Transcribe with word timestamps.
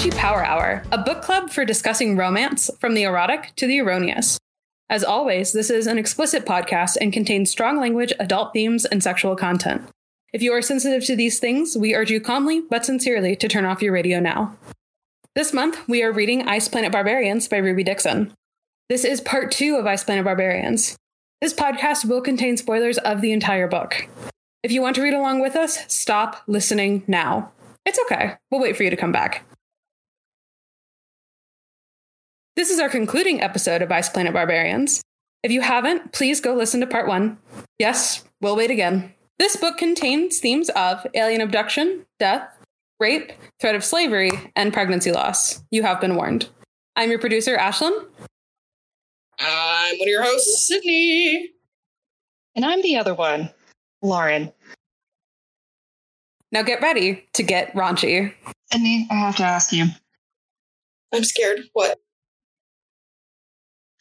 Raunchy 0.00 0.16
Power 0.16 0.42
Hour, 0.42 0.82
a 0.90 0.96
book 0.96 1.20
club 1.20 1.50
for 1.50 1.66
discussing 1.66 2.16
romance 2.16 2.70
from 2.80 2.94
the 2.94 3.02
erotic 3.02 3.52
to 3.56 3.66
the 3.66 3.80
erroneous. 3.80 4.38
As 4.88 5.04
always, 5.04 5.52
this 5.52 5.68
is 5.68 5.86
an 5.86 5.98
explicit 5.98 6.46
podcast 6.46 6.96
and 6.98 7.12
contains 7.12 7.50
strong 7.50 7.78
language, 7.78 8.10
adult 8.18 8.54
themes, 8.54 8.86
and 8.86 9.02
sexual 9.02 9.36
content. 9.36 9.82
If 10.32 10.40
you 10.40 10.54
are 10.54 10.62
sensitive 10.62 11.04
to 11.04 11.16
these 11.16 11.38
things, 11.38 11.76
we 11.76 11.94
urge 11.94 12.10
you 12.10 12.18
calmly 12.18 12.62
but 12.62 12.86
sincerely 12.86 13.36
to 13.36 13.46
turn 13.46 13.66
off 13.66 13.82
your 13.82 13.92
radio 13.92 14.20
now. 14.20 14.56
This 15.34 15.52
month, 15.52 15.86
we 15.86 16.02
are 16.02 16.12
reading 16.12 16.48
Ice 16.48 16.66
Planet 16.66 16.92
Barbarians 16.92 17.46
by 17.46 17.58
Ruby 17.58 17.84
Dixon. 17.84 18.32
This 18.88 19.04
is 19.04 19.20
part 19.20 19.50
two 19.50 19.76
of 19.76 19.86
Ice 19.86 20.02
Planet 20.02 20.24
Barbarians. 20.24 20.96
This 21.42 21.52
podcast 21.52 22.06
will 22.06 22.22
contain 22.22 22.56
spoilers 22.56 22.96
of 22.96 23.20
the 23.20 23.32
entire 23.32 23.68
book. 23.68 24.08
If 24.62 24.72
you 24.72 24.80
want 24.80 24.96
to 24.96 25.02
read 25.02 25.12
along 25.12 25.40
with 25.40 25.56
us, 25.56 25.84
stop 25.92 26.42
listening 26.46 27.02
now. 27.06 27.52
It's 27.84 27.98
okay. 28.06 28.36
We'll 28.50 28.62
wait 28.62 28.78
for 28.78 28.82
you 28.82 28.88
to 28.88 28.96
come 28.96 29.12
back. 29.12 29.44
This 32.56 32.70
is 32.70 32.80
our 32.80 32.88
concluding 32.88 33.40
episode 33.40 33.80
of 33.80 33.92
Ice 33.92 34.08
Planet 34.08 34.32
Barbarians. 34.32 35.02
If 35.42 35.52
you 35.52 35.60
haven't, 35.60 36.12
please 36.12 36.40
go 36.40 36.54
listen 36.54 36.80
to 36.80 36.86
part 36.86 37.06
one. 37.06 37.38
Yes, 37.78 38.24
we'll 38.40 38.56
wait 38.56 38.70
again. 38.72 39.14
This 39.38 39.56
book 39.56 39.78
contains 39.78 40.38
themes 40.38 40.68
of 40.70 41.06
alien 41.14 41.40
abduction, 41.40 42.04
death, 42.18 42.48
rape, 42.98 43.32
threat 43.60 43.76
of 43.76 43.84
slavery, 43.84 44.32
and 44.56 44.72
pregnancy 44.72 45.12
loss. 45.12 45.62
You 45.70 45.84
have 45.84 46.00
been 46.00 46.16
warned. 46.16 46.48
I'm 46.96 47.08
your 47.08 47.20
producer, 47.20 47.56
Ashlyn. 47.56 47.92
I'm 49.38 49.98
one 49.98 50.08
of 50.08 50.10
your 50.10 50.24
hosts, 50.24 50.66
Sydney. 50.66 51.52
And 52.56 52.64
I'm 52.64 52.82
the 52.82 52.96
other 52.96 53.14
one, 53.14 53.48
Lauren. 54.02 54.52
Now 56.52 56.62
get 56.62 56.82
ready 56.82 57.24
to 57.34 57.44
get 57.44 57.72
raunchy. 57.74 58.34
Sydney, 58.72 59.06
I 59.08 59.14
have 59.14 59.36
to 59.36 59.44
ask 59.44 59.72
you 59.72 59.86
I'm 61.14 61.24
scared. 61.24 61.60
What? 61.72 61.98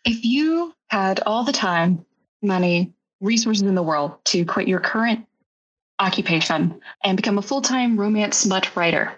If 0.06 0.24
you 0.24 0.74
had 0.90 1.22
all 1.26 1.44
the 1.44 1.52
time, 1.52 2.06
money, 2.42 2.94
resources 3.22 3.64
in 3.64 3.76
the 3.76 3.84
world 3.84 4.18
to 4.26 4.46
quit 4.46 4.68
your 4.68 4.80
current 4.80 5.26
occupation 6.00 6.80
and 7.04 7.18
become 7.18 7.38
a 7.38 7.42
full 7.42 7.62
time 7.62 8.00
romance 8.00 8.38
smut 8.38 8.76
writer, 8.76 9.14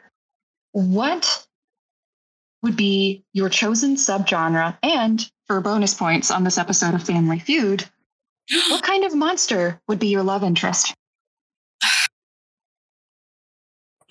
what 0.72 1.46
would 2.64 2.76
be 2.76 3.24
your 3.34 3.50
chosen 3.50 3.96
subgenre? 3.96 4.78
And 4.84 5.30
for 5.48 5.62
bonus 5.62 5.94
points 5.94 6.32
on 6.32 6.44
this 6.44 6.58
episode 6.58 6.94
of 6.94 7.04
Family 7.04 7.40
Feud, 7.40 7.86
what 8.70 8.84
kind 8.84 9.04
of 9.04 9.16
monster 9.16 9.80
would 9.88 10.00
be 10.00 10.08
your 10.08 10.24
love 10.24 10.44
interest? 10.44 10.94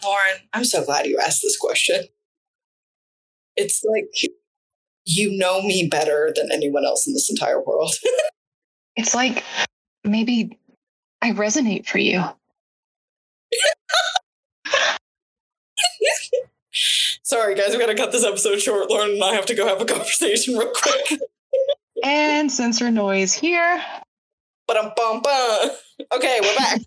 Lauren, 0.03 0.37
I'm 0.53 0.65
so 0.65 0.85
glad 0.85 1.07
you 1.07 1.19
asked 1.19 1.43
this 1.43 1.59
question. 1.59 2.05
It's 3.57 3.85
like 3.85 4.09
you 5.05 5.37
know 5.37 5.63
me 5.63 5.89
better 5.89 6.33
than 6.35 6.51
anyone 6.53 6.85
else 6.85 7.07
in 7.07 7.13
this 7.15 7.31
entire 7.31 7.61
world. 7.63 7.93
It's 8.97 9.15
like 9.15 9.45
maybe 10.05 10.59
I 11.23 11.31
resonate 11.31 11.87
for 11.87 11.99
you. 11.99 12.23
Sorry, 17.23 17.55
guys, 17.55 17.71
we 17.73 17.79
gotta 17.79 17.95
cut 17.95 18.13
this 18.13 18.25
episode 18.25 18.61
short. 18.61 18.91
Lauren 18.91 19.13
and 19.13 19.25
I 19.25 19.35
have 19.35 19.47
to 19.47 19.55
go 19.55 19.67
have 19.67 19.81
a 19.81 19.85
conversation 19.85 20.57
real 20.57 20.73
quick. 20.75 21.21
And 22.03 22.51
censor 22.51 22.91
noise 22.91 23.35
here. 23.35 23.83
but 24.67 24.79
I'm 24.79 24.91
bum 24.97 25.21
bum. 25.21 25.71
Okay, 26.13 26.39
we're 26.41 26.57
back. 26.57 26.81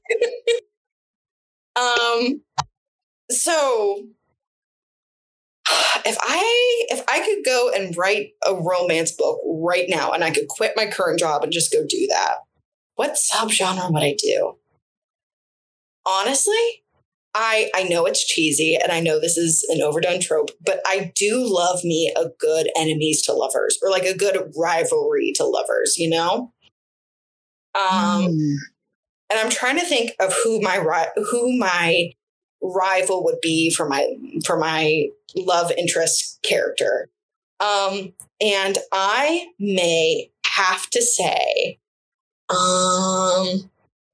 um, 1.75 2.41
so 3.29 4.07
if 6.05 6.17
I 6.21 6.85
if 6.89 7.03
I 7.07 7.19
could 7.21 7.45
go 7.45 7.71
and 7.75 7.95
write 7.97 8.31
a 8.45 8.53
romance 8.55 9.11
book 9.11 9.39
right 9.45 9.85
now, 9.87 10.11
and 10.11 10.23
I 10.23 10.31
could 10.31 10.47
quit 10.47 10.73
my 10.75 10.87
current 10.87 11.19
job 11.19 11.43
and 11.43 11.51
just 11.51 11.71
go 11.71 11.85
do 11.87 12.07
that, 12.09 12.37
what 12.95 13.15
subgenre 13.15 13.91
would 13.91 14.03
I 14.03 14.15
do? 14.17 14.55
Honestly, 16.05 16.83
I 17.33 17.69
I 17.73 17.83
know 17.83 18.05
it's 18.05 18.25
cheesy, 18.25 18.75
and 18.75 18.91
I 18.91 18.99
know 18.99 19.19
this 19.19 19.37
is 19.37 19.63
an 19.69 19.81
overdone 19.81 20.19
trope, 20.19 20.51
but 20.65 20.81
I 20.85 21.11
do 21.15 21.43
love 21.45 21.83
me 21.83 22.13
a 22.15 22.29
good 22.39 22.69
enemies 22.75 23.21
to 23.23 23.33
lovers, 23.33 23.77
or 23.81 23.89
like 23.89 24.03
a 24.05 24.17
good 24.17 24.51
rivalry 24.57 25.33
to 25.35 25.45
lovers. 25.45 25.97
You 25.97 26.09
know. 26.09 26.53
Um, 27.75 28.27
Mm. 28.27 28.55
and 29.31 29.39
I'm 29.39 29.49
trying 29.49 29.79
to 29.79 29.85
think 29.85 30.11
of 30.19 30.33
who 30.43 30.61
my 30.61 30.77
who 31.31 31.57
my 31.57 32.11
rival 32.63 33.23
would 33.25 33.39
be 33.41 33.69
for 33.69 33.87
my 33.87 34.15
for 34.45 34.57
my 34.57 35.07
love 35.35 35.71
interest 35.77 36.39
character. 36.43 37.09
Um, 37.59 38.13
and 38.41 38.77
I 38.91 39.47
may 39.59 40.31
have 40.45 40.89
to 40.91 41.01
say, 41.01 41.79
um, 42.49 43.69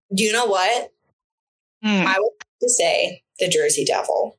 you 0.09 0.31
know 0.31 0.45
what? 0.45 0.91
Hmm. 1.83 2.05
I 2.07 2.15
would 2.19 2.33
have 2.41 2.59
to 2.61 2.69
say 2.69 3.23
the 3.39 3.47
Jersey 3.47 3.85
Devil. 3.85 4.37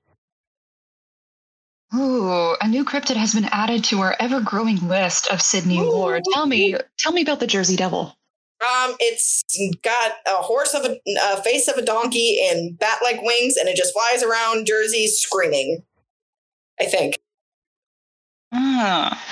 Ooh, 1.93 2.55
a 2.61 2.69
new 2.69 2.85
cryptid 2.85 3.17
has 3.17 3.35
been 3.35 3.47
added 3.47 3.83
to 3.85 4.01
our 4.01 4.15
ever-growing 4.21 4.87
list 4.87 5.27
of 5.27 5.43
Sydney 5.43 5.81
lore. 5.81 6.21
Tell 6.35 6.47
me, 6.47 6.77
tell 6.99 7.11
me 7.11 7.23
about 7.23 7.41
the 7.41 7.49
Jersey 7.49 7.75
Devil. 7.75 8.17
Um, 8.61 8.95
it's 9.01 9.43
got 9.83 10.13
a 10.27 10.43
horse 10.43 10.75
of 10.75 10.85
a, 10.85 10.99
a 11.33 11.43
face 11.43 11.67
of 11.67 11.77
a 11.77 11.83
donkey 11.85 12.47
and 12.47 12.79
bat-like 12.79 13.23
wings, 13.23 13.57
and 13.57 13.69
it 13.69 13.77
just 13.77 13.95
flies 13.95 14.23
around 14.23 14.67
Jersey 14.67 15.07
screaming. 15.07 15.83
I 16.79 16.85
think. 16.85 17.19
Ah, 18.53 19.23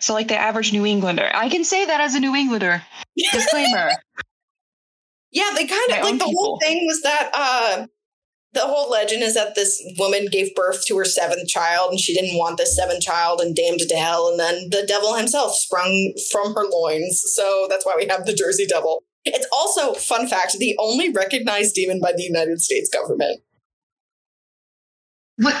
so 0.00 0.14
like 0.14 0.28
the 0.28 0.36
average 0.36 0.72
New 0.72 0.86
Englander. 0.86 1.30
I 1.34 1.48
can 1.48 1.64
say 1.64 1.84
that 1.84 2.00
as 2.00 2.14
a 2.14 2.20
New 2.20 2.34
Englander. 2.34 2.82
Disclaimer. 3.32 3.90
Yeah, 5.32 5.50
they 5.54 5.66
kind 5.66 5.82
My 5.88 5.98
of 5.98 6.04
like 6.04 6.12
own 6.12 6.18
the 6.18 6.24
whole 6.24 6.58
thing 6.60 6.86
was 6.86 7.02
that 7.02 7.30
uh 7.32 7.86
the 8.52 8.60
whole 8.60 8.90
legend 8.90 9.22
is 9.22 9.34
that 9.34 9.54
this 9.54 9.80
woman 9.98 10.26
gave 10.30 10.54
birth 10.54 10.84
to 10.86 10.98
her 10.98 11.04
seventh 11.04 11.48
child 11.48 11.90
and 11.90 12.00
she 12.00 12.14
didn't 12.14 12.36
want 12.36 12.58
this 12.58 12.76
seventh 12.76 13.02
child 13.02 13.40
and 13.40 13.54
damned 13.54 13.80
it 13.80 13.88
to 13.88 13.96
hell 13.96 14.28
and 14.28 14.40
then 14.40 14.70
the 14.70 14.84
devil 14.86 15.14
himself 15.14 15.54
sprung 15.54 16.12
from 16.32 16.54
her 16.54 16.64
loins. 16.64 17.22
So 17.34 17.66
that's 17.70 17.86
why 17.86 17.94
we 17.96 18.06
have 18.06 18.26
the 18.26 18.34
Jersey 18.34 18.66
Devil. 18.66 19.02
It's 19.24 19.46
also, 19.52 19.92
fun 19.94 20.26
fact, 20.26 20.56
the 20.58 20.76
only 20.78 21.12
recognized 21.12 21.74
demon 21.74 22.00
by 22.00 22.12
the 22.16 22.22
United 22.22 22.60
States 22.60 22.88
government. 22.88 23.40
what? 25.36 25.54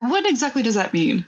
What 0.00 0.26
exactly 0.26 0.62
does 0.62 0.74
that 0.74 0.92
mean? 0.92 1.26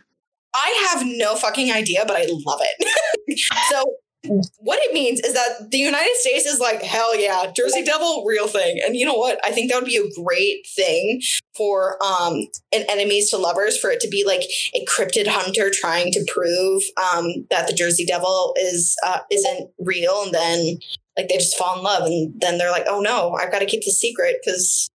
I 0.54 0.88
have 0.90 1.06
no 1.06 1.34
fucking 1.34 1.72
idea, 1.72 2.04
but 2.06 2.16
I 2.16 2.26
love 2.28 2.60
it. 2.60 3.38
so 3.70 3.96
what 4.24 4.78
it 4.82 4.94
means 4.94 5.20
is 5.20 5.34
that 5.34 5.70
the 5.70 5.78
United 5.78 6.14
States 6.14 6.46
is 6.46 6.60
like, 6.60 6.80
hell 6.82 7.18
yeah, 7.18 7.50
Jersey 7.56 7.82
Devil, 7.82 8.24
real 8.24 8.46
thing. 8.46 8.80
And 8.84 8.94
you 8.96 9.04
know 9.04 9.14
what? 9.14 9.40
I 9.44 9.50
think 9.50 9.70
that 9.70 9.80
would 9.80 9.88
be 9.88 9.96
a 9.96 10.22
great 10.22 10.66
thing 10.76 11.20
for 11.56 12.02
um 12.02 12.46
an 12.72 12.84
enemies 12.88 13.30
to 13.30 13.36
lovers 13.36 13.76
for 13.76 13.90
it 13.90 14.00
to 14.00 14.08
be 14.08 14.24
like 14.24 14.42
a 14.74 14.84
cryptid 14.86 15.26
hunter 15.26 15.70
trying 15.72 16.12
to 16.12 16.24
prove 16.32 16.82
um 16.96 17.46
that 17.50 17.66
the 17.66 17.74
Jersey 17.74 18.06
Devil 18.06 18.54
is 18.58 18.96
uh 19.04 19.18
isn't 19.30 19.70
real 19.80 20.22
and 20.22 20.32
then 20.32 20.78
like 21.16 21.28
they 21.28 21.36
just 21.36 21.58
fall 21.58 21.76
in 21.76 21.82
love 21.84 22.04
and 22.06 22.32
then 22.40 22.58
they're 22.58 22.70
like, 22.70 22.86
oh 22.86 23.00
no, 23.00 23.32
I've 23.34 23.52
got 23.52 23.58
to 23.58 23.66
keep 23.66 23.84
the 23.84 23.90
secret 23.90 24.36
because 24.42 24.88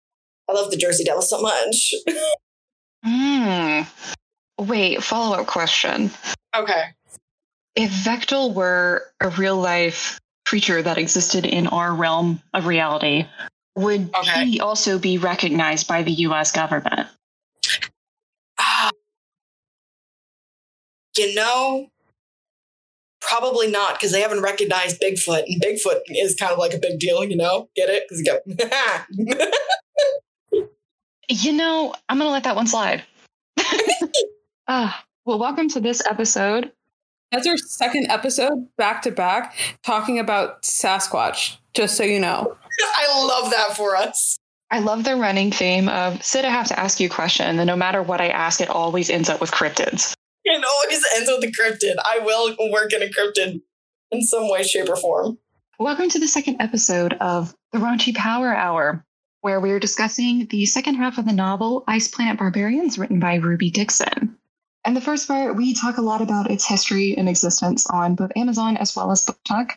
I 0.50 0.54
love 0.54 0.72
the 0.72 0.78
Jersey 0.78 1.04
Devil 1.04 1.22
so 1.22 1.42
much. 1.42 1.94
Hmm. 3.06 3.84
Wait, 4.60 5.02
follow-up 5.04 5.46
question. 5.46 6.10
okay. 6.56 6.84
If 7.78 7.92
Vektal 7.92 8.56
were 8.56 9.04
a 9.22 9.30
real-life 9.30 10.20
creature 10.48 10.82
that 10.82 10.98
existed 10.98 11.46
in 11.46 11.68
our 11.68 11.94
realm 11.94 12.42
of 12.56 12.66
reality, 12.66 13.26
would 13.76 14.10
Okay. 14.16 14.46
he 14.46 14.60
also 14.60 14.98
be 14.98 15.20
recognized 15.20 15.88
by 15.88 16.02
the 16.02 16.12
U.S. 16.12 16.52
government? 16.52 17.08
Ah. 18.60 18.90
you 21.16 21.36
know, 21.36 21.90
probably 23.22 23.70
not 23.70 23.94
because 23.94 24.12
they 24.12 24.22
haven't 24.22 24.42
recognized 24.42 25.00
Bigfoot, 25.00 25.44
and 25.48 25.62
Bigfoot 25.62 26.00
is 26.10 26.34
kind 26.36 26.52
of 26.52 26.58
like 26.58 26.74
a 26.74 26.80
big 26.80 26.98
deal. 27.00 27.24
You 27.24 27.36
know, 27.38 27.70
get 27.76 27.90
it? 27.90 28.06
Because 28.10 28.20
you 28.20 29.38
go. 29.38 29.46
You 31.30 31.52
know, 31.52 31.94
I'm 32.08 32.18
gonna 32.20 32.30
let 32.32 32.46
that 32.46 32.56
one 32.56 32.68
slide. 32.68 33.04
Ah, 34.70 35.04
well, 35.26 35.40
welcome 35.40 35.70
to 35.70 35.80
this 35.80 36.02
episode. 36.06 36.72
That's 37.32 37.46
our 37.46 37.58
second 37.58 38.08
episode 38.10 38.68
back 38.78 39.02
to 39.02 39.12
back 39.12 39.54
talking 39.84 40.18
about 40.18 40.62
Sasquatch, 40.62 41.58
just 41.74 41.98
so 41.98 42.04
you 42.04 42.22
know. 42.22 42.56
I 42.98 43.26
love 43.26 43.52
that 43.52 43.76
for 43.76 43.98
us. 43.98 44.38
I 44.72 44.80
love 44.80 45.04
the 45.04 45.16
running 45.18 45.52
theme 45.52 45.90
of 45.90 46.24
Sid, 46.24 46.46
I 46.46 46.50
have 46.50 46.68
to 46.68 46.80
ask 46.80 47.00
you 47.00 47.08
a 47.08 47.10
question, 47.10 47.46
and 47.46 47.68
no 47.68 47.76
matter 47.76 48.02
what 48.02 48.22
I 48.22 48.30
ask, 48.30 48.62
it 48.62 48.70
always 48.70 49.10
ends 49.10 49.30
up 49.30 49.42
with 49.42 49.52
cryptids. 49.52 50.14
It 50.46 50.64
always 50.64 51.06
ends 51.16 51.30
with 51.30 51.44
a 51.44 51.52
cryptid. 51.52 51.96
I 52.06 52.20
will 52.20 52.56
work 52.72 52.94
in 52.94 53.02
a 53.02 53.08
cryptid 53.08 53.62
in 54.12 54.22
some 54.22 54.50
way, 54.50 54.64
shape, 54.64 54.88
or 54.90 54.96
form. 54.96 55.38
Welcome 55.80 56.10
to 56.10 56.20
the 56.20 56.28
second 56.28 56.62
episode 56.62 57.14
of 57.16 57.54
the 57.74 57.80
Raunchy 57.80 58.16
Power 58.16 58.56
Hour, 58.56 59.06
where 59.42 59.60
we're 59.60 59.80
discussing 59.80 60.48
the 60.48 60.66
second 60.66 60.96
half 60.96 61.18
of 61.18 61.26
the 61.26 61.34
novel 61.34 61.84
Ice 61.88 62.08
Planet 62.08 62.38
Barbarians, 62.38 62.98
written 62.98 63.20
by 63.20 63.36
Ruby 63.36 63.70
Dixon. 63.70 64.38
In 64.88 64.94
the 64.94 65.02
first 65.02 65.28
part, 65.28 65.58
we 65.58 65.74
talk 65.74 65.98
a 65.98 66.02
lot 66.02 66.22
about 66.22 66.50
its 66.50 66.66
history 66.66 67.14
and 67.18 67.28
existence 67.28 67.86
on 67.88 68.16
both 68.16 68.32
Amazon 68.38 68.78
as 68.78 68.96
well 68.96 69.12
as 69.12 69.26
BookTok, 69.26 69.72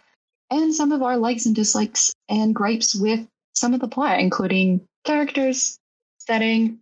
and 0.51 0.73
some 0.73 0.93
of 0.93 1.03
our 1.03 1.17
likes 1.17 1.47
and 1.47 1.55
dislikes 1.55 2.15
and 2.29 2.55
gripes 2.55 2.95
with 2.95 3.27
some 3.53 3.75
of 3.75 3.81
the 3.81 3.89
plot, 3.89 4.21
including 4.21 4.87
characters, 5.05 5.81
setting, 6.19 6.79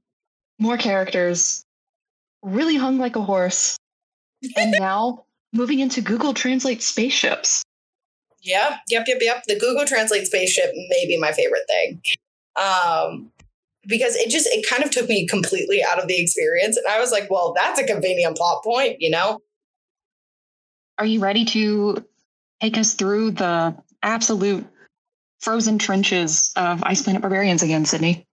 more 0.59 0.77
characters, 0.77 1.65
really 2.43 2.77
hung 2.77 2.99
like 2.99 3.17
a 3.17 3.23
horse, 3.23 3.79
and 4.59 4.73
now 4.79 5.25
moving 5.55 5.79
into 5.79 6.03
Google 6.03 6.35
Translate 6.35 6.83
spaceships. 6.83 7.65
Yeah, 8.43 8.77
yep, 8.91 9.07
yep, 9.09 9.19
yep. 9.23 9.45
The 9.47 9.59
Google 9.59 9.87
Translate 9.87 10.27
spaceship 10.27 10.73
may 10.75 11.07
be 11.07 11.19
my 11.19 11.33
favorite 11.33 11.67
thing. 11.67 12.03
Um, 12.57 13.33
because 13.89 14.15
it 14.15 14.31
just 14.31 14.47
it 14.49 14.67
kind 14.69 14.85
of 14.85 14.91
took 14.91 15.09
me 15.09 15.27
completely 15.27 15.83
out 15.83 15.99
of 15.99 16.07
the 16.07 16.21
experience. 16.21 16.77
And 16.77 16.87
I 16.87 17.01
was 17.01 17.11
like, 17.11 17.29
well, 17.31 17.55
that's 17.57 17.81
a 17.81 17.85
convenient 17.85 18.37
plot 18.37 18.63
point, 18.63 18.97
you 19.01 19.11
know? 19.11 19.41
Are 20.99 21.07
you 21.07 21.21
ready 21.21 21.45
to 21.47 22.05
take 22.61 22.77
us 22.77 22.95
through 22.95 23.33
the 23.33 23.77
absolute 24.03 24.67
frozen 25.41 25.79
trenches 25.79 26.53
of 26.57 26.83
Ice 26.85 27.03
Planet 27.03 27.23
Barbarians 27.23 27.63
again, 27.63 27.85
Sydney? 27.85 28.27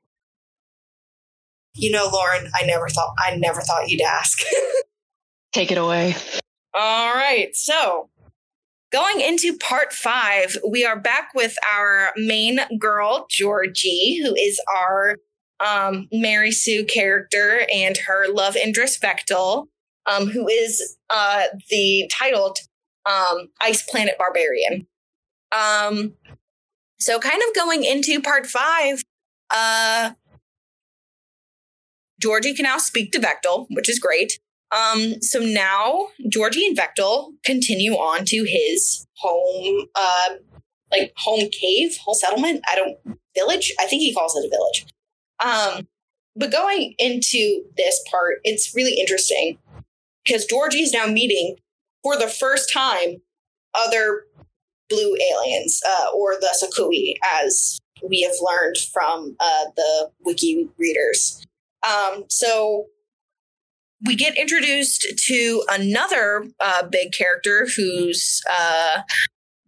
You 1.73 1.91
know, 1.91 2.09
Lauren, 2.11 2.49
I 2.53 2.65
never 2.65 2.89
thought 2.89 3.13
I 3.17 3.35
never 3.37 3.61
thought 3.61 3.89
you'd 3.89 4.01
ask. 4.01 4.39
Take 5.53 5.71
it 5.71 5.77
away. 5.77 6.15
All 6.73 7.13
right. 7.13 7.55
So 7.55 8.09
Going 8.91 9.19
into 9.19 9.57
part 9.57 9.91
five, 9.91 10.55
we 10.65 10.85
are 10.85 10.97
back 10.97 11.31
with 11.35 11.57
our 11.75 12.13
main 12.15 12.59
girl, 12.79 13.25
Georgie, 13.29 14.21
who 14.23 14.33
is 14.35 14.57
our 14.73 15.17
um, 15.59 16.07
Mary 16.11 16.51
Sue 16.51 16.85
character 16.85 17.65
and 17.73 17.97
her 18.07 18.27
love 18.31 18.55
interest, 18.55 19.01
Vektal, 19.01 19.67
um, 20.05 20.27
who 20.27 20.47
is 20.47 20.97
uh, 21.09 21.43
the 21.69 22.09
titled 22.11 22.59
um, 23.05 23.49
Ice 23.61 23.83
Planet 23.83 24.15
Barbarian. 24.17 24.87
Um, 25.51 26.13
so, 26.99 27.19
kind 27.19 27.41
of 27.47 27.55
going 27.55 27.83
into 27.83 28.21
part 28.21 28.47
five, 28.47 29.03
uh, 29.53 30.11
Georgie 32.19 32.53
can 32.53 32.63
now 32.63 32.77
speak 32.77 33.11
to 33.11 33.19
Vektal, 33.19 33.67
which 33.69 33.89
is 33.89 33.99
great. 33.99 34.39
Um, 34.71 35.21
so 35.21 35.39
now 35.39 36.07
Georgie 36.27 36.65
and 36.65 36.77
Vektal 36.77 37.33
continue 37.43 37.93
on 37.93 38.25
to 38.25 38.45
his 38.47 39.05
home, 39.17 39.87
uh, 39.95 40.29
like 40.91 41.13
home 41.17 41.49
cave, 41.51 41.97
whole 42.03 42.15
settlement. 42.15 42.61
I 42.67 42.75
don't 42.75 43.19
village. 43.35 43.73
I 43.79 43.85
think 43.85 44.01
he 44.01 44.13
calls 44.13 44.35
it 44.35 44.45
a 44.45 44.49
village. 44.49 44.85
Um, 45.43 45.87
but 46.35 46.51
going 46.51 46.95
into 46.97 47.63
this 47.77 48.03
part, 48.09 48.39
it's 48.43 48.75
really 48.75 48.99
interesting 48.99 49.57
because 50.25 50.45
Georgie 50.45 50.81
is 50.81 50.93
now 50.93 51.05
meeting 51.05 51.57
for 52.03 52.17
the 52.17 52.27
first 52.27 52.71
time 52.71 53.21
other 53.73 54.25
blue 54.89 55.15
aliens, 55.31 55.81
uh, 55.87 56.11
or 56.13 56.35
the 56.39 56.49
sa-khui, 56.53 57.15
as 57.33 57.79
we 58.07 58.21
have 58.21 58.35
learned 58.41 58.77
from 58.93 59.35
uh, 59.39 59.65
the 59.75 60.11
wiki 60.23 60.69
readers. 60.77 61.43
Um, 61.87 62.25
so 62.29 62.85
we 64.05 64.15
get 64.15 64.37
introduced 64.37 65.07
to 65.25 65.63
another 65.69 66.45
uh, 66.59 66.83
big 66.87 67.11
character 67.13 67.67
who's 67.75 68.41
uh, 68.51 69.01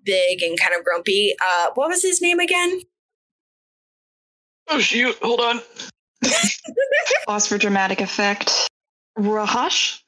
big 0.04 0.42
and 0.42 0.60
kind 0.60 0.76
of 0.78 0.84
grumpy. 0.84 1.36
Uh, 1.42 1.68
what 1.76 1.90
was 1.90 2.04
his 2.04 2.22
name 2.22 2.40
again? 2.40 2.82
Oh 4.70 4.80
shoot! 4.80 5.16
Hold 5.22 5.40
on. 5.40 5.62
Pause 7.26 7.48
for 7.48 7.58
dramatic 7.58 8.02
effect. 8.02 8.68
Raahosh. 9.18 10.02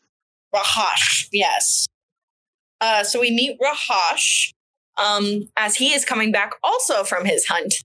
Raahosh. 0.53 1.27
Yes. 1.31 1.85
Uh, 2.81 3.03
so 3.03 3.19
we 3.19 3.31
meet 3.31 3.57
Raahosh 3.59 4.51
um, 4.97 5.49
as 5.57 5.75
he 5.75 5.93
is 5.93 6.05
coming 6.05 6.31
back 6.31 6.53
also 6.63 7.03
from 7.03 7.25
his 7.25 7.45
hunt. 7.45 7.75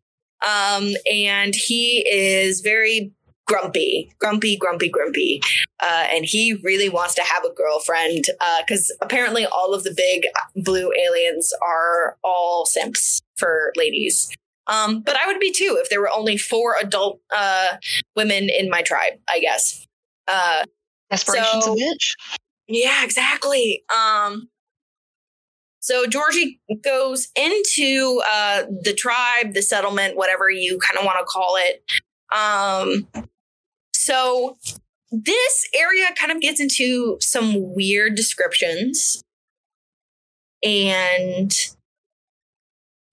Um, 0.45 0.91
and 1.11 1.55
he 1.55 2.07
is 2.11 2.61
very 2.61 3.13
grumpy, 3.47 4.13
grumpy, 4.19 4.57
grumpy, 4.57 4.89
grumpy. 4.89 5.41
Uh, 5.81 6.07
and 6.11 6.25
he 6.25 6.55
really 6.63 6.89
wants 6.89 7.15
to 7.15 7.23
have 7.23 7.45
a 7.45 7.53
girlfriend 7.53 8.27
because 8.61 8.91
uh, 8.91 9.05
apparently 9.05 9.47
all 9.47 9.75
of 9.75 9.85
the 9.85 9.95
big 9.97 10.27
blue 10.65 10.93
aliens 10.93 11.53
are 11.63 12.17
all 12.23 12.67
simps 12.67 13.21
for 13.37 13.73
ladies. 13.77 14.29
Um, 14.67 15.01
but 15.01 15.17
I 15.17 15.27
would 15.27 15.41
be 15.41 15.53
too 15.53 15.79
if 15.81 15.91
there 15.91 16.01
were 16.01 16.11
only 16.11 16.37
four 16.37 16.77
adult 16.81 17.21
uh, 17.35 17.77
women 18.17 18.49
in 18.49 18.71
my 18.71 18.83
tribe, 18.83 19.15
I 19.29 19.41
guess. 19.41 19.87
Uh, 20.27 20.65
Aspirations 21.11 21.65
so, 21.65 21.77
bitch. 21.77 22.15
Yeah, 22.67 23.05
exactly. 23.05 23.85
Um, 23.95 24.49
so 25.81 26.07
Georgie 26.07 26.61
goes 26.83 27.29
into 27.37 28.23
uh, 28.33 28.63
the 28.83 28.95
tribe, 28.95 29.53
the 29.53 29.61
settlement, 29.61 30.17
whatever 30.17 30.49
you 30.51 30.79
kind 30.79 30.99
of 30.99 31.05
want 31.05 31.19
to 31.19 31.27
call 31.27 31.57
it. 31.59 31.85
Um, 32.35 33.07
so 33.93 34.57
this 35.11 35.69
area 35.75 36.07
kind 36.19 36.33
of 36.33 36.41
gets 36.41 36.59
into 36.59 37.19
some 37.21 37.75
weird 37.75 38.15
descriptions. 38.15 39.23
And 40.63 41.53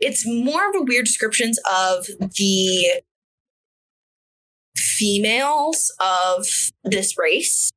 it's 0.01 0.25
more 0.27 0.69
of 0.69 0.75
a 0.75 0.83
weird 0.83 1.05
descriptions 1.05 1.59
of 1.71 2.05
the 2.35 3.01
females 4.75 5.93
of 5.99 6.45
this 6.83 7.17
race 7.17 7.71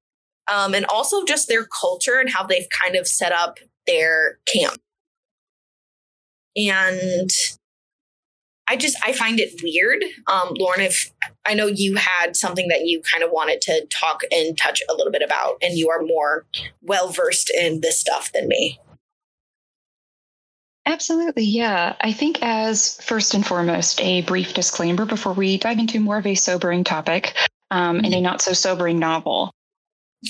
um, 0.51 0.75
and 0.75 0.87
also 0.87 1.25
just 1.25 1.49
their 1.49 1.67
culture 1.81 2.19
and 2.19 2.31
how 2.31 2.45
they've 2.45 2.69
kind 2.71 2.97
of 2.97 3.07
set 3.07 3.33
up 3.33 3.59
their 3.87 4.39
camp 4.53 4.79
and 6.57 7.31
I 8.67 8.77
just 8.77 8.97
I 9.05 9.13
find 9.13 9.41
it 9.41 9.61
weird. 9.63 10.03
Um, 10.27 10.55
Lauren, 10.59 10.81
if 10.81 11.11
I 11.45 11.55
know 11.55 11.67
you 11.67 11.97
had 11.97 12.35
something 12.35 12.69
that 12.69 12.87
you 12.87 13.03
kind 13.03 13.23
of 13.23 13.31
wanted 13.31 13.61
to 13.63 13.87
talk 13.87 14.23
and 14.33 14.57
touch 14.57 14.81
a 14.89 14.95
little 14.95 15.13
bit 15.13 15.23
about, 15.23 15.57
and 15.63 15.77
you 15.77 15.91
are 15.91 16.03
more 16.03 16.47
well 16.81 17.09
versed 17.09 17.51
in 17.51 17.81
this 17.83 18.01
stuff 18.01 18.33
than 18.33 18.49
me. 18.49 18.81
Absolutely, 20.87 21.45
yeah. 21.45 21.97
I 22.01 22.13
think 22.13 22.39
as 22.43 23.01
first 23.03 23.35
and 23.35 23.47
foremost, 23.47 24.01
a 24.03 24.23
brief 24.23 24.53
disclaimer 24.53 25.07
before 25.07 25.33
we 25.33 25.57
dive 25.57 25.79
into 25.79 25.99
more 25.99 26.19
of 26.19 26.27
a 26.27 26.35
sobering 26.35 26.85
topic 26.85 27.35
um, 27.71 27.99
and 27.99 28.13
a 28.13 28.21
not 28.21 28.43
so 28.43 28.53
sobering 28.53 28.99
novel. 28.99 29.51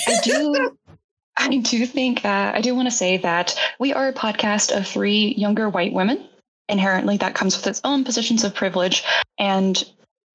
I 0.07 0.21
do 0.23 0.77
I 1.37 1.57
do 1.57 1.85
think 1.87 2.23
that 2.23 2.55
I 2.55 2.61
do 2.61 2.75
want 2.75 2.87
to 2.87 2.95
say 2.95 3.17
that 3.19 3.59
we 3.81 3.93
are 3.93 4.09
a 4.09 4.13
podcast 4.13 4.77
of 4.77 4.87
three 4.87 5.35
younger 5.37 5.69
white 5.69 5.93
women 5.93 6.29
inherently 6.69 7.17
that 7.19 7.35
comes 7.35 7.57
with 7.57 7.67
its 7.67 7.81
own 7.85 8.05
positions 8.05 8.45
of 8.45 8.55
privilege. 8.55 9.03
And 9.39 9.83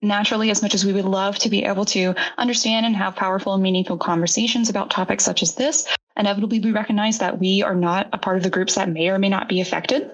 naturally, 0.02 0.52
as 0.52 0.62
much 0.62 0.74
as 0.74 0.86
we 0.86 0.94
would 0.94 1.06
love 1.06 1.38
to 1.40 1.50
be 1.50 1.64
able 1.64 1.86
to 1.86 2.14
understand 2.38 2.86
and 2.86 2.96
have 2.96 3.16
powerful 3.16 3.54
and 3.54 3.64
meaningful 3.64 3.98
conversations 3.98 4.70
about 4.70 4.92
topics 4.92 5.24
such 5.24 5.42
as 5.42 5.56
this, 5.56 5.88
inevitably 6.20 6.60
we 6.60 6.72
recognize 6.72 7.18
that 7.20 7.40
we 7.40 7.64
are 7.64 7.76
not 7.76 8.10
a 8.14 8.18
part 8.18 8.38
of 8.38 8.44
the 8.44 8.50
groups 8.50 8.76
that 8.76 8.90
may 8.90 9.10
or 9.10 9.18
may 9.18 9.30
not 9.30 9.50
be 9.50 9.62
affected. 9.62 10.12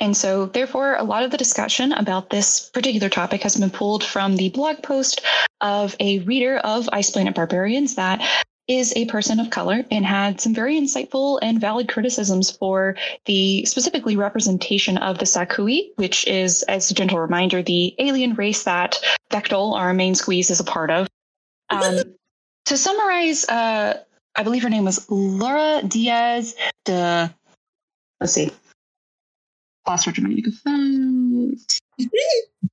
And 0.00 0.16
so, 0.16 0.46
therefore, 0.46 0.96
a 0.96 1.04
lot 1.04 1.22
of 1.22 1.30
the 1.30 1.36
discussion 1.36 1.92
about 1.92 2.30
this 2.30 2.68
particular 2.70 3.08
topic 3.08 3.42
has 3.42 3.56
been 3.56 3.70
pulled 3.70 4.02
from 4.02 4.36
the 4.36 4.48
blog 4.48 4.82
post 4.82 5.20
of 5.60 5.94
a 6.00 6.18
reader 6.20 6.58
of 6.58 6.88
Ice 6.92 7.10
Planet 7.10 7.34
Barbarians 7.34 7.94
that 7.94 8.20
is 8.66 8.92
a 8.96 9.04
person 9.06 9.38
of 9.38 9.50
color 9.50 9.84
and 9.90 10.06
had 10.06 10.40
some 10.40 10.54
very 10.54 10.80
insightful 10.80 11.38
and 11.42 11.60
valid 11.60 11.88
criticisms 11.88 12.50
for 12.50 12.96
the 13.26 13.64
specifically 13.66 14.16
representation 14.16 14.96
of 14.98 15.18
the 15.18 15.26
sa-khui, 15.26 15.92
which 15.96 16.26
is, 16.26 16.62
as 16.64 16.90
a 16.90 16.94
gentle 16.94 17.18
reminder, 17.18 17.62
the 17.62 17.94
alien 17.98 18.34
race 18.34 18.64
that 18.64 18.98
Vektal, 19.30 19.74
our 19.74 19.92
main 19.92 20.14
squeeze, 20.14 20.50
is 20.50 20.60
a 20.60 20.64
part 20.64 20.90
of. 20.90 21.06
Um, 21.70 21.96
to 22.66 22.76
summarize, 22.76 23.48
uh, 23.48 24.04
I 24.36 24.42
believe 24.42 24.62
her 24.62 24.70
name 24.70 24.84
was 24.84 25.08
Laura 25.10 25.82
Diaz 25.86 26.54
de. 26.84 27.34
Let's 28.20 28.32
see. 28.32 28.50
Her 29.86 30.12
Jamaica 30.12 30.50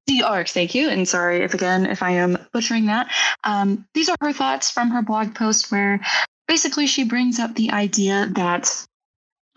the 0.07 0.23
arcs, 0.23 0.53
thank 0.53 0.75
you. 0.75 0.89
And 0.89 1.07
sorry 1.07 1.43
if 1.43 1.53
again 1.53 1.85
if 1.85 2.01
I 2.01 2.11
am 2.11 2.37
butchering 2.53 2.87
that. 2.87 3.11
Um, 3.43 3.85
these 3.93 4.09
are 4.09 4.15
her 4.21 4.33
thoughts 4.33 4.71
from 4.71 4.91
her 4.91 5.01
blog 5.01 5.35
post 5.35 5.71
where 5.71 6.01
basically 6.47 6.87
she 6.87 7.03
brings 7.03 7.39
up 7.39 7.55
the 7.55 7.71
idea 7.71 8.29
that 8.33 8.85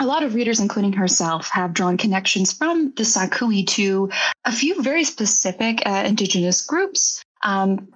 a 0.00 0.06
lot 0.06 0.22
of 0.22 0.34
readers, 0.34 0.60
including 0.60 0.92
herself, 0.92 1.48
have 1.50 1.72
drawn 1.72 1.96
connections 1.96 2.52
from 2.52 2.92
the 2.96 3.04
sa-khui 3.04 3.64
to 3.64 4.10
a 4.44 4.52
few 4.52 4.82
very 4.82 5.04
specific 5.04 5.82
uh, 5.86 6.02
indigenous 6.04 6.66
groups, 6.66 7.22
um, 7.44 7.88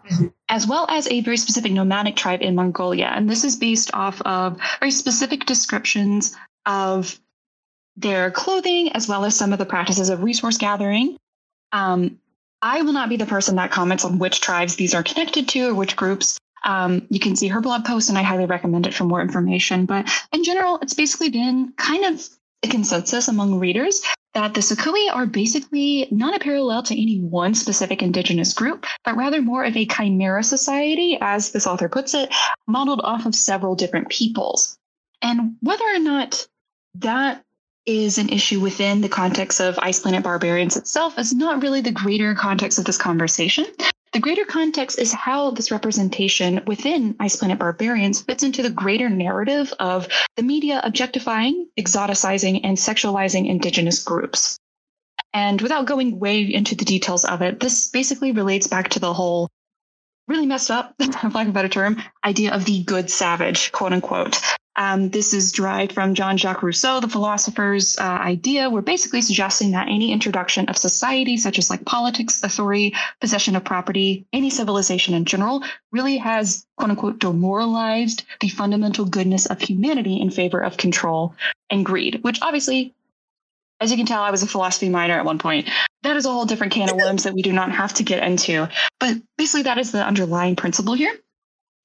as 0.49 0.67
well 0.67 0.87
as 0.89 1.09
a 1.09 1.21
very 1.23 1.39
specific 1.39 1.73
nomadic 1.73 2.17
tribe 2.17 2.43
in 2.43 2.55
Mongolia. 2.55 3.07
And 3.07 3.29
this 3.29 3.45
is 3.45 3.57
based 3.57 3.91
off 3.95 4.21
of 4.23 4.61
very 4.79 4.91
specific 4.91 5.47
descriptions 5.47 6.37
of 6.67 7.19
their 7.97 8.31
clothing, 8.31 8.93
as 8.93 9.09
well 9.09 9.25
as 9.25 9.35
some 9.35 9.53
of 9.53 9.59
the 9.59 9.67
practices 9.67 10.11
of 10.11 10.23
resource 10.23 10.59
gathering. 10.59 11.17
Um, 11.73 12.19
I 12.63 12.83
will 12.83 12.93
not 12.93 13.09
be 13.09 13.17
the 13.17 13.27
person 13.27 13.57
that 13.57 13.71
comments 13.71 14.05
on 14.05 14.19
which 14.19 14.41
tribes 14.41 14.77
these 14.77 14.95
are 14.95 15.03
connected 15.03 15.49
to 15.49 15.69
or 15.69 15.75
which 15.75 15.97
groups. 15.97 16.39
Um, 16.65 17.07
you 17.09 17.21
can 17.21 17.37
see 17.37 17.49
her 17.49 17.61
blog 17.61 17.85
post, 17.85 18.09
and 18.09 18.19
I 18.19 18.23
highly 18.23 18.47
recommend 18.47 18.87
it 18.87 18.95
for 18.95 19.05
more 19.05 19.23
information. 19.23 19.87
But 19.87 20.11
in 20.33 20.45
general, 20.45 20.79
it's 20.83 20.95
basically 20.95 21.31
been 21.31 21.73
kind 21.77 22.05
of 22.05 22.29
consensus 22.63 23.29
among 23.29 23.59
readers 23.59 24.03
that 24.35 24.55
the 24.55 24.63
sa-khui 24.63 25.09
are 25.13 25.27
basically 25.27 26.07
not 26.11 26.35
a 26.35 26.39
parallel 26.39 26.83
to 26.83 27.01
any 27.01 27.19
one 27.19 27.55
specific 27.55 28.03
indigenous 28.03 28.53
group, 28.53 28.87
but 29.05 29.17
rather 29.17 29.41
more 29.41 29.65
of 29.65 29.77
a 29.77 29.87
chimera 29.87 30.43
society, 30.43 31.19
as 31.21 31.53
this 31.53 31.67
author 31.67 31.89
puts 31.89 32.15
it, 32.15 32.33
modeled 32.67 33.01
off 33.03 33.27
of 33.27 33.35
several 33.35 33.75
different 33.75 34.09
peoples. 34.09 34.79
And 35.23 35.57
whether 35.61 35.85
or 35.85 35.99
not 35.99 36.47
that 36.97 37.45
is 37.87 38.19
an 38.19 38.29
issue 38.29 38.61
within 38.61 39.01
the 39.01 39.09
context 39.09 39.61
of 39.61 39.79
Ice 39.79 40.01
Planet 40.01 40.23
Barbarians 40.23 40.77
itself 40.77 41.19
is 41.19 41.35
not 41.35 41.63
really 41.63 41.81
the 41.81 41.91
greater 41.91 42.35
context 42.35 42.79
of 42.79 42.85
this 42.85 42.99
conversation. 42.99 43.65
The 44.13 44.21
greater 44.21 44.45
context 44.45 44.99
is 44.99 45.13
how 45.13 45.51
this 45.51 45.71
representation 45.71 46.63
within 46.67 47.15
Ice 47.21 47.37
Planet 47.37 47.59
Barbarians 47.59 48.23
fits 48.23 48.43
into 48.43 48.63
the 48.63 48.71
greater 48.71 49.11
narrative 49.11 49.73
of 49.79 50.09
the 50.37 50.43
media 50.43 50.81
objectifying, 50.83 51.69
exoticizing, 51.79 52.61
and 52.65 52.77
sexualizing 52.77 53.49
indigenous 53.49 54.03
groups. 54.03 54.59
And 55.35 55.61
without 55.61 55.87
going 55.87 56.19
way 56.19 56.43
into 56.43 56.75
the 56.75 56.87
details 56.87 57.27
of 57.27 57.43
it, 57.43 57.61
this 57.61 57.89
basically 57.89 58.33
relates 58.33 58.67
back 58.67 58.89
to 58.91 59.01
the 59.01 59.13
whole 59.13 59.49
really 60.27 60.47
messed 60.47 60.71
up, 60.71 60.95
for 61.01 61.29
lack 61.29 61.47
of 61.47 61.51
a 61.51 61.53
better 61.53 61.69
term, 61.69 62.03
idea 62.25 62.55
of 62.55 62.65
the 62.65 62.83
good 62.85 63.11
savage, 63.11 63.73
quote 63.73 63.93
unquote, 63.93 64.41
um, 64.79 65.11
this 65.11 65.35
is 65.35 65.51
derived 65.51 65.93
from 65.93 66.15
Jean 66.15 66.37
Jacques 66.37 66.63
Rousseau, 66.63 67.01
the 67.01 67.09
philosopher's 67.09 67.99
uh, 67.99 68.03
idea. 68.03 68.71
We're 68.71 68.81
basically 68.81 69.23
suggesting 69.23 69.73
that 69.73 69.89
any 69.89 70.13
introduction 70.13 70.69
of 70.69 70.79
society, 70.79 71.37
such 71.37 71.59
as 71.59 71.69
like 71.69 71.85
politics, 71.85 72.45
authority, 72.45 72.95
possession 73.21 73.57
of 73.57 73.65
property, 73.65 74.25
any 74.33 74.51
civilization 74.51 75.15
in 75.15 75.25
general, 75.25 75.65
really 75.91 76.17
has 76.19 76.65
quote 76.77 76.91
unquote 76.91 77.19
demoralized 77.19 78.23
the 78.39 78.49
fundamental 78.49 79.05
goodness 79.05 79.47
of 79.47 79.61
humanity 79.61 80.21
in 80.21 80.31
favor 80.31 80.61
of 80.61 80.77
control 80.77 81.35
and 81.71 81.85
greed, 81.85 82.21
which 82.23 82.41
obviously 82.41 82.95
as 83.81 83.91
you 83.91 83.97
can 83.97 84.07
tell, 84.07 84.23
I 84.23 84.33
was 84.33 84.43
a 84.43 84.49
philosophy 84.49 84.89
minor 84.89 85.15
at 85.15 85.25
one 85.25 85.39
point. 85.39 85.69
That 86.03 86.17
is 86.17 86.27
a 86.27 86.31
whole 86.31 86.47
different 86.47 86.73
can 86.73 86.91
of 86.91 86.97
worms 87.05 87.25
that 87.25 87.35
we 87.35 87.43
do 87.43 87.53
not 87.53 87.73
have 87.73 87.95
to 87.95 88.05
get 88.05 88.23
into. 88.23 88.69
But 88.99 89.17
basically, 89.37 89.63
that 89.65 89.79
is 89.79 89.93
the 89.93 90.05
underlying 90.05 90.57
principle 90.57 90.95
here. 90.95 91.17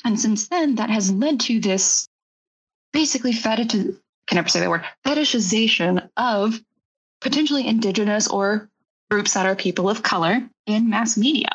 And 0.03 0.19
since 0.19 0.47
then, 0.47 0.75
that 0.75 0.89
has 0.89 1.12
led 1.12 1.39
to 1.41 1.59
this 1.59 2.07
basically 2.93 3.33
fetish 3.33 3.71
can 4.25 4.38
never 4.38 4.47
say 4.47 4.62
that 4.62 4.69
word? 4.69 4.85
Fetishization 5.05 6.09
of 6.15 6.57
potentially 7.19 7.67
indigenous 7.67 8.27
or 8.27 8.69
groups 9.12 9.33
that 9.33 9.45
are 9.45 9.55
people 9.55 9.89
of 9.89 10.01
color 10.01 10.41
in 10.65 10.89
mass 10.89 11.17
media 11.17 11.50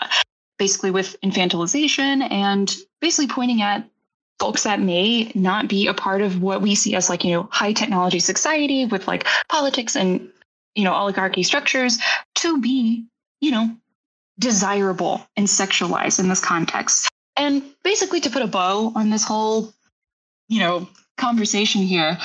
basically 0.59 0.91
with 0.91 1.17
infantilization 1.23 2.29
and 2.31 2.77
basically 3.01 3.29
pointing 3.29 3.63
at 3.63 3.89
folks 4.39 4.65
that 4.65 4.81
may 4.81 5.33
not 5.35 5.69
be 5.69 5.87
a 5.87 5.95
part 5.95 6.21
of 6.21 6.43
what 6.43 6.61
we 6.63 6.75
see 6.75 6.95
as 6.95 7.09
like 7.09 7.25
you 7.25 7.33
know 7.33 7.49
high 7.51 7.73
technology 7.73 8.19
society 8.19 8.85
with 8.85 9.09
like 9.09 9.27
politics 9.49 9.97
and 9.97 10.29
you 10.75 10.85
know 10.85 10.93
oligarchy 10.93 11.43
structures 11.43 11.99
to 12.35 12.61
be 12.61 13.05
you 13.41 13.51
know 13.51 13.71
desirable 14.39 15.27
and 15.37 15.47
sexualized 15.47 16.21
in 16.21 16.29
this 16.29 16.41
context. 16.41 17.09
And 17.37 17.63
basically 17.83 18.21
to 18.21 18.31
put 18.31 18.43
a 18.43 18.47
bow 18.47 18.93
on 18.95 19.11
this 19.11 19.25
whole 19.25 19.73
you 20.49 20.61
know 20.61 20.89
conversation 21.19 21.83
here. 21.83 22.19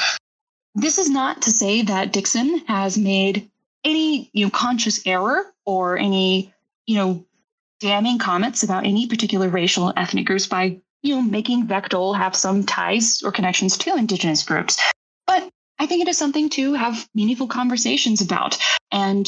This 0.76 0.98
is 0.98 1.10
not 1.10 1.44
to 1.44 1.52
say 1.52 1.82
that 1.84 2.14
Dixon 2.14 2.60
has 2.68 2.98
made 2.98 3.50
any 3.84 4.30
you 4.34 4.46
know 4.46 4.52
conscious 4.52 5.06
error 5.06 5.54
or 5.66 5.98
any 5.98 6.54
you 6.88 6.96
know 6.96 7.26
damning 7.80 8.18
comments 8.18 8.64
about 8.64 8.86
any 8.86 9.08
particular 9.08 9.50
racial 9.50 9.92
ethnic 9.98 10.26
groups 10.26 10.48
by 10.48 10.80
you 11.02 11.16
know 11.16 11.22
making 11.22 11.68
Vektal 11.68 12.18
have 12.18 12.36
some 12.36 12.64
ties 12.64 13.22
or 13.24 13.32
connections 13.32 13.78
to 13.78 13.96
indigenous 13.96 14.44
groups. 14.44 14.82
But 15.28 15.50
I 15.80 15.86
think 15.86 16.02
it 16.02 16.08
is 16.08 16.18
something 16.18 16.50
to 16.52 16.74
have 16.74 17.08
meaningful 17.14 17.48
conversations 17.48 18.22
about. 18.22 18.58
And 18.92 19.28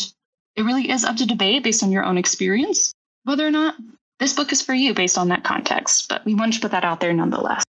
it 0.55 0.63
really 0.63 0.89
is 0.89 1.03
up 1.03 1.17
to 1.17 1.25
debate 1.25 1.63
based 1.63 1.83
on 1.83 1.91
your 1.91 2.05
own 2.05 2.17
experience 2.17 2.93
whether 3.25 3.45
or 3.45 3.51
not 3.51 3.75
this 4.19 4.33
book 4.33 4.51
is 4.53 4.61
for 4.61 4.73
you 4.73 4.93
based 4.93 5.17
on 5.17 5.27
that 5.29 5.43
context. 5.43 6.07
But 6.07 6.23
we 6.23 6.33
wanted 6.33 6.53
to 6.53 6.59
put 6.61 6.71
that 6.71 6.85
out 6.85 7.01
there 7.01 7.13
nonetheless. 7.13 7.63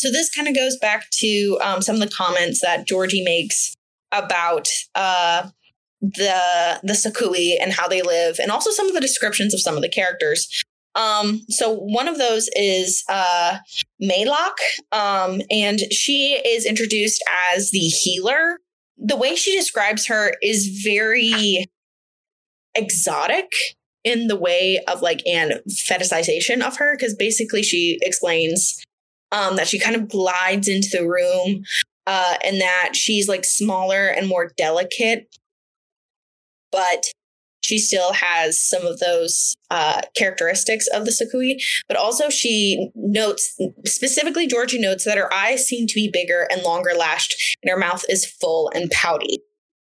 So 0.00 0.10
this 0.10 0.30
kind 0.30 0.48
of 0.48 0.54
goes 0.54 0.78
back 0.78 1.10
to 1.18 1.58
um, 1.62 1.82
some 1.82 1.96
of 1.96 2.00
the 2.00 2.14
comments 2.14 2.60
that 2.62 2.86
Georgie 2.86 3.22
makes 3.22 3.74
about 4.12 4.66
uh, 4.94 5.48
the 6.00 6.80
the 6.82 6.94
sa-khui 6.94 7.58
and 7.60 7.70
how 7.70 7.86
they 7.86 8.00
live, 8.00 8.38
and 8.38 8.50
also 8.50 8.70
some 8.70 8.88
of 8.88 8.94
the 8.94 9.00
descriptions 9.02 9.52
of 9.52 9.60
some 9.60 9.76
of 9.76 9.82
the 9.82 9.90
characters. 9.90 10.48
Um, 10.94 11.42
so 11.50 11.74
one 11.74 12.08
of 12.08 12.16
those 12.16 12.48
is 12.54 13.04
uh, 13.10 13.58
Maylak, 14.02 14.56
um, 14.90 15.42
and 15.50 15.80
she 15.92 16.40
is 16.46 16.64
introduced 16.64 17.22
as 17.52 17.70
the 17.70 17.78
healer. 17.78 18.58
The 18.96 19.18
way 19.18 19.36
she 19.36 19.54
describes 19.54 20.06
her 20.06 20.32
is 20.42 20.80
very 20.82 21.66
exotic 22.74 23.50
in 24.02 24.28
the 24.28 24.36
way 24.36 24.80
of 24.88 25.02
like 25.02 25.20
an 25.26 25.60
fetishization 25.68 26.62
of 26.62 26.78
her, 26.78 26.96
because 26.96 27.14
basically 27.14 27.62
she 27.62 27.98
explains 28.00 28.82
um, 29.32 29.56
that 29.56 29.68
she 29.68 29.78
kind 29.78 29.96
of 29.96 30.08
glides 30.08 30.68
into 30.68 30.88
the 30.92 31.08
room 31.08 31.64
uh, 32.06 32.34
and 32.44 32.60
that 32.60 32.90
she's 32.94 33.28
like 33.28 33.44
smaller 33.44 34.06
and 34.06 34.28
more 34.28 34.50
delicate, 34.56 35.36
but 36.72 37.04
she 37.62 37.78
still 37.78 38.12
has 38.12 38.60
some 38.60 38.86
of 38.86 38.98
those 38.98 39.54
uh, 39.70 40.00
characteristics 40.16 40.88
of 40.88 41.04
the 41.04 41.12
sa-khui. 41.12 41.60
But 41.86 41.96
also, 41.96 42.30
she 42.30 42.90
notes 42.94 43.56
specifically, 43.86 44.46
Georgie 44.46 44.80
notes 44.80 45.04
that 45.04 45.18
her 45.18 45.32
eyes 45.32 45.66
seem 45.66 45.86
to 45.86 45.94
be 45.94 46.10
bigger 46.12 46.48
and 46.50 46.62
longer 46.62 46.92
lashed, 46.98 47.58
and 47.62 47.70
her 47.70 47.78
mouth 47.78 48.04
is 48.08 48.26
full 48.26 48.70
and 48.74 48.90
pouty. 48.90 49.40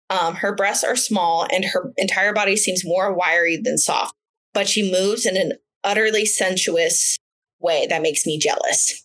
Um, 0.08 0.36
her 0.36 0.54
breasts 0.54 0.84
are 0.84 0.96
small, 0.96 1.46
and 1.52 1.64
her 1.64 1.92
entire 1.96 2.32
body 2.32 2.56
seems 2.56 2.84
more 2.84 3.12
wiry 3.12 3.56
than 3.56 3.76
soft, 3.76 4.14
but 4.52 4.68
she 4.68 4.90
moves 4.90 5.26
in 5.26 5.36
an 5.36 5.54
utterly 5.82 6.24
sensuous 6.24 7.18
way 7.60 7.86
that 7.88 8.02
makes 8.02 8.24
me 8.24 8.38
jealous. 8.38 9.03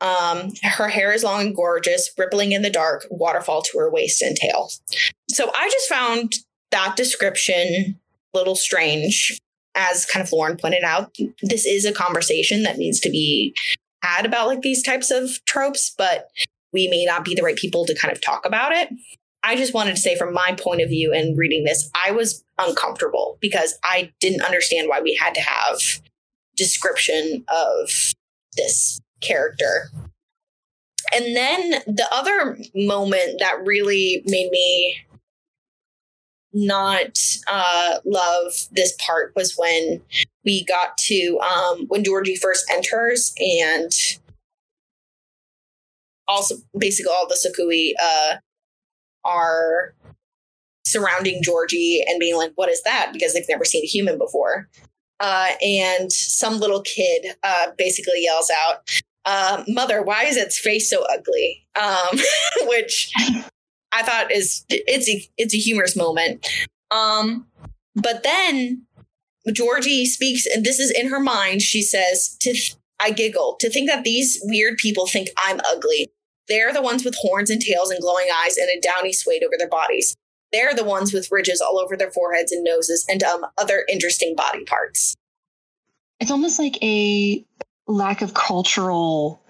Um, 0.00 0.52
her 0.62 0.88
hair 0.88 1.12
is 1.12 1.24
long 1.24 1.40
and 1.42 1.56
gorgeous, 1.56 2.10
rippling 2.18 2.52
in 2.52 2.62
the 2.62 2.70
dark, 2.70 3.06
waterfall 3.10 3.62
to 3.62 3.78
her 3.78 3.90
waist 3.90 4.22
and 4.22 4.36
tail. 4.36 4.70
So 5.28 5.50
I 5.54 5.68
just 5.68 5.88
found 5.88 6.34
that 6.70 6.96
description 6.96 7.98
a 8.34 8.38
little 8.38 8.56
strange. 8.56 9.38
As 9.74 10.04
kind 10.04 10.22
of 10.22 10.30
Lauren 10.32 10.58
pointed 10.58 10.82
out, 10.82 11.16
this 11.42 11.64
is 11.64 11.86
a 11.86 11.92
conversation 11.92 12.62
that 12.64 12.76
needs 12.76 13.00
to 13.00 13.10
be 13.10 13.54
had 14.02 14.26
about 14.26 14.48
like 14.48 14.60
these 14.60 14.82
types 14.82 15.10
of 15.10 15.42
tropes, 15.46 15.94
but 15.96 16.28
we 16.74 16.88
may 16.88 17.06
not 17.06 17.24
be 17.24 17.34
the 17.34 17.42
right 17.42 17.56
people 17.56 17.86
to 17.86 17.98
kind 17.98 18.12
of 18.12 18.20
talk 18.20 18.44
about 18.44 18.72
it. 18.72 18.90
I 19.42 19.56
just 19.56 19.74
wanted 19.74 19.96
to 19.96 20.00
say, 20.00 20.16
from 20.16 20.32
my 20.32 20.54
point 20.58 20.82
of 20.82 20.88
view 20.88 21.12
and 21.12 21.36
reading 21.36 21.64
this, 21.64 21.90
I 21.94 22.12
was 22.12 22.44
uncomfortable 22.58 23.38
because 23.40 23.76
I 23.82 24.12
didn't 24.20 24.42
understand 24.42 24.88
why 24.88 25.00
we 25.00 25.14
had 25.14 25.34
to 25.34 25.40
have 25.40 25.78
description 26.56 27.44
of 27.48 27.90
this 28.56 29.00
character. 29.22 29.90
And 31.14 31.36
then 31.36 31.70
the 31.86 32.06
other 32.12 32.58
moment 32.74 33.38
that 33.40 33.64
really 33.64 34.22
made 34.26 34.50
me 34.50 34.98
not 36.52 37.18
uh, 37.48 37.98
love 38.04 38.52
this 38.72 38.94
part 39.04 39.32
was 39.34 39.56
when 39.56 40.02
we 40.44 40.64
got 40.64 40.96
to 40.98 41.38
um, 41.40 41.86
when 41.88 42.04
Georgie 42.04 42.36
first 42.36 42.70
enters 42.70 43.34
and 43.38 43.90
also 46.28 46.56
basically 46.78 47.12
all 47.12 47.26
the 47.28 47.36
sa-khui 47.36 47.94
uh, 48.02 48.34
are 49.24 49.94
surrounding 50.84 51.42
Georgie 51.42 52.04
and 52.06 52.20
being 52.20 52.36
like, 52.36 52.52
"What 52.54 52.70
is 52.70 52.82
that?" 52.82 53.10
Because 53.12 53.34
they've 53.34 53.44
never 53.48 53.64
seen 53.64 53.84
a 53.84 53.86
human 53.86 54.18
before. 54.18 54.68
Uh, 55.20 55.50
and 55.62 56.12
some 56.12 56.58
little 56.58 56.82
kid 56.82 57.36
uh, 57.44 57.68
basically 57.78 58.24
yells 58.24 58.50
out, 58.66 58.90
uh, 59.24 59.64
mother, 59.68 60.02
why 60.02 60.24
is 60.24 60.36
its 60.36 60.58
face 60.58 60.90
so 60.90 61.04
ugly? 61.04 61.66
Um, 61.80 62.18
which 62.68 63.12
I 63.92 64.02
thought 64.02 64.32
is 64.32 64.64
it's 64.68 65.08
a 65.08 65.28
it's 65.36 65.54
a 65.54 65.58
humorous 65.58 65.96
moment. 65.96 66.46
Um, 66.90 67.46
but 67.94 68.22
then 68.22 68.86
Georgie 69.52 70.06
speaks, 70.06 70.46
and 70.46 70.64
this 70.64 70.78
is 70.78 70.90
in 70.90 71.08
her 71.08 71.20
mind. 71.20 71.62
She 71.62 71.82
says, 71.82 72.36
"To 72.40 72.54
I 72.98 73.10
giggle 73.10 73.56
to 73.60 73.70
think 73.70 73.88
that 73.88 74.04
these 74.04 74.40
weird 74.44 74.76
people 74.78 75.06
think 75.06 75.28
I'm 75.36 75.60
ugly. 75.68 76.10
They're 76.48 76.72
the 76.72 76.82
ones 76.82 77.04
with 77.04 77.16
horns 77.20 77.50
and 77.50 77.60
tails 77.60 77.90
and 77.90 78.00
glowing 78.00 78.26
eyes 78.44 78.56
and 78.56 78.68
a 78.68 78.80
downy 78.80 79.12
suede 79.12 79.44
over 79.44 79.54
their 79.58 79.68
bodies. 79.68 80.16
They're 80.52 80.74
the 80.74 80.84
ones 80.84 81.12
with 81.12 81.30
ridges 81.30 81.60
all 81.60 81.78
over 81.78 81.96
their 81.96 82.10
foreheads 82.10 82.52
and 82.52 82.64
noses 82.64 83.06
and 83.08 83.22
um, 83.22 83.46
other 83.58 83.84
interesting 83.88 84.34
body 84.34 84.64
parts." 84.64 85.14
It's 86.22 86.30
almost 86.30 86.60
like 86.60 86.80
a 86.82 87.44
lack 87.92 88.22
of 88.22 88.34
cultural 88.34 89.42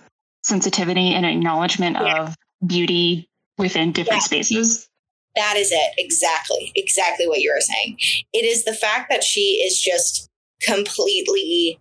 sensitivity 0.43 1.15
and 1.15 1.25
acknowledgement 1.25 1.97
yeah. 2.01 2.23
of 2.23 2.37
beauty 2.67 3.29
within 3.59 3.93
different 3.93 4.23
yeah. 4.23 4.27
spaces. 4.27 4.89
That 5.37 5.57
is 5.57 5.71
it. 5.73 5.93
Exactly. 5.97 6.73
Exactly 6.75 7.27
what 7.27 7.41
you 7.41 7.53
were 7.55 7.61
saying. 7.61 7.97
It 8.33 8.45
is 8.45 8.65
the 8.65 8.75
fact 8.75 9.11
that 9.11 9.25
she 9.25 9.63
is 9.65 9.81
just 9.81 10.29
completely 10.61 11.79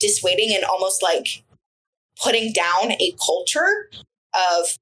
dissuading 0.00 0.54
and 0.54 0.64
almost 0.64 1.02
like 1.02 1.44
putting 2.22 2.52
down 2.52 2.92
a 2.92 3.14
culture 3.24 3.90
of 4.34 4.78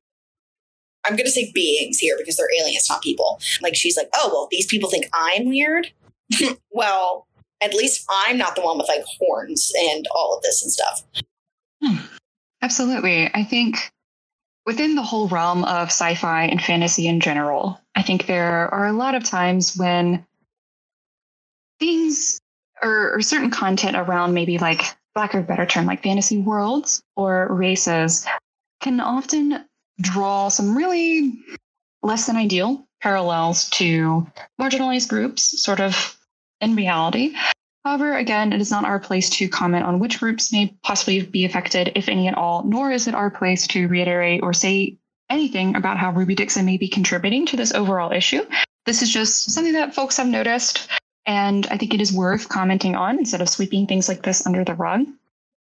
I'm 1.06 1.16
going 1.16 1.26
to 1.26 1.30
say 1.30 1.52
beings 1.54 1.98
here 1.98 2.16
because 2.16 2.36
they're 2.36 2.48
aliens, 2.60 2.88
not 2.88 3.02
people. 3.02 3.38
Like 3.60 3.74
she's 3.74 3.96
like, 3.96 4.08
oh, 4.14 4.30
well, 4.32 4.48
these 4.50 4.66
people 4.66 4.88
think 4.88 5.06
I'm 5.12 5.48
weird. 5.48 5.92
well, 6.70 7.26
at 7.64 7.74
least 7.74 8.04
I'm 8.26 8.38
not 8.38 8.54
the 8.54 8.62
one 8.62 8.78
with 8.78 8.88
like 8.88 9.04
horns 9.18 9.72
and 9.90 10.06
all 10.14 10.36
of 10.36 10.42
this 10.42 10.62
and 10.62 10.70
stuff. 10.70 11.02
Hmm. 11.82 11.96
Absolutely. 12.62 13.30
I 13.34 13.44
think 13.44 13.90
within 14.66 14.94
the 14.94 15.02
whole 15.02 15.28
realm 15.28 15.64
of 15.64 15.88
sci 15.88 16.14
fi 16.14 16.44
and 16.44 16.62
fantasy 16.62 17.06
in 17.06 17.20
general, 17.20 17.80
I 17.94 18.02
think 18.02 18.26
there 18.26 18.72
are 18.72 18.86
a 18.86 18.92
lot 18.92 19.14
of 19.14 19.24
times 19.24 19.76
when 19.76 20.24
things 21.78 22.40
or, 22.82 23.14
or 23.14 23.20
certain 23.20 23.50
content 23.50 23.96
around 23.96 24.34
maybe 24.34 24.58
like, 24.58 24.82
lack 25.16 25.34
of 25.34 25.46
better 25.46 25.64
term, 25.64 25.86
like 25.86 26.02
fantasy 26.02 26.38
worlds 26.38 27.00
or 27.16 27.46
races 27.52 28.26
can 28.80 28.98
often 28.98 29.64
draw 30.00 30.48
some 30.48 30.76
really 30.76 31.38
less 32.02 32.26
than 32.26 32.36
ideal 32.36 32.84
parallels 33.00 33.68
to 33.70 34.26
marginalized 34.60 35.08
groups, 35.08 35.62
sort 35.62 35.80
of 35.80 36.18
in 36.60 36.76
reality. 36.76 37.34
However, 37.84 38.16
again, 38.16 38.52
it 38.52 38.60
is 38.62 38.70
not 38.70 38.86
our 38.86 38.98
place 38.98 39.28
to 39.30 39.48
comment 39.48 39.84
on 39.84 39.98
which 39.98 40.18
groups 40.18 40.50
may 40.50 40.74
possibly 40.82 41.20
be 41.20 41.44
affected, 41.44 41.92
if 41.94 42.08
any 42.08 42.28
at 42.28 42.36
all, 42.36 42.62
nor 42.64 42.90
is 42.90 43.06
it 43.06 43.14
our 43.14 43.30
place 43.30 43.66
to 43.68 43.88
reiterate 43.88 44.42
or 44.42 44.54
say 44.54 44.96
anything 45.28 45.76
about 45.76 45.98
how 45.98 46.10
Ruby 46.10 46.34
Dixon 46.34 46.64
may 46.64 46.78
be 46.78 46.88
contributing 46.88 47.44
to 47.46 47.56
this 47.56 47.74
overall 47.74 48.10
issue. 48.10 48.42
This 48.86 49.02
is 49.02 49.12
just 49.12 49.50
something 49.50 49.74
that 49.74 49.94
folks 49.94 50.16
have 50.16 50.26
noticed, 50.26 50.88
and 51.26 51.66
I 51.66 51.76
think 51.76 51.92
it 51.92 52.00
is 52.00 52.12
worth 52.12 52.48
commenting 52.48 52.94
on 52.94 53.18
instead 53.18 53.42
of 53.42 53.50
sweeping 53.50 53.86
things 53.86 54.08
like 54.08 54.22
this 54.22 54.46
under 54.46 54.64
the 54.64 54.74
rug. 54.74 55.06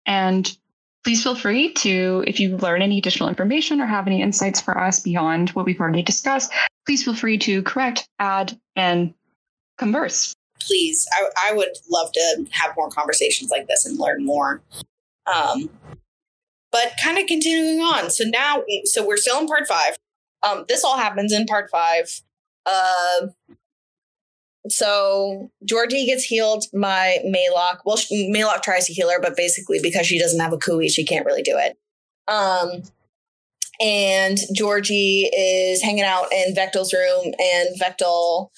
And 0.06 0.58
please 1.04 1.22
feel 1.22 1.36
free 1.36 1.74
to, 1.74 2.24
if 2.28 2.40
you 2.40 2.56
learn 2.58 2.82
any 2.82 2.98
additional 2.98 3.28
information 3.28 3.82
or 3.82 3.88
have 3.88 4.08
any 4.08 4.22
insights 4.22 4.62
for 4.62 4.78
us 4.78 5.02
beyond 5.02 5.50
what 5.50 5.66
we've 5.66 5.80
already 5.80 6.02
discussed, 6.02 6.52
please 6.86 7.04
feel 7.04 7.16
free 7.16 7.38
to 7.40 7.62
correct, 7.64 8.08
add, 8.20 8.58
and 8.78 9.14
converse 9.78 10.34
please, 10.66 11.08
I, 11.14 11.50
I 11.50 11.54
would 11.54 11.78
love 11.90 12.12
to 12.14 12.46
have 12.52 12.76
more 12.76 12.90
conversations 12.90 13.52
like 13.52 13.68
this 13.68 13.86
and 13.86 14.00
learn 14.00 14.26
more. 14.26 14.62
Um, 15.34 15.70
but 16.72 16.94
kind 17.04 17.18
of 17.18 17.26
continuing 17.28 17.80
on. 17.80 18.10
So 18.10 18.26
now, 18.26 18.64
so 18.84 19.06
we're 19.06 19.18
still 19.18 19.40
in 19.40 19.48
part 19.48 19.68
five. 19.68 19.98
Um, 20.44 20.66
this 20.68 20.84
all 20.84 20.98
happens 20.98 21.32
in 21.32 21.46
part 21.46 21.70
five. 21.70 22.22
Uh, 22.66 23.28
so 24.68 25.52
Georgie 25.64 26.06
gets 26.06 26.24
healed 26.24 26.66
by 26.74 27.20
Maylak. 27.26 27.80
Well, 27.86 27.98
she, 27.98 28.32
Maylak 28.32 28.62
tries 28.62 28.88
to 28.88 28.94
heal 28.94 29.10
her, 29.10 29.22
but 29.22 29.38
basically 29.38 29.80
because 29.82 30.08
she 30.08 30.20
doesn't 30.20 30.40
have 30.40 30.54
a 30.54 30.58
khui, 30.58 30.90
she 30.90 31.06
can't 31.06 31.26
really 31.26 31.44
do 31.44 31.58
it. 31.58 31.78
Um, 32.28 32.84
and 33.80 34.38
Georgie 34.54 35.30
is 35.34 35.82
hanging 35.82 36.04
out 36.04 36.32
in 36.32 36.54
Vektal's 36.56 36.94
room, 36.94 37.34
and 37.40 37.80
Vektal 37.80 38.50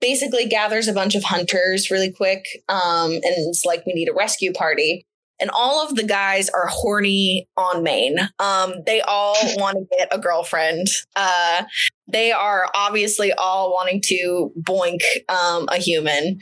basically 0.00 0.46
gathers 0.46 0.88
a 0.88 0.92
bunch 0.92 1.14
of 1.14 1.24
hunters 1.24 1.90
really 1.90 2.12
quick. 2.12 2.44
Um, 2.68 3.12
and 3.12 3.22
it's 3.24 3.64
like, 3.64 3.84
we 3.86 3.92
need 3.94 4.08
a 4.08 4.14
rescue 4.14 4.52
party. 4.52 5.06
And 5.40 5.50
all 5.50 5.84
of 5.84 5.96
the 5.96 6.04
guys 6.04 6.48
are 6.48 6.68
horny 6.68 7.48
on 7.56 7.82
main. 7.82 8.18
Um, 8.38 8.74
they 8.86 9.00
all 9.00 9.34
want 9.56 9.76
to 9.78 9.96
get 9.98 10.08
a 10.12 10.18
girlfriend. 10.18 10.86
Uh, 11.16 11.64
they 12.06 12.32
are 12.32 12.68
obviously 12.74 13.32
all 13.32 13.72
wanting 13.72 14.00
to 14.06 14.52
boink 14.60 15.00
um, 15.28 15.68
a 15.70 15.76
human 15.76 16.38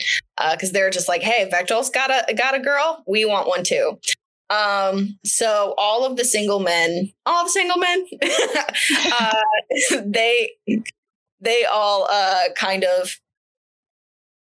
because 0.51 0.69
uh, 0.69 0.73
they're 0.73 0.91
just 0.91 1.07
like, 1.07 1.23
"Hey, 1.23 1.49
Vektal's 1.49 1.89
got 1.89 2.11
a 2.11 2.33
got 2.33 2.53
a 2.53 2.59
girl. 2.59 3.03
We 3.07 3.25
want 3.25 3.47
one 3.47 3.63
too." 3.63 3.97
Um, 4.49 5.17
so 5.25 5.73
all 5.77 6.05
of 6.05 6.17
the 6.17 6.25
single 6.25 6.59
men, 6.59 7.11
all 7.25 7.45
the 7.45 7.49
single 7.49 7.77
men, 7.77 8.05
uh, 9.19 9.35
they 10.05 10.51
they 11.41 11.65
all 11.65 12.07
uh, 12.11 12.43
kind 12.55 12.83
of 12.83 13.19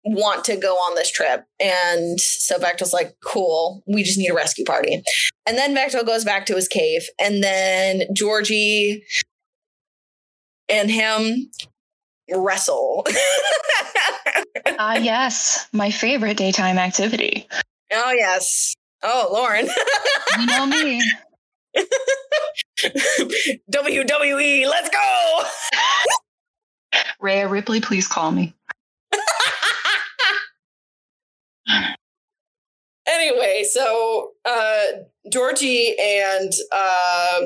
want 0.06 0.46
to 0.46 0.56
go 0.56 0.76
on 0.76 0.96
this 0.96 1.12
trip. 1.12 1.46
And 1.60 2.20
so 2.20 2.58
Vektal's 2.58 2.94
like, 2.94 3.16
cool, 3.24 3.84
we 3.88 4.04
just 4.04 4.18
need 4.18 4.30
a 4.30 4.36
rescue 4.36 4.64
party. 4.64 5.02
And 5.48 5.58
then 5.58 5.76
Vektal 5.76 6.06
goes 6.06 6.24
back 6.24 6.46
to 6.46 6.56
his 6.56 6.68
cave. 6.68 7.08
And 7.20 7.44
then 7.44 8.04
Georgie 8.14 9.04
and 10.70 10.90
him 10.90 11.50
wrestle. 12.34 13.06
Ah, 14.78 14.96
uh, 14.96 15.00
yes, 15.00 15.68
my 15.72 15.92
favorite 15.92 16.38
daytime 16.38 16.78
activity. 16.78 17.48
Oh, 17.94 18.12
yes. 18.12 18.74
Oh, 19.04 19.30
Lauren. 19.32 19.70
you 20.40 20.46
know 20.48 20.66
me. 20.66 21.02
WWE, 23.72 24.68
let's 24.68 24.90
go. 24.90 25.44
Rhea 27.20 27.48
Ripley, 27.48 27.80
please 27.80 28.08
call 28.08 28.32
me. 28.32 28.54
So 33.76 34.32
uh, 34.46 34.86
Georgie 35.30 35.98
and 36.00 36.50
uh, 36.72 37.42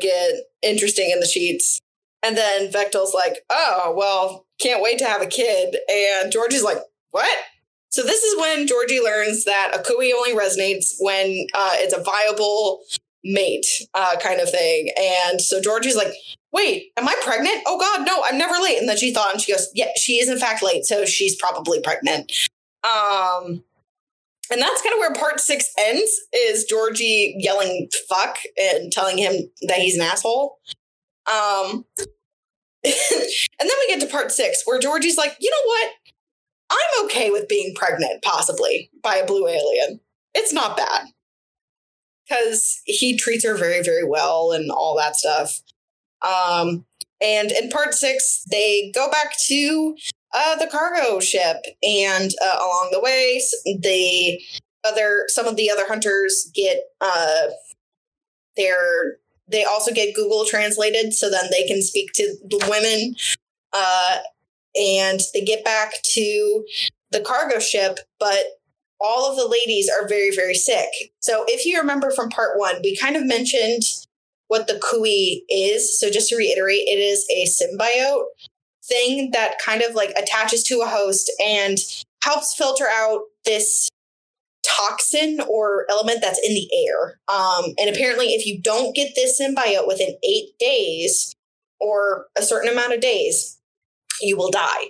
get 0.00 0.32
interesting 0.62 1.10
in 1.10 1.20
the 1.20 1.26
sheets. 1.26 1.82
And 2.22 2.34
then 2.34 2.72
Vektal's 2.72 3.12
like, 3.12 3.40
oh, 3.50 3.92
well, 3.94 4.46
can't 4.58 4.82
wait 4.82 4.98
to 5.00 5.04
have 5.04 5.20
a 5.20 5.26
kid. 5.26 5.76
And 5.86 6.32
Georgie's 6.32 6.62
like, 6.62 6.78
what? 7.10 7.38
So 7.90 8.02
this 8.02 8.22
is 8.22 8.40
when 8.40 8.66
Georgie 8.66 9.02
learns 9.02 9.44
that 9.44 9.72
a 9.74 9.82
khui 9.82 10.14
only 10.14 10.32
resonates 10.32 10.94
when 10.98 11.46
uh, 11.52 11.74
it's 11.74 11.94
a 11.94 12.02
viable 12.02 12.80
mate 13.22 13.66
uh, 13.92 14.16
kind 14.18 14.40
of 14.40 14.50
thing. 14.50 14.88
And 14.98 15.42
so 15.42 15.60
Georgie's 15.60 15.96
like, 15.96 16.14
wait, 16.54 16.84
am 16.96 17.06
I 17.06 17.14
pregnant? 17.22 17.58
Oh 17.66 17.78
God, 17.78 18.06
no, 18.06 18.22
I'm 18.24 18.38
never 18.38 18.54
late. 18.62 18.78
And 18.78 18.88
then 18.88 18.96
she 18.96 19.12
thought, 19.12 19.32
and 19.32 19.42
she 19.42 19.52
goes, 19.52 19.68
yeah, 19.74 19.88
she 19.98 20.20
is 20.20 20.30
in 20.30 20.38
fact 20.38 20.62
late. 20.62 20.86
So 20.86 21.04
she's 21.04 21.36
probably 21.36 21.82
pregnant. 21.82 22.32
Um, 22.82 23.62
and 24.50 24.60
that's 24.60 24.82
kind 24.82 24.92
of 24.92 24.98
where 24.98 25.12
part 25.12 25.40
six 25.40 25.70
ends 25.78 26.20
is 26.32 26.64
Georgie 26.64 27.36
yelling 27.38 27.88
fuck 28.08 28.38
and 28.58 28.92
telling 28.92 29.18
him 29.18 29.50
that 29.68 29.78
he's 29.78 29.96
an 29.96 30.02
asshole. 30.02 30.58
Um, 31.26 31.84
and 32.84 32.94
then 33.60 33.68
we 33.80 33.86
get 33.88 34.00
to 34.00 34.06
part 34.06 34.32
six 34.32 34.62
where 34.64 34.80
Georgie's 34.80 35.16
like, 35.16 35.36
you 35.38 35.50
know 35.50 35.66
what? 35.66 35.90
I'm 36.70 37.04
okay 37.06 37.30
with 37.30 37.48
being 37.48 37.74
pregnant, 37.74 38.22
possibly 38.22 38.90
by 39.02 39.16
a 39.16 39.26
blue 39.26 39.46
alien. 39.46 40.00
It's 40.34 40.52
not 40.52 40.76
bad. 40.76 41.06
Because 42.28 42.80
he 42.84 43.16
treats 43.16 43.44
her 43.44 43.56
very, 43.56 43.82
very 43.82 44.04
well 44.04 44.52
and 44.52 44.70
all 44.70 44.96
that 44.96 45.16
stuff. 45.16 45.60
Um, 46.22 46.86
and 47.20 47.50
in 47.50 47.70
part 47.70 47.94
six, 47.94 48.44
they 48.50 48.92
go 48.94 49.10
back 49.10 49.36
to 49.46 49.96
uh, 50.32 50.56
the 50.56 50.66
cargo 50.66 51.20
ship, 51.20 51.56
and 51.82 52.30
uh, 52.42 52.56
along 52.58 52.90
the 52.92 53.00
way, 53.00 53.40
the 53.64 54.40
other 54.84 55.24
some 55.28 55.46
of 55.46 55.56
the 55.56 55.70
other 55.70 55.86
hunters 55.86 56.50
get 56.54 56.78
uh, 57.00 57.48
their 58.56 59.16
they 59.48 59.64
also 59.64 59.92
get 59.92 60.14
Google 60.14 60.44
translated, 60.44 61.12
so 61.12 61.28
then 61.28 61.46
they 61.50 61.66
can 61.66 61.82
speak 61.82 62.12
to 62.14 62.36
the 62.48 62.64
women, 62.68 63.16
uh, 63.72 64.18
and 64.76 65.20
they 65.34 65.42
get 65.42 65.64
back 65.64 65.94
to 66.04 66.64
the 67.10 67.20
cargo 67.20 67.58
ship, 67.58 67.98
but 68.20 68.44
all 69.00 69.28
of 69.28 69.36
the 69.36 69.48
ladies 69.48 69.90
are 69.90 70.06
very 70.06 70.30
very 70.34 70.54
sick. 70.54 70.88
So 71.18 71.44
if 71.48 71.66
you 71.66 71.78
remember 71.78 72.10
from 72.12 72.28
part 72.28 72.58
one, 72.58 72.76
we 72.82 72.96
kind 72.96 73.16
of 73.16 73.26
mentioned 73.26 73.82
what 74.46 74.66
the 74.66 74.74
khui 74.74 75.42
is. 75.48 75.98
So 75.98 76.10
just 76.10 76.28
to 76.30 76.36
reiterate, 76.36 76.82
it 76.86 76.98
is 76.98 77.24
a 77.30 77.46
symbiote 77.46 78.24
thing 78.90 79.30
that 79.32 79.56
kind 79.64 79.82
of 79.82 79.94
like 79.94 80.10
attaches 80.10 80.62
to 80.64 80.82
a 80.84 80.88
host 80.88 81.30
and 81.42 81.78
helps 82.22 82.54
filter 82.54 82.86
out 82.90 83.20
this 83.44 83.88
toxin 84.66 85.40
or 85.48 85.86
element 85.90 86.20
that's 86.20 86.40
in 86.46 86.54
the 86.54 86.68
air. 86.86 87.18
Um, 87.28 87.72
and 87.78 87.94
apparently, 87.94 88.28
if 88.28 88.46
you 88.46 88.60
don't 88.60 88.94
get 88.94 89.12
this 89.14 89.40
symbiote 89.40 89.86
within 89.86 90.16
eight 90.22 90.58
days 90.58 91.34
or 91.80 92.26
a 92.36 92.42
certain 92.42 92.70
amount 92.70 92.92
of 92.92 93.00
days, 93.00 93.58
you 94.20 94.36
will 94.36 94.50
die. 94.50 94.88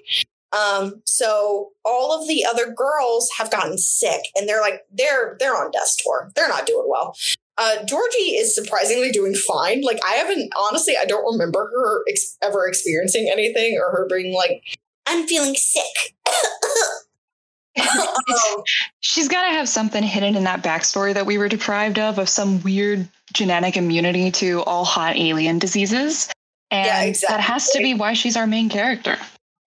Um, 0.53 1.03
so 1.07 1.71
all 1.85 2.21
of 2.21 2.27
the 2.27 2.45
other 2.45 2.73
girls 2.73 3.31
have 3.39 3.53
gotten 3.53 3.79
sick 3.79 4.23
and 4.35 4.49
they're 4.49 4.61
like, 4.61 4.83
they're, 4.93 5.37
they're 5.39 5.57
on 5.57 5.71
death's 5.71 6.03
door. 6.03 6.33
They're 6.35 6.49
not 6.49 6.67
doing 6.67 6.87
well. 6.89 7.17
Uh, 7.61 7.85
Georgie 7.85 8.37
is 8.37 8.55
surprisingly 8.55 9.13
doing 9.13 9.35
fine. 9.35 9.83
Like 9.83 10.01
I 10.05 10.15
haven't 10.15 10.51
honestly, 10.59 10.95
I 10.99 11.05
don't 11.05 11.31
remember 11.31 11.71
her 11.71 12.03
ex- 12.09 12.39
ever 12.43 12.67
experiencing 12.67 13.29
anything 13.31 13.79
or 13.79 13.91
her 13.91 14.07
being 14.09 14.35
like, 14.35 14.63
"I'm 15.07 15.27
feeling 15.27 15.55
sick." 15.55 16.15
um, 17.79 18.63
She's 19.01 19.29
got 19.29 19.43
to 19.43 19.51
have 19.51 19.69
something 19.69 20.03
hidden 20.03 20.37
in 20.37 20.45
that 20.45 20.63
backstory 20.63 21.13
that 21.13 21.27
we 21.27 21.37
were 21.37 21.49
deprived 21.49 21.99
of, 21.99 22.19
of 22.19 22.29
some 22.31 22.63
weird 22.63 23.07
genetic 23.33 23.77
immunity 23.77 24.31
to 24.31 24.63
all 24.63 24.85
hot 24.85 25.17
alien 25.17 25.59
diseases. 25.59 26.31
And 26.71 26.87
Yeah, 26.87 27.29
that 27.29 27.41
has 27.41 27.71
to 27.71 27.79
be 27.79 27.93
why 27.95 28.15
she's 28.15 28.37
our 28.37 28.47
main 28.47 28.71
character. 28.71 29.19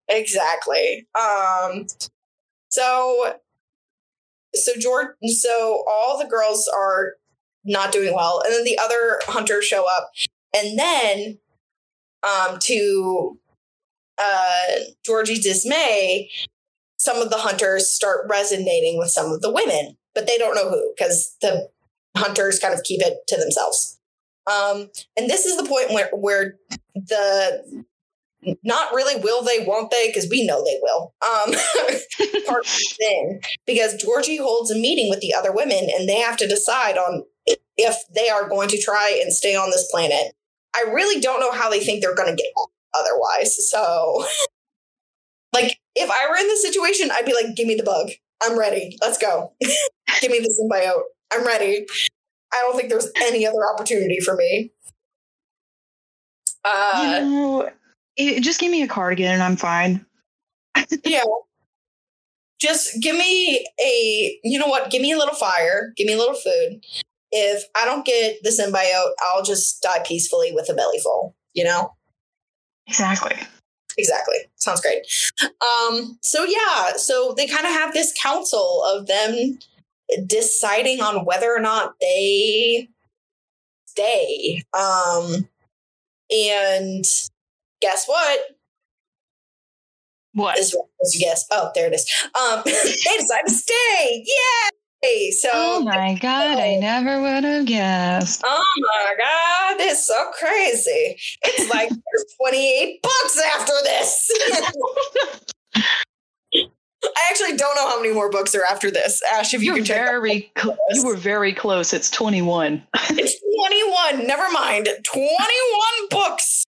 Exactly. 0.09 1.07
Um 1.19 1.85
so 2.69 3.35
so 4.55 4.71
George 4.79 5.09
so 5.25 5.83
all 5.87 6.17
the 6.17 6.25
girls 6.25 6.67
are 6.75 7.13
not 7.65 7.91
doing 7.91 8.13
well. 8.13 8.41
And 8.45 8.53
then 8.53 8.63
the 8.63 8.79
other 8.81 9.19
hunters 9.25 9.65
show 9.65 9.85
up. 9.89 10.11
And 10.55 10.77
then 10.77 11.39
um 12.23 12.59
to 12.63 13.37
uh 14.17 14.65
Georgie's 15.05 15.43
dismay 15.43 16.29
some 16.97 17.17
of 17.17 17.29
the 17.29 17.37
hunters 17.37 17.91
start 17.91 18.25
resonating 18.29 18.97
with 18.97 19.09
some 19.09 19.31
of 19.31 19.41
the 19.41 19.51
women 19.51 19.97
but 20.15 20.27
they 20.27 20.37
don't 20.37 20.55
know 20.55 20.69
who 20.69 20.93
because 20.95 21.35
the 21.41 21.69
hunters 22.15 22.59
kind 22.59 22.73
of 22.73 22.83
keep 22.83 23.01
it 23.01 23.17
to 23.27 23.35
themselves. 23.37 23.99
Um 24.49 24.89
and 25.17 25.29
this 25.29 25.45
is 25.45 25.57
the 25.57 25.67
point 25.67 25.91
where 25.91 26.09
where 26.13 26.55
the 26.95 27.83
not 28.63 28.93
really 28.93 29.19
will 29.21 29.43
they 29.43 29.63
won't 29.65 29.91
they 29.91 30.07
because 30.07 30.27
we 30.29 30.45
know 30.45 30.63
they 30.63 30.79
will 30.81 31.13
um 31.25 31.53
part 32.47 32.67
because 33.65 33.95
georgie 33.95 34.37
holds 34.37 34.69
a 34.69 34.75
meeting 34.75 35.09
with 35.09 35.21
the 35.21 35.33
other 35.33 35.53
women 35.53 35.87
and 35.95 36.09
they 36.09 36.19
have 36.19 36.37
to 36.37 36.47
decide 36.47 36.97
on 36.97 37.23
if 37.77 37.95
they 38.13 38.29
are 38.29 38.47
going 38.47 38.69
to 38.69 38.81
try 38.81 39.19
and 39.21 39.33
stay 39.33 39.55
on 39.55 39.69
this 39.71 39.87
planet 39.91 40.33
i 40.75 40.81
really 40.93 41.19
don't 41.19 41.39
know 41.39 41.51
how 41.51 41.69
they 41.69 41.79
think 41.79 42.01
they're 42.01 42.15
going 42.15 42.29
to 42.29 42.41
get 42.41 42.51
otherwise 42.93 43.69
so 43.69 44.25
like 45.53 45.77
if 45.95 46.09
i 46.09 46.29
were 46.29 46.37
in 46.37 46.47
this 46.47 46.61
situation 46.61 47.09
i'd 47.11 47.25
be 47.25 47.33
like 47.33 47.55
give 47.55 47.67
me 47.67 47.75
the 47.75 47.83
bug 47.83 48.09
i'm 48.43 48.57
ready 48.57 48.97
let's 49.01 49.17
go 49.17 49.53
give 50.21 50.31
me 50.31 50.39
the 50.39 50.53
symbiote 50.61 51.03
i'm 51.31 51.45
ready 51.45 51.85
i 52.53 52.57
don't 52.61 52.75
think 52.75 52.89
there's 52.89 53.09
any 53.17 53.45
other 53.45 53.59
opportunity 53.73 54.19
for 54.19 54.35
me 54.35 54.71
uh 56.65 57.01
you 57.03 57.29
know, 57.29 57.69
it, 58.15 58.41
just 58.41 58.59
give 58.59 58.71
me 58.71 58.83
a 58.83 58.87
cardigan 58.87 59.31
and 59.31 59.43
I'm 59.43 59.55
fine. 59.55 60.05
yeah. 61.03 61.23
Just 62.59 63.01
give 63.01 63.15
me 63.15 63.65
a, 63.79 64.39
you 64.43 64.57
know 64.57 64.67
what? 64.67 64.89
Give 64.89 65.01
me 65.01 65.11
a 65.11 65.17
little 65.17 65.35
fire. 65.35 65.93
Give 65.97 66.07
me 66.07 66.13
a 66.13 66.17
little 66.17 66.35
food. 66.35 66.83
If 67.35 67.63
I 67.75 67.85
don't 67.85 68.05
get 68.05 68.37
the 68.43 68.51
symbiote, 68.51 69.13
I'll 69.25 69.43
just 69.43 69.81
die 69.81 70.03
peacefully 70.05 70.51
with 70.51 70.69
a 70.69 70.73
belly 70.75 70.99
full, 70.99 71.35
you 71.53 71.63
know? 71.63 71.95
Exactly. 72.85 73.35
Exactly. 73.97 74.35
Sounds 74.55 74.81
great. 74.81 75.01
Um, 75.41 76.19
so 76.21 76.43
yeah, 76.43 76.93
so 76.95 77.33
they 77.35 77.47
kind 77.47 77.65
of 77.65 77.71
have 77.71 77.93
this 77.93 78.13
council 78.21 78.83
of 78.85 79.07
them 79.07 79.57
deciding 80.27 81.01
on 81.01 81.25
whether 81.25 81.51
or 81.51 81.59
not 81.59 81.95
they 81.99 82.87
stay. 83.87 84.63
Um, 84.73 85.47
and 86.29 87.05
guess 87.81 88.05
what? 88.05 88.39
What? 90.33 90.57
Is 90.59 90.73
what 90.73 90.87
your 91.13 91.29
guess? 91.29 91.45
Oh, 91.51 91.71
there 91.73 91.87
it 91.87 91.93
is. 91.93 92.11
Um, 92.35 92.61
they 92.65 92.71
decide 92.71 93.45
to 93.47 93.51
stay. 93.51 94.23
Yay! 94.25 94.82
So, 95.31 95.49
oh 95.51 95.81
my 95.81 96.15
god, 96.15 96.57
I 96.59 96.75
never 96.75 97.21
would 97.21 97.43
have 97.43 97.65
guessed. 97.65 98.41
oh 98.45 98.65
my 98.77 99.13
god, 99.17 99.81
it's 99.85 100.07
so 100.07 100.31
crazy. 100.39 101.17
It's 101.43 101.69
like 101.73 101.89
there's 101.89 102.25
28 102.39 103.01
books 103.03 103.41
after 103.55 103.73
this. 103.83 104.31
I 107.05 107.29
actually 107.29 107.57
don't 107.57 107.75
know 107.75 107.89
how 107.89 108.01
many 108.01 108.13
more 108.13 108.29
books 108.29 108.55
are 108.55 108.63
after 108.63 108.89
this. 108.89 109.21
Ash, 109.33 109.53
if 109.53 109.61
you 109.61 109.67
You're 109.67 109.75
can 109.77 109.83
check. 109.85 110.07
very 110.07 110.49
cl- 110.57 110.77
you 110.91 111.03
were 111.05 111.17
very 111.17 111.51
close. 111.53 111.91
It's 111.93 112.09
21. 112.09 112.81
It's 113.09 113.41
21. 114.15 114.25
Never 114.25 114.49
mind. 114.53 114.87
21 115.03 115.27
books. 116.09 116.63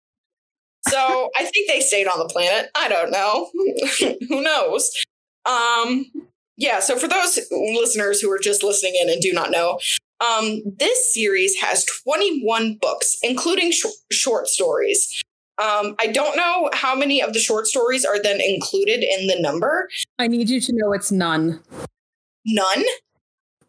So 0.89 1.29
I 1.37 1.45
think 1.45 1.69
they 1.69 1.79
stayed 1.79 2.07
on 2.07 2.19
the 2.19 2.25
planet. 2.27 2.69
I 2.75 2.89
don't 2.89 3.11
know. 3.11 3.49
Who 4.27 4.41
knows? 4.41 4.91
Um, 5.45 6.05
yeah, 6.57 6.79
so 6.79 6.97
for 6.97 7.07
those 7.07 7.39
listeners 7.51 8.21
who 8.21 8.31
are 8.31 8.39
just 8.39 8.63
listening 8.63 8.95
in 9.01 9.09
and 9.09 9.21
do 9.21 9.31
not 9.33 9.51
know, 9.51 9.79
um, 10.25 10.61
this 10.79 11.13
series 11.13 11.55
has 11.61 11.85
21 12.03 12.77
books, 12.81 13.17
including 13.21 13.71
sh- 13.71 13.85
short 14.11 14.47
stories. 14.47 15.21
Um, 15.57 15.95
I 15.99 16.07
don't 16.07 16.35
know 16.37 16.69
how 16.73 16.95
many 16.95 17.21
of 17.21 17.33
the 17.33 17.39
short 17.39 17.67
stories 17.67 18.03
are 18.05 18.21
then 18.21 18.39
included 18.41 19.03
in 19.03 19.27
the 19.27 19.37
number. 19.39 19.89
I 20.19 20.27
need 20.27 20.49
you 20.49 20.59
to 20.61 20.73
know 20.75 20.91
it's 20.93 21.11
none. 21.11 21.61
None. 22.45 22.83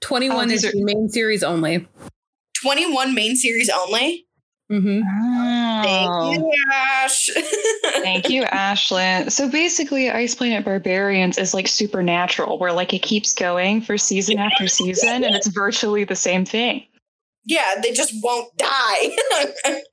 21 0.00 0.36
Oh, 0.36 0.52
is 0.54 0.62
these 0.62 0.74
are- 0.74 0.76
main 0.84 1.08
series 1.08 1.42
only. 1.42 1.86
21 2.62 3.14
main 3.14 3.36
series 3.36 3.68
only. 3.70 4.25
Hmm 4.68 5.00
Thank 5.82 6.10
Oh. 6.10 6.32
you, 6.32 6.52
Ash. 6.74 7.28
Thank 8.02 8.28
you, 8.28 8.42
Ashlyn. 8.44 9.30
So 9.30 9.48
basically, 9.48 10.10
Ice 10.10 10.34
Planet 10.34 10.64
Barbarians 10.64 11.38
is 11.38 11.54
like 11.54 11.68
supernatural, 11.68 12.58
where 12.58 12.72
like 12.72 12.92
it 12.94 13.02
keeps 13.02 13.32
going 13.34 13.80
for 13.82 13.96
season 13.98 14.38
after 14.38 14.66
season, 14.66 15.22
and 15.24 15.34
it's 15.36 15.46
virtually 15.48 16.04
the 16.04 16.16
same 16.16 16.44
thing. 16.44 16.84
yeah, 17.44 17.74
they 17.82 17.92
just 17.92 18.12
won't 18.22 18.56
die. 18.56 19.10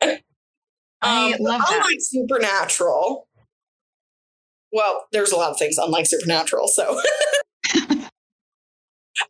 I 0.02 1.34
Um, 1.34 1.34
love 1.40 1.62
that. 1.62 1.80
unlike 1.82 1.98
Supernatural, 2.00 3.28
well, 4.72 5.06
there's 5.12 5.32
a 5.32 5.36
lot 5.36 5.52
of 5.52 5.60
things 5.60 5.78
unlike 5.78 6.06
Supernatural, 6.08 6.68
so. 6.70 7.00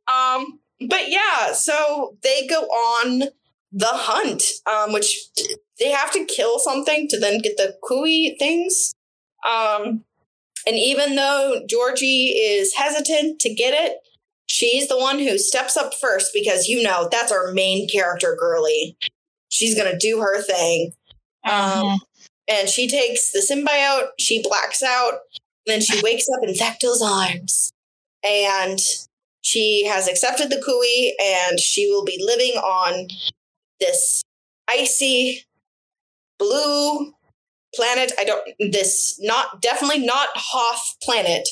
um, 0.07 0.59
but 0.87 1.09
yeah, 1.09 1.53
so 1.53 2.15
they 2.23 2.47
go 2.47 2.61
on 2.61 3.23
the 3.73 3.89
hunt, 3.89 4.43
um, 4.71 4.93
which 4.93 5.17
they 5.79 5.89
have 5.89 6.11
to 6.13 6.25
kill 6.25 6.59
something 6.59 7.07
to 7.09 7.19
then 7.19 7.39
get 7.39 7.57
the 7.57 7.75
khui 7.83 8.37
things. 8.37 8.93
Um, 9.45 10.03
and 10.65 10.77
even 10.77 11.15
though 11.15 11.63
Georgie 11.67 12.27
is 12.27 12.75
hesitant 12.75 13.41
to 13.41 13.53
get 13.53 13.73
it, 13.73 13.97
she's 14.45 14.87
the 14.87 14.97
one 14.97 15.19
who 15.19 15.37
steps 15.37 15.75
up 15.75 15.93
first 15.99 16.31
because 16.33 16.67
you 16.67 16.83
know 16.83 17.09
that's 17.11 17.31
our 17.31 17.51
main 17.51 17.89
character, 17.89 18.37
girly. 18.39 18.95
She's 19.49 19.75
gonna 19.75 19.97
do 19.97 20.21
her 20.21 20.41
thing. 20.41 20.93
Uh-huh. 21.43 21.87
Um, 21.87 21.99
and 22.47 22.69
she 22.69 22.87
takes 22.87 23.31
the 23.31 23.39
symbiote, 23.39 24.09
she 24.19 24.41
blacks 24.41 24.83
out, 24.83 25.13
then 25.65 25.81
she 25.81 25.99
wakes 26.03 26.27
up 26.29 26.47
in 26.47 26.53
Vektal's 26.53 27.01
arms. 27.01 27.71
And 28.23 28.79
she 29.41 29.85
has 29.85 30.07
accepted 30.07 30.49
the 30.49 30.61
Kui 30.61 31.15
and 31.21 31.59
she 31.59 31.89
will 31.89 32.05
be 32.05 32.17
living 32.23 32.53
on 32.53 33.07
this 33.83 34.23
icy 34.69 35.43
blue 36.39 37.13
planet. 37.75 38.11
I 38.17 38.23
don't 38.23 38.47
this 38.71 39.19
not 39.21 39.61
definitely 39.61 40.05
not 40.05 40.29
Hoth 40.35 40.95
planet 41.01 41.47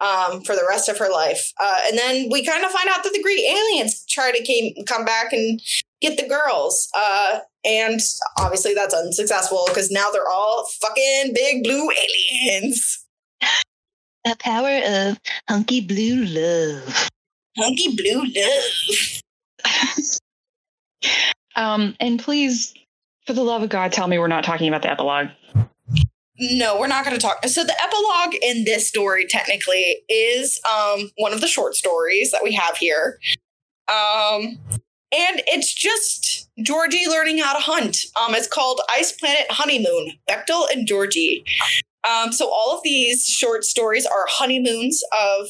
um, 0.00 0.42
for 0.42 0.54
the 0.54 0.66
rest 0.68 0.88
of 0.88 0.98
her 0.98 1.10
life. 1.10 1.52
Uh, 1.60 1.78
and 1.86 1.98
then 1.98 2.28
we 2.30 2.44
kind 2.44 2.64
of 2.64 2.70
find 2.70 2.88
out 2.88 3.04
that 3.04 3.12
the 3.12 3.22
Great 3.22 3.40
aliens 3.40 4.04
try 4.06 4.32
to 4.32 4.42
came, 4.42 4.74
come 4.86 5.04
back 5.04 5.32
and 5.32 5.60
get 6.00 6.16
the 6.16 6.26
girls. 6.26 6.88
Uh, 6.94 7.40
and 7.64 8.00
obviously 8.38 8.74
that's 8.74 8.94
unsuccessful 8.94 9.64
because 9.68 9.90
now 9.90 10.10
they're 10.10 10.28
all 10.28 10.66
fucking 10.80 11.32
big 11.34 11.62
blue 11.62 11.90
aliens. 11.90 13.04
The 14.24 14.36
power 14.38 14.80
of 14.84 15.18
hunky 15.48 15.80
blue 15.80 16.24
love. 16.24 17.08
Hunky 17.58 17.96
blue 17.96 18.24
love. 18.24 20.20
Um, 21.60 21.94
and 22.00 22.18
please, 22.18 22.72
for 23.26 23.34
the 23.34 23.42
love 23.42 23.62
of 23.62 23.68
God, 23.68 23.92
tell 23.92 24.08
me 24.08 24.18
we're 24.18 24.28
not 24.28 24.44
talking 24.44 24.66
about 24.66 24.80
the 24.80 24.90
epilogue. 24.90 25.28
No, 26.38 26.80
we're 26.80 26.86
not 26.86 27.04
going 27.04 27.14
to 27.14 27.20
talk. 27.20 27.44
So 27.46 27.64
the 27.64 27.76
epilogue 27.82 28.34
in 28.42 28.64
this 28.64 28.88
story 28.88 29.26
technically 29.26 29.98
is 30.08 30.58
um, 30.66 31.10
one 31.18 31.34
of 31.34 31.42
the 31.42 31.46
short 31.46 31.74
stories 31.74 32.30
that 32.30 32.42
we 32.42 32.54
have 32.54 32.78
here. 32.78 33.18
Um, 33.88 34.58
and 35.12 35.42
it's 35.48 35.74
just 35.74 36.48
Georgie 36.62 37.06
learning 37.06 37.38
how 37.38 37.52
to 37.52 37.60
hunt. 37.60 37.98
Um, 38.18 38.34
it's 38.34 38.46
called 38.46 38.80
Ice 38.90 39.12
Planet 39.12 39.44
Honeymoon, 39.50 40.12
Vektal 40.30 40.64
and 40.72 40.86
Georgie. 40.86 41.44
Um, 42.08 42.32
so 42.32 42.50
all 42.50 42.74
of 42.74 42.82
these 42.82 43.26
short 43.26 43.64
stories 43.64 44.06
are 44.06 44.24
honeymoons 44.28 45.02
of 45.12 45.48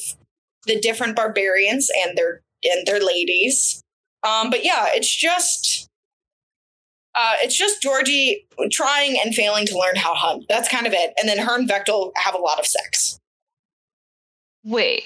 the 0.66 0.80
different 0.80 1.14
barbarians 1.14 1.88
and 2.04 2.18
their 2.18 2.42
and 2.64 2.84
their 2.84 3.00
ladies. 3.00 3.84
Um, 4.24 4.50
but 4.50 4.64
yeah, 4.64 4.88
it's 4.92 5.14
just 5.14 5.89
uh, 7.14 7.34
it's 7.42 7.56
just 7.56 7.82
Georgie 7.82 8.46
trying 8.70 9.18
and 9.22 9.34
failing 9.34 9.66
to 9.66 9.78
learn 9.78 9.96
how 9.96 10.12
to 10.12 10.18
hunt. 10.18 10.44
That's 10.48 10.68
kind 10.68 10.86
of 10.86 10.92
it. 10.92 11.12
And 11.20 11.28
then 11.28 11.38
her 11.38 11.58
and 11.58 11.68
Vektal 11.68 12.12
have 12.16 12.34
a 12.34 12.38
lot 12.38 12.58
of 12.58 12.66
sex. 12.66 13.18
Wait. 14.64 15.04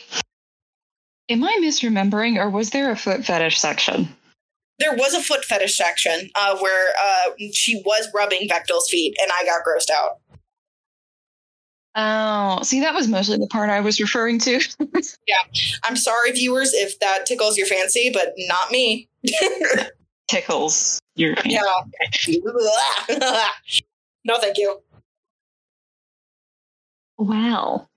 Am 1.31 1.43
I 1.43 1.59
misremembering, 1.63 2.37
or 2.37 2.51
was 2.51 2.71
there 2.71 2.91
a 2.91 2.97
foot 2.97 3.25
fetish 3.25 3.59
section? 3.59 4.09
There 4.79 4.95
was 4.95 5.15
a 5.15 5.23
foot 5.23 5.45
fetish 5.45 5.77
section 5.77 6.29
uh, 6.35 6.59
where 6.59 6.89
uh, 6.91 7.31
she 7.53 7.81
was 7.87 8.09
rubbing 8.15 8.49
Vektal's 8.49 8.91
feet, 8.91 9.17
and 9.21 9.31
I 9.41 9.45
got 9.47 9.63
grossed 9.65 9.91
out. 9.91 10.19
Oh, 11.97 12.63
see, 12.63 12.81
that 12.81 12.93
was 12.93 13.07
mostly 13.07 13.39
the 13.39 13.47
part 13.47 13.71
I 13.71 13.81
was 13.81 14.01
referring 14.01 14.39
to. 14.41 14.61
Yeah. 15.27 15.37
I'm 15.85 15.97
sorry, 15.97 16.33
viewers, 16.33 16.73
if 16.75 16.99
that 17.01 17.25
tickles 17.25 17.57
your 17.57 17.67
fancy, 17.67 18.11
but 18.13 18.35
not 18.37 18.71
me. 18.71 19.09
Tickles 20.29 21.01
your 21.15 21.35
Yeah. 21.45 21.63
No, 24.27 24.39
thank 24.39 24.57
you. 24.57 24.81
Well, 27.19 27.91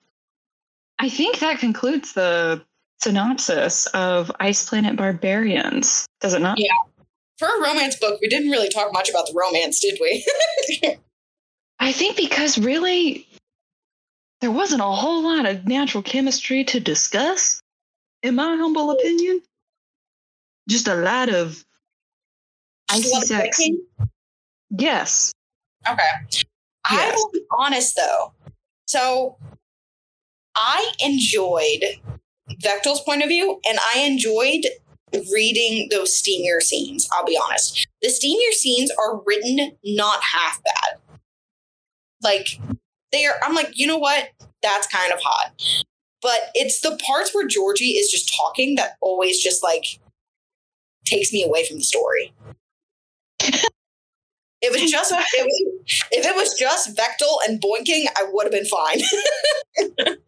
I 1.00 1.08
think 1.08 1.40
that 1.40 1.60
concludes 1.60 2.14
the 2.14 2.62
synopsis 3.00 3.86
of 3.88 4.32
Ice 4.40 4.68
Planet 4.68 4.98
Barbarians. 4.98 6.06
Does 6.20 6.34
it 6.34 6.42
not? 6.42 6.60
Yeah. 6.60 6.68
For 7.38 7.48
a 7.48 7.62
romance 7.62 7.96
book, 7.96 8.20
we 8.20 8.28
didn't 8.28 8.50
really 8.50 8.68
talk 8.68 8.92
much 8.92 9.10
about 9.10 9.28
the 9.28 9.34
romance, 9.36 9.80
did 9.80 10.00
we? 10.02 10.26
I 11.80 11.92
think 11.92 12.18
because 12.18 12.58
really 12.58 13.28
there 14.42 14.52
wasn't 14.52 14.82
a 14.82 14.86
whole 14.86 15.24
lot 15.24 15.46
of 15.46 15.68
natural 15.68 16.04
chemistry 16.04 16.64
to 16.66 16.80
discuss, 16.80 17.62
in 18.24 18.36
my 18.36 18.56
humble 18.56 18.92
opinion. 18.92 19.42
Just 20.68 20.88
a 20.88 20.96
lot 20.96 21.30
of 21.30 21.64
icy 22.90 23.10
What, 23.10 23.28
sex. 23.28 23.60
liking? 23.60 23.82
Yes. 24.70 25.34
Okay. 25.90 26.02
I 26.86 27.12
will 27.16 27.32
be 27.32 27.42
honest 27.52 27.96
though. 27.96 28.34
So 28.88 29.38
I 30.56 30.92
enjoyed 31.00 31.84
Vektal's 32.64 33.02
point 33.02 33.22
of 33.24 33.30
view 33.30 33.60
and 33.68 33.78
I 33.96 34.00
enjoyed 34.00 34.66
reading 35.34 35.88
those 35.90 36.22
steamier 36.22 36.62
scenes. 36.62 37.08
I'll 37.14 37.26
be 37.26 37.40
honest. 37.42 37.88
The 38.02 38.10
steamier 38.10 38.54
scenes 38.54 38.92
are 38.92 39.22
written 39.26 39.78
not 39.84 40.22
half 40.24 40.62
bad. 40.64 41.00
Like 42.22 42.60
they 43.12 43.26
are 43.26 43.36
I'm 43.44 43.56
like, 43.56 43.72
you 43.78 43.88
know 43.88 43.98
what? 43.98 44.30
That's 44.62 44.88
kind 44.88 45.14
of 45.14 45.20
hot. 45.22 45.62
But 46.22 46.50
it's 46.56 46.82
the 46.82 47.00
parts 47.06 47.34
where 47.34 47.48
Georgie 47.48 47.92
is 47.92 48.10
just 48.12 48.34
talking 48.36 48.76
that 48.76 48.98
always 49.02 49.42
just 49.42 49.64
like 49.64 50.00
takes 51.06 51.32
me 51.32 51.44
away 51.44 51.66
from 51.66 51.78
the 51.78 51.84
story. 51.84 52.34
It 54.62 54.72
was 54.72 54.90
just 54.90 55.12
it 55.12 55.46
was, 55.46 56.04
if 56.12 56.26
it 56.26 56.36
was 56.36 56.58
just 56.58 56.96
Vektal 56.98 57.38
and 57.48 57.62
boinking, 57.62 58.06
I 58.18 58.28
would 58.32 58.46
have 58.46 58.52
been 58.52 58.66
fine. 58.66 60.18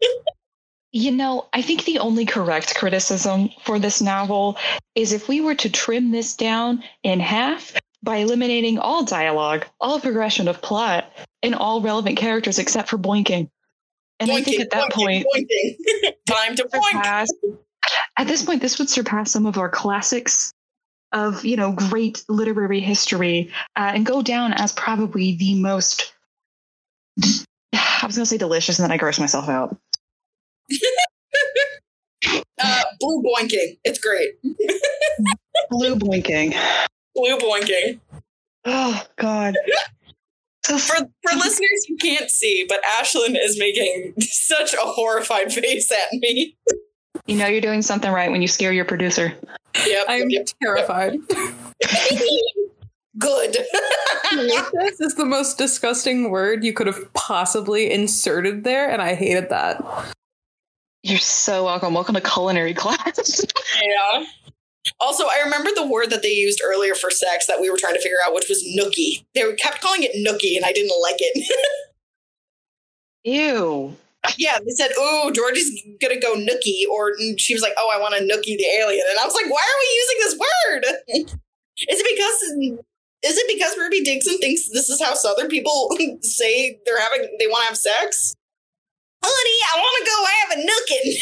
You 0.92 1.12
know, 1.12 1.46
I 1.52 1.62
think 1.62 1.84
the 1.84 2.00
only 2.00 2.26
correct 2.26 2.74
criticism 2.74 3.50
for 3.62 3.78
this 3.78 4.02
novel 4.02 4.58
is 4.96 5.12
if 5.12 5.28
we 5.28 5.40
were 5.40 5.54
to 5.54 5.70
trim 5.70 6.10
this 6.10 6.34
down 6.34 6.82
in 7.04 7.20
half 7.20 7.74
by 8.02 8.16
eliminating 8.16 8.78
all 8.78 9.04
dialogue, 9.04 9.66
all 9.80 10.00
progression 10.00 10.48
of 10.48 10.60
plot, 10.62 11.12
and 11.44 11.54
all 11.54 11.80
relevant 11.80 12.16
characters 12.16 12.58
except 12.58 12.88
for 12.88 12.98
boinking. 12.98 13.48
And 14.18 14.32
I 14.32 14.42
think 14.42 14.60
at 14.60 14.70
that 14.70 14.90
boinking, 14.90 15.24
point, 15.32 15.48
boinking. 15.48 16.12
time 16.28 16.56
to 16.56 16.64
boink. 16.64 17.26
at 18.16 18.26
this 18.26 18.44
point, 18.44 18.60
this 18.60 18.78
would 18.80 18.90
surpass 18.90 19.30
some 19.30 19.46
of 19.46 19.58
our 19.58 19.68
classics 19.68 20.52
of, 21.12 21.44
you 21.44 21.56
know, 21.56 21.72
great 21.72 22.24
literary 22.28 22.80
history 22.80 23.50
uh, 23.76 23.92
and 23.94 24.06
go 24.06 24.22
down 24.22 24.52
as 24.54 24.72
probably 24.72 25.36
the 25.36 25.60
most, 25.60 26.12
I 27.22 28.06
was 28.06 28.16
going 28.16 28.24
to 28.24 28.26
say 28.26 28.38
delicious, 28.38 28.78
and 28.78 28.84
then 28.84 28.92
I 28.92 28.98
grossed 28.98 29.20
myself 29.20 29.48
out. 29.48 29.76
Uh, 32.62 32.82
blue 32.98 33.22
boinking. 33.22 33.78
It's 33.84 33.98
great. 33.98 34.30
Blue 35.70 35.96
boinking. 35.96 36.54
Blue 37.14 37.38
boinking. 37.38 38.00
Oh 38.64 39.06
God. 39.16 39.56
So 40.64 40.76
For 40.78 40.96
for 40.96 41.36
listeners 41.36 41.86
you 41.88 41.96
can't 41.96 42.30
see, 42.30 42.66
but 42.68 42.80
Ashlyn 42.98 43.36
is 43.38 43.58
making 43.58 44.14
such 44.20 44.74
a 44.74 44.80
horrified 44.80 45.52
face 45.52 45.90
at 45.90 46.12
me. 46.12 46.56
you 47.26 47.36
know 47.36 47.46
you're 47.46 47.62
doing 47.62 47.82
something 47.82 48.12
right 48.12 48.30
when 48.30 48.42
you 48.42 48.48
scare 48.48 48.72
your 48.72 48.84
producer. 48.84 49.34
Yep. 49.86 50.06
I'm 50.08 50.30
yep. 50.30 50.46
terrified. 50.62 51.18
Good. 53.18 53.52
this 54.32 55.00
is 55.00 55.14
the 55.16 55.24
most 55.24 55.58
disgusting 55.58 56.30
word 56.30 56.64
you 56.64 56.72
could 56.72 56.86
have 56.86 57.12
possibly 57.12 57.90
inserted 57.90 58.64
there, 58.64 58.88
and 58.88 59.02
I 59.02 59.14
hated 59.14 59.48
that. 59.50 59.84
You're 61.02 61.18
so 61.18 61.64
welcome. 61.64 61.94
Welcome 61.94 62.14
to 62.14 62.20
culinary 62.20 62.74
class. 62.74 63.44
yeah. 63.82 64.24
Also, 65.00 65.24
I 65.24 65.42
remember 65.44 65.70
the 65.74 65.86
word 65.86 66.10
that 66.10 66.22
they 66.22 66.32
used 66.32 66.62
earlier 66.64 66.94
for 66.94 67.10
sex 67.10 67.46
that 67.46 67.60
we 67.60 67.70
were 67.70 67.76
trying 67.76 67.94
to 67.94 68.00
figure 68.00 68.18
out, 68.24 68.34
which 68.34 68.48
was 68.48 68.64
nookie. 68.78 69.24
They 69.34 69.52
kept 69.54 69.80
calling 69.80 70.02
it 70.02 70.12
nookie, 70.14 70.56
and 70.56 70.64
I 70.64 70.72
didn't 70.72 70.98
like 71.02 71.16
it. 71.18 71.52
Ew. 73.24 73.96
Yeah, 74.36 74.58
they 74.58 74.72
said, 74.76 74.90
"Oh, 74.96 75.30
Georgie's 75.34 75.70
gonna 76.00 76.20
go 76.20 76.34
nookie," 76.34 76.86
or 76.90 77.12
she 77.38 77.54
was 77.54 77.62
like, 77.62 77.74
"Oh, 77.78 77.90
I 77.92 77.98
want 78.00 78.14
to 78.16 78.22
nookie 78.22 78.56
the 78.56 78.66
alien," 78.78 79.04
and 79.08 79.18
I 79.18 79.24
was 79.24 79.34
like, 79.34 79.46
"Why 79.46 79.62
are 79.62 79.80
we 79.80 79.88
using 80.00 80.18
this 80.20 80.36
word? 80.38 80.84
is 81.88 82.00
it 82.00 82.06
because 82.16 82.78
is 83.22 83.36
it 83.36 83.48
because 83.48 83.76
Ruby 83.78 84.02
Dixon 84.02 84.38
thinks 84.38 84.68
this 84.72 84.88
is 84.88 85.02
how 85.02 85.14
Southern 85.14 85.48
people 85.48 85.90
say 86.22 86.78
they're 86.84 87.00
having 87.00 87.36
they 87.38 87.46
want 87.46 87.62
to 87.62 87.68
have 87.68 87.76
sex? 87.76 88.34
Honey, 89.22 89.60
I 89.74 89.78
want 89.78 89.94
to 89.98 90.10
go 90.10 90.24
have 90.40 90.50
a 90.58 90.60
nookin. 90.66 91.16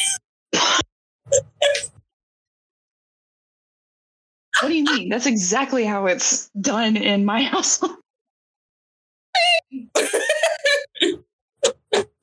What 4.61 4.68
do 4.70 4.74
you 4.74 4.84
mean? 4.84 5.08
That's 5.08 5.26
exactly 5.26 5.84
how 5.84 6.06
it's 6.06 6.48
done 6.61 6.96
in 6.96 7.24
my 7.24 7.42
household. 7.44 7.96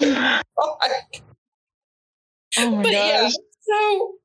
Oh 0.01 0.77
my 2.71 2.83
but 2.83 2.91
yeah, 2.91 3.29
so 3.29 4.15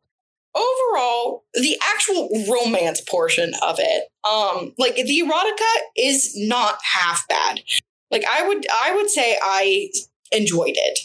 overall, 0.54 1.44
the 1.54 1.78
actual 1.92 2.28
romance 2.48 3.00
portion 3.00 3.52
of 3.62 3.76
it, 3.78 4.04
um, 4.28 4.72
like 4.78 4.94
the 4.96 5.22
erotica 5.24 5.82
is 5.96 6.32
not 6.36 6.78
half 6.94 7.26
bad. 7.28 7.60
Like 8.10 8.24
I 8.30 8.46
would, 8.46 8.66
I 8.82 8.94
would 8.94 9.10
say 9.10 9.38
I 9.42 9.90
enjoyed 10.32 10.74
it. 10.76 11.00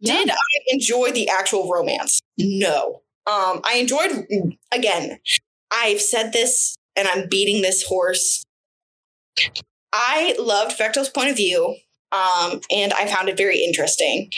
Yeah. 0.00 0.16
Did 0.16 0.30
I 0.30 0.36
enjoy 0.68 1.12
the 1.12 1.28
actual 1.28 1.70
romance? 1.70 2.20
No. 2.38 3.02
Um, 3.26 3.60
I 3.64 3.76
enjoyed 3.78 4.26
again. 4.72 5.18
I've 5.70 6.00
said 6.00 6.32
this, 6.32 6.76
and 6.96 7.06
I'm 7.06 7.28
beating 7.28 7.62
this 7.62 7.84
horse. 7.84 8.44
I 9.92 10.34
loved 10.38 10.78
Vektal's 10.78 11.10
point 11.10 11.30
of 11.30 11.36
view, 11.36 11.76
um, 12.12 12.60
and 12.70 12.92
I 12.92 13.06
found 13.06 13.28
it 13.28 13.36
very 13.36 13.62
interesting. 13.62 14.30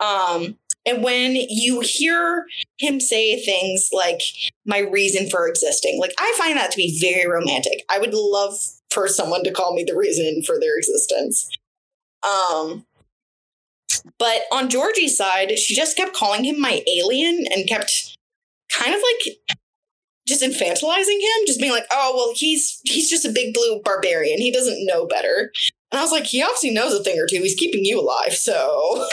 Um, 0.00 0.56
and 0.84 1.02
when 1.02 1.34
you 1.34 1.80
hear 1.80 2.46
him 2.78 3.00
say 3.00 3.42
things 3.44 3.90
like 3.92 4.20
"my 4.64 4.78
reason 4.78 5.28
for 5.28 5.48
existing," 5.48 5.98
like 6.00 6.12
I 6.18 6.34
find 6.38 6.56
that 6.56 6.70
to 6.70 6.76
be 6.76 6.98
very 7.00 7.28
romantic. 7.28 7.84
I 7.90 7.98
would 7.98 8.14
love 8.14 8.58
for 8.90 9.08
someone 9.08 9.42
to 9.44 9.52
call 9.52 9.74
me 9.74 9.84
the 9.84 9.96
reason 9.96 10.42
for 10.42 10.60
their 10.60 10.76
existence. 10.76 11.50
Um, 12.22 12.86
but 14.18 14.42
on 14.52 14.70
Georgie's 14.70 15.16
side, 15.16 15.58
she 15.58 15.74
just 15.74 15.96
kept 15.96 16.14
calling 16.14 16.44
him 16.44 16.60
my 16.60 16.82
alien 16.86 17.46
and 17.50 17.68
kept 17.68 18.16
kind 18.72 18.94
of 18.94 19.00
like 19.00 19.36
just 20.26 20.42
infantilizing 20.42 21.20
him, 21.20 21.46
just 21.46 21.60
being 21.60 21.72
like, 21.72 21.86
"Oh, 21.90 22.12
well, 22.16 22.32
he's 22.34 22.80
he's 22.84 23.10
just 23.10 23.24
a 23.24 23.32
big 23.32 23.54
blue 23.54 23.80
barbarian. 23.84 24.38
He 24.38 24.52
doesn't 24.52 24.86
know 24.86 25.06
better." 25.06 25.52
And 25.96 26.02
I 26.02 26.04
was 26.04 26.12
like, 26.12 26.26
"He 26.26 26.42
obviously 26.42 26.72
knows 26.72 26.92
a 26.92 27.02
thing 27.02 27.18
or 27.18 27.26
two. 27.26 27.40
He's 27.42 27.54
keeping 27.54 27.82
you 27.82 27.98
alive, 27.98 28.34
so." 28.34 29.08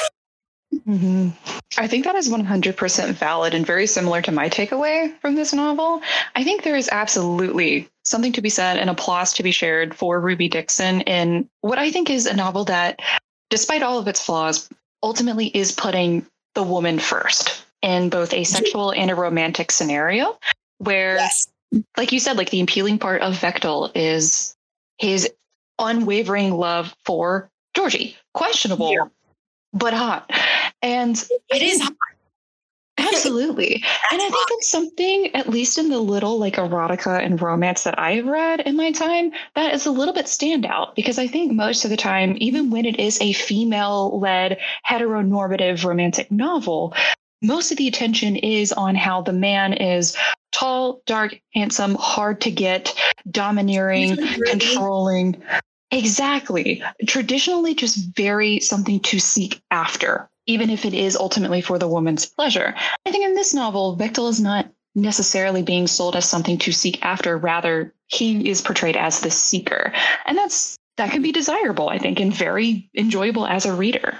hmm 0.84 1.30
I 1.78 1.88
think 1.88 2.04
that 2.04 2.16
is 2.16 2.30
100% 2.30 3.14
valid 3.14 3.54
and 3.54 3.66
very 3.66 3.88
similar 3.88 4.22
to 4.24 4.34
my 4.34 4.50
takeaway 4.50 5.18
from 5.22 5.36
this 5.36 5.54
novel. 5.54 6.02
I 6.36 6.44
think 6.44 6.64
there 6.64 6.76
is 6.76 6.90
absolutely 6.92 7.88
something 8.04 8.34
to 8.34 8.42
be 8.42 8.50
said 8.50 8.78
and 8.78 8.90
applause 8.90 9.32
to 9.34 9.44
be 9.44 9.52
shared 9.52 9.96
for 9.96 10.20
Ruby 10.20 10.50
Dixon 10.50 11.02
in 11.02 11.50
what 11.62 11.80
I 11.80 11.90
think 11.90 12.10
is 12.10 12.26
a 12.26 12.36
novel 12.36 12.66
that, 12.66 13.00
despite 13.50 13.82
all 13.82 13.98
of 13.98 14.10
its 14.10 14.20
flaws, 14.20 14.68
ultimately 15.02 15.48
is 15.48 15.72
putting 15.72 16.26
the 16.54 16.64
woman 16.64 17.00
first 17.00 17.64
in 17.82 18.10
both 18.10 18.34
a 18.34 18.44
sexual 18.44 18.92
and 18.92 19.10
a 19.10 19.16
romantic 19.16 19.72
scenario. 19.72 20.38
Where, 20.80 21.16
Yes. 21.16 21.48
like 21.96 22.12
you 22.12 22.20
said, 22.20 22.36
like 22.38 22.50
the 22.50 22.60
appealing 22.62 23.00
part 23.00 23.22
of 23.22 23.36
Vektal 23.36 23.90
is 23.96 24.54
his 24.98 25.30
unwavering 25.80 26.54
love 26.54 26.94
for 27.06 27.50
Georgie. 27.76 28.16
Questionable, 28.34 28.92
Yeah. 28.92 29.06
but 29.74 29.94
hot. 29.94 30.30
And 30.82 31.16
It 31.50 31.62
is 31.62 31.82
Absolutely. 32.98 33.84
and 34.12 34.22
I 34.22 34.30
think 34.30 34.48
it's 34.52 34.70
something, 34.70 35.36
at 35.36 35.50
least 35.50 35.78
in 35.80 35.90
the 35.90 36.00
little 36.00 36.38
like 36.38 36.56
erotica 36.58 37.24
and 37.24 37.42
romance 37.42 37.84
that 37.84 37.98
I've 37.98 38.26
read 38.26 38.60
in 38.62 38.76
my 38.78 38.92
time, 38.92 39.32
that 39.56 39.74
is 39.74 39.86
a 39.88 39.92
little 39.92 40.14
bit 40.14 40.28
standout 40.28 40.94
because 40.96 41.18
I 41.18 41.26
think 41.26 41.52
most 41.52 41.84
of 41.86 41.90
the 41.90 41.98
time, 41.98 42.36
even 42.40 42.70
when 42.70 42.86
it 42.86 43.00
is 43.00 43.20
a 43.20 43.34
female 43.34 44.20
led 44.20 44.60
heteronormative 44.88 45.84
romantic 45.84 46.32
novel, 46.32 46.94
most 47.42 47.72
of 47.72 47.78
the 47.78 47.88
attention 47.88 48.36
is 48.38 48.72
on 48.72 48.94
how 48.96 49.22
the 49.22 49.34
man 49.34 49.74
is 49.74 50.16
tall, 50.54 51.02
dark, 51.06 51.40
handsome, 51.54 51.96
hard 51.96 52.42
to 52.42 52.52
get, 52.52 52.94
domineering, 53.30 54.18
controlling. 54.46 55.42
Exactly. 55.92 56.82
Traditionally, 57.06 57.76
just 57.76 58.16
very 58.16 58.60
something 58.60 59.00
to 59.02 59.20
seek 59.20 59.62
after, 59.70 60.30
even 60.48 60.70
if 60.70 60.86
it 60.86 60.94
is 60.94 61.16
ultimately 61.16 61.62
for 61.62 61.78
the 61.78 61.88
woman's 61.88 62.26
pleasure. 62.26 62.74
I 63.06 63.12
think 63.12 63.26
in 63.26 63.36
this 63.36 63.54
novel, 63.54 63.98
Vektal 63.98 64.30
is 64.30 64.40
not 64.40 64.70
necessarily 64.96 65.62
being 65.62 65.88
sold 65.88 66.16
as 66.16 66.30
something 66.30 66.58
to 66.60 66.72
seek 66.72 67.04
after. 67.04 67.38
Rather, 67.38 67.94
he 68.08 68.50
is 68.50 68.62
portrayed 68.62 68.96
as 68.96 69.20
the 69.20 69.32
seeker. 69.32 69.94
And 70.26 70.38
that's 70.38 70.78
that 70.98 71.12
can 71.12 71.22
be 71.22 71.32
desirable, 71.32 71.90
I 71.90 71.98
think, 71.98 72.20
and 72.20 72.34
very 72.34 72.90
enjoyable 72.96 73.48
as 73.48 73.66
a 73.66 73.74
reader. 73.74 74.20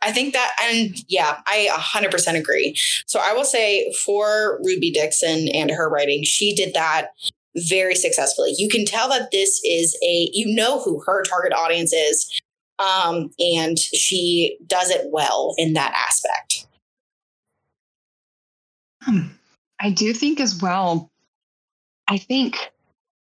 I 0.00 0.12
think 0.12 0.32
that, 0.34 0.52
and 0.62 0.96
yeah, 1.08 1.38
I 1.46 1.68
100% 1.72 2.38
agree. 2.38 2.76
So 3.06 3.20
I 3.22 3.32
will 3.32 3.44
say 3.44 3.92
for 4.04 4.60
Ruby 4.62 4.90
Dixon 4.90 5.48
and 5.48 5.70
her 5.70 5.88
writing, 5.88 6.22
she 6.24 6.54
did 6.54 6.74
that 6.74 7.08
very 7.56 7.94
successfully. 7.94 8.54
You 8.56 8.68
can 8.68 8.84
tell 8.84 9.08
that 9.08 9.30
this 9.32 9.60
is 9.64 9.98
a, 10.04 10.30
you 10.32 10.54
know 10.54 10.80
who 10.80 11.02
her 11.06 11.24
target 11.24 11.52
audience 11.52 11.92
is. 11.92 12.40
Um, 12.78 13.30
and 13.40 13.76
she 13.76 14.56
does 14.66 14.90
it 14.90 15.06
well 15.10 15.54
in 15.58 15.72
that 15.72 15.92
aspect. 15.96 16.66
Hmm. 19.02 19.32
I 19.80 19.90
do 19.90 20.12
think 20.12 20.38
as 20.38 20.60
well, 20.60 21.10
I 22.08 22.18
think 22.18 22.70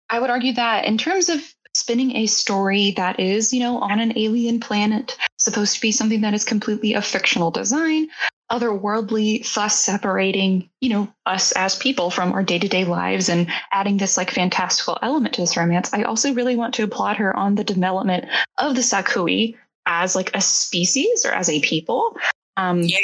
I 0.08 0.20
would 0.20 0.30
argue 0.30 0.52
that 0.54 0.84
in 0.84 0.98
terms 0.98 1.28
of 1.28 1.40
spinning 1.74 2.16
a 2.16 2.26
story 2.26 2.92
that 2.92 3.20
is, 3.20 3.52
you 3.52 3.60
know, 3.60 3.78
on 3.78 4.00
an 4.00 4.16
alien 4.18 4.60
planet, 4.60 5.16
supposed 5.50 5.74
to 5.74 5.80
be 5.80 5.92
something 5.92 6.20
that 6.22 6.34
is 6.34 6.44
completely 6.44 6.94
a 6.94 7.02
fictional 7.02 7.50
design, 7.50 8.08
otherworldly, 8.50 9.52
thus 9.54 9.78
separating, 9.78 10.68
you 10.80 10.90
know, 10.90 11.12
us 11.26 11.52
as 11.52 11.76
people 11.76 12.10
from 12.10 12.32
our 12.32 12.42
day 12.42 12.58
to 12.58 12.68
day 12.68 12.84
lives 12.84 13.28
and 13.28 13.48
adding 13.72 13.96
this 13.96 14.16
like 14.16 14.30
fantastical 14.30 14.98
element 15.02 15.34
to 15.34 15.40
this 15.40 15.56
romance. 15.56 15.92
I 15.92 16.02
also 16.02 16.34
really 16.34 16.56
want 16.56 16.74
to 16.74 16.82
applaud 16.82 17.16
her 17.16 17.36
on 17.36 17.54
the 17.54 17.64
development 17.64 18.26
of 18.58 18.74
the 18.74 18.82
sa-khui 18.82 19.56
as 19.86 20.16
like 20.16 20.30
a 20.34 20.40
species 20.40 21.24
or 21.24 21.32
as 21.32 21.48
a 21.48 21.60
people. 21.60 22.16
Um, 22.56 22.82
yeah. 22.82 22.98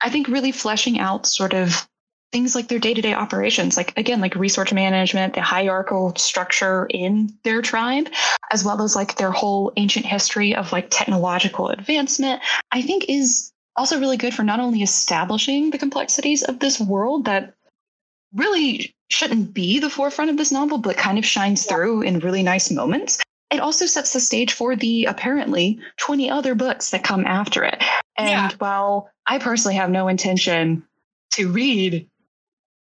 I 0.00 0.10
think 0.10 0.28
really 0.28 0.52
fleshing 0.52 0.98
out 0.98 1.26
sort 1.26 1.54
of 1.54 1.88
things 2.32 2.54
like 2.54 2.68
their 2.68 2.78
day-to-day 2.78 3.14
operations 3.14 3.76
like 3.76 3.96
again 3.98 4.20
like 4.20 4.34
resource 4.34 4.72
management 4.72 5.34
the 5.34 5.42
hierarchical 5.42 6.14
structure 6.16 6.86
in 6.90 7.32
their 7.44 7.62
tribe 7.62 8.08
as 8.50 8.64
well 8.64 8.82
as 8.82 8.96
like 8.96 9.16
their 9.16 9.30
whole 9.30 9.72
ancient 9.76 10.06
history 10.06 10.54
of 10.54 10.72
like 10.72 10.88
technological 10.90 11.68
advancement 11.68 12.40
i 12.72 12.80
think 12.80 13.04
is 13.08 13.52
also 13.76 13.98
really 13.98 14.16
good 14.16 14.34
for 14.34 14.42
not 14.42 14.60
only 14.60 14.82
establishing 14.82 15.70
the 15.70 15.78
complexities 15.78 16.42
of 16.42 16.58
this 16.58 16.80
world 16.80 17.24
that 17.24 17.54
really 18.34 18.94
shouldn't 19.10 19.52
be 19.52 19.78
the 19.78 19.90
forefront 19.90 20.30
of 20.30 20.36
this 20.36 20.52
novel 20.52 20.78
but 20.78 20.96
kind 20.96 21.18
of 21.18 21.26
shines 21.26 21.66
through 21.66 22.02
in 22.02 22.18
really 22.20 22.42
nice 22.42 22.70
moments. 22.70 23.18
It 23.50 23.60
also 23.60 23.84
sets 23.84 24.14
the 24.14 24.20
stage 24.20 24.54
for 24.54 24.74
the 24.74 25.04
apparently 25.04 25.78
20 25.98 26.30
other 26.30 26.54
books 26.54 26.90
that 26.90 27.04
come 27.04 27.26
after 27.26 27.62
it. 27.64 27.82
And 28.16 28.28
yeah. 28.28 28.50
while 28.58 29.10
i 29.26 29.38
personally 29.38 29.76
have 29.76 29.90
no 29.90 30.08
intention 30.08 30.84
to 31.32 31.48
read 31.50 32.08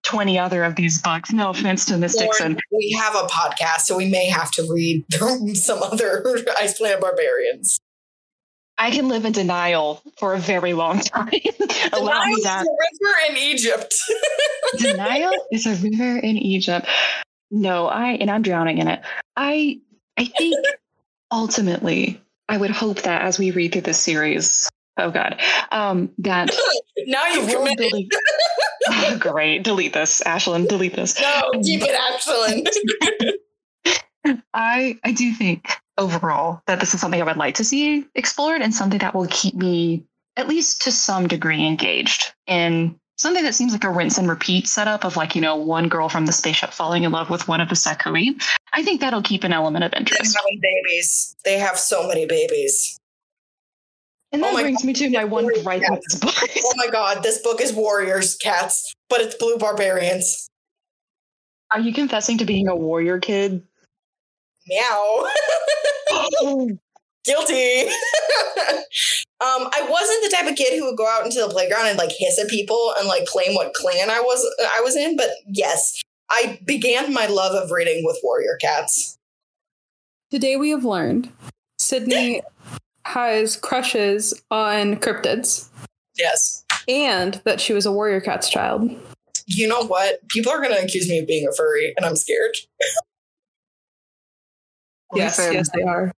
20 0.07 0.39
other 0.39 0.63
of 0.63 0.77
these 0.77 1.03
books. 1.03 1.33
No 1.33 1.51
offense 1.51 1.85
to 1.87 1.99
Miss 1.99 2.17
Dixon. 2.17 2.59
We 2.71 2.97
have 3.01 3.15
a 3.17 3.27
podcast, 3.27 3.81
so 3.81 3.97
we 3.97 4.09
may 4.09 4.27
have 4.27 4.51
to 4.53 4.67
read 4.73 5.05
some 5.57 5.83
other 5.83 6.25
Ice 6.59 6.79
Planet 6.79 7.01
Barbarians. 7.01 7.79
I 8.79 8.91
can 8.91 9.09
live 9.09 9.25
in 9.25 9.33
denial 9.33 10.03
for 10.19 10.35
a 10.35 10.39
very 10.39 10.75
long 10.75 11.01
time. 11.01 11.31
Allow 11.93 12.25
me 12.27 12.41
that. 12.45 12.63
Is 12.63 12.69
a 12.69 13.07
river 13.09 13.17
in 13.31 13.37
Egypt. 13.37 13.95
denial 14.79 15.33
is 15.51 15.67
a 15.67 15.75
river 15.75 16.19
in 16.19 16.37
Egypt. 16.37 16.87
No, 17.51 17.87
I 17.87 18.11
and 18.13 18.31
I'm 18.31 18.43
drowning 18.43 18.79
in 18.79 18.89
it. 18.89 19.01
I 19.37 19.81
I 20.19 20.27
think 20.27 20.55
ultimately 21.33 22.21
I 22.49 22.59
would 22.59 22.71
hope 22.71 23.03
that 23.03 23.23
as 23.23 23.39
we 23.39 23.51
read 23.51 23.73
through 23.73 23.83
this 23.83 24.01
series, 24.01 24.69
oh 24.99 25.11
god, 25.11 25.41
um, 25.73 26.11
that 26.19 26.51
now 27.07 27.27
you've 27.27 27.49
committed. 27.49 27.79
Building, 27.79 28.09
oh, 28.89 29.17
great, 29.19 29.63
delete 29.63 29.93
this, 29.93 30.23
Ashlyn. 30.25 30.69
Delete 30.69 30.95
this. 30.95 31.21
No, 31.21 31.51
keep 31.63 31.83
it, 31.83 33.35
Ashlyn. 33.85 34.39
I 34.55 34.99
I 35.05 35.13
do 35.13 35.33
think 35.33 35.71
overall 35.99 36.63
that 36.67 36.81
this 36.81 36.95
is 36.95 37.01
something 37.01 37.21
I 37.21 37.25
would 37.25 37.37
like 37.37 37.55
to 37.57 37.65
see 37.65 38.07
explored 38.15 38.61
and 38.61 38.75
something 38.75 38.99
that 38.99 39.15
will 39.15 39.29
keep 39.31 39.55
me 39.55 40.05
at 40.37 40.49
least 40.49 40.83
to 40.83 40.93
some 40.93 41.27
degree 41.27 41.65
engaged 41.65 42.35
in 42.47 42.99
something 43.17 43.45
that 43.45 43.55
seems 43.55 43.73
like 43.73 43.85
a 43.85 43.91
rinse 43.91 44.19
and 44.19 44.29
repeat 44.29 44.67
setup 44.67 45.05
of 45.05 45.17
like 45.17 45.35
you 45.35 45.41
know 45.41 45.57
one 45.57 45.89
girl 45.89 46.09
from 46.09 46.27
the 46.27 46.33
spaceship 46.33 46.71
falling 46.71 47.05
in 47.05 47.13
love 47.13 47.31
with 47.31 47.49
one 47.49 47.61
of 47.61 47.69
the 47.69 47.77
sa-khui. 47.77 48.37
I 48.73 48.83
think 48.83 49.01
that'll 49.01 49.23
keep 49.23 49.45
an 49.45 49.53
element 49.53 49.85
of 49.85 49.93
interest. 49.95 50.23
They're 50.23 50.43
having 50.43 50.61
babies. 50.61 51.37
They 51.45 51.59
have 51.59 51.79
so 51.79 52.07
many 52.07 52.27
babies. 52.27 52.99
And 54.33 54.43
that 54.43 54.53
oh 54.53 54.61
brings 54.61 54.83
God. 54.83 54.87
me 54.87 54.93
to 54.95 55.11
my 55.11 55.25
one 55.25 55.47
gripe 55.63 55.83
with 55.89 56.01
this 56.09 56.21
book. 56.21 56.35
oh 56.59 56.73
my 56.77 56.89
God, 56.89 57.23
this 57.23 57.41
book 57.43 57.61
is 57.61 57.73
warriors, 57.73 58.37
cats, 58.37 58.93
but 59.09 59.21
it's 59.21 59.35
blue 59.37 59.57
barbarians. 59.57 60.49
Are 61.73 61.81
you 61.81 61.93
confessing 61.93 62.39
to 62.39 62.45
being 62.45 62.69
a 62.69 62.77
warrior 62.77 63.19
kid? 63.19 63.63
Meow. 64.67 65.29
Guilty. 67.25 67.83
um, 69.41 69.69
I 69.73 69.87
wasn't 69.89 70.23
the 70.23 70.37
type 70.37 70.49
of 70.49 70.57
kid 70.57 70.79
who 70.79 70.87
would 70.87 70.97
go 70.97 71.09
out 71.09 71.25
into 71.25 71.41
the 71.41 71.49
playground 71.49 71.89
and 71.89 71.99
like 71.99 72.13
hiss 72.17 72.39
at 72.39 72.49
people 72.49 72.95
and 72.99 73.09
like 73.09 73.27
claim 73.27 73.55
what 73.55 73.75
clan 73.75 74.11
I 74.11 74.21
was 74.21 74.49
I 74.61 74.81
was 74.81 74.95
in, 74.97 75.17
but 75.17 75.31
yes, 75.49 76.01
I 76.31 76.61
began 76.65 77.13
my 77.13 77.27
love 77.27 77.55
of 77.55 77.71
reading 77.71 78.03
with 78.05 78.19
warrior 78.23 78.57
cats. 78.61 79.19
Today 80.31 80.57
we 80.57 80.71
have 80.71 80.85
learned 80.85 81.33
Sydney 81.79 82.43
has 83.07 83.57
crushes 83.57 84.35
on 84.51 84.97
cryptids. 84.97 85.69
Yes. 86.17 86.65
And 86.89 87.41
that 87.45 87.61
she 87.61 87.73
was 87.73 87.87
a 87.87 87.93
warrior 87.93 88.21
cat's 88.21 88.51
child. 88.51 88.91
You 89.47 89.69
know 89.69 89.85
what? 89.85 90.27
People 90.29 90.51
are 90.51 90.61
going 90.61 90.75
to 90.75 90.83
accuse 90.83 91.09
me 91.09 91.21
of 91.21 91.27
being 91.27 91.47
a 91.47 91.55
furry, 91.55 91.95
and 91.97 92.05
I'm 92.05 92.17
scared. 92.17 92.57
yes, 95.15 95.39
Listen, 95.39 95.55
yes, 95.55 95.71
they 95.73 95.83
are. 95.83 96.13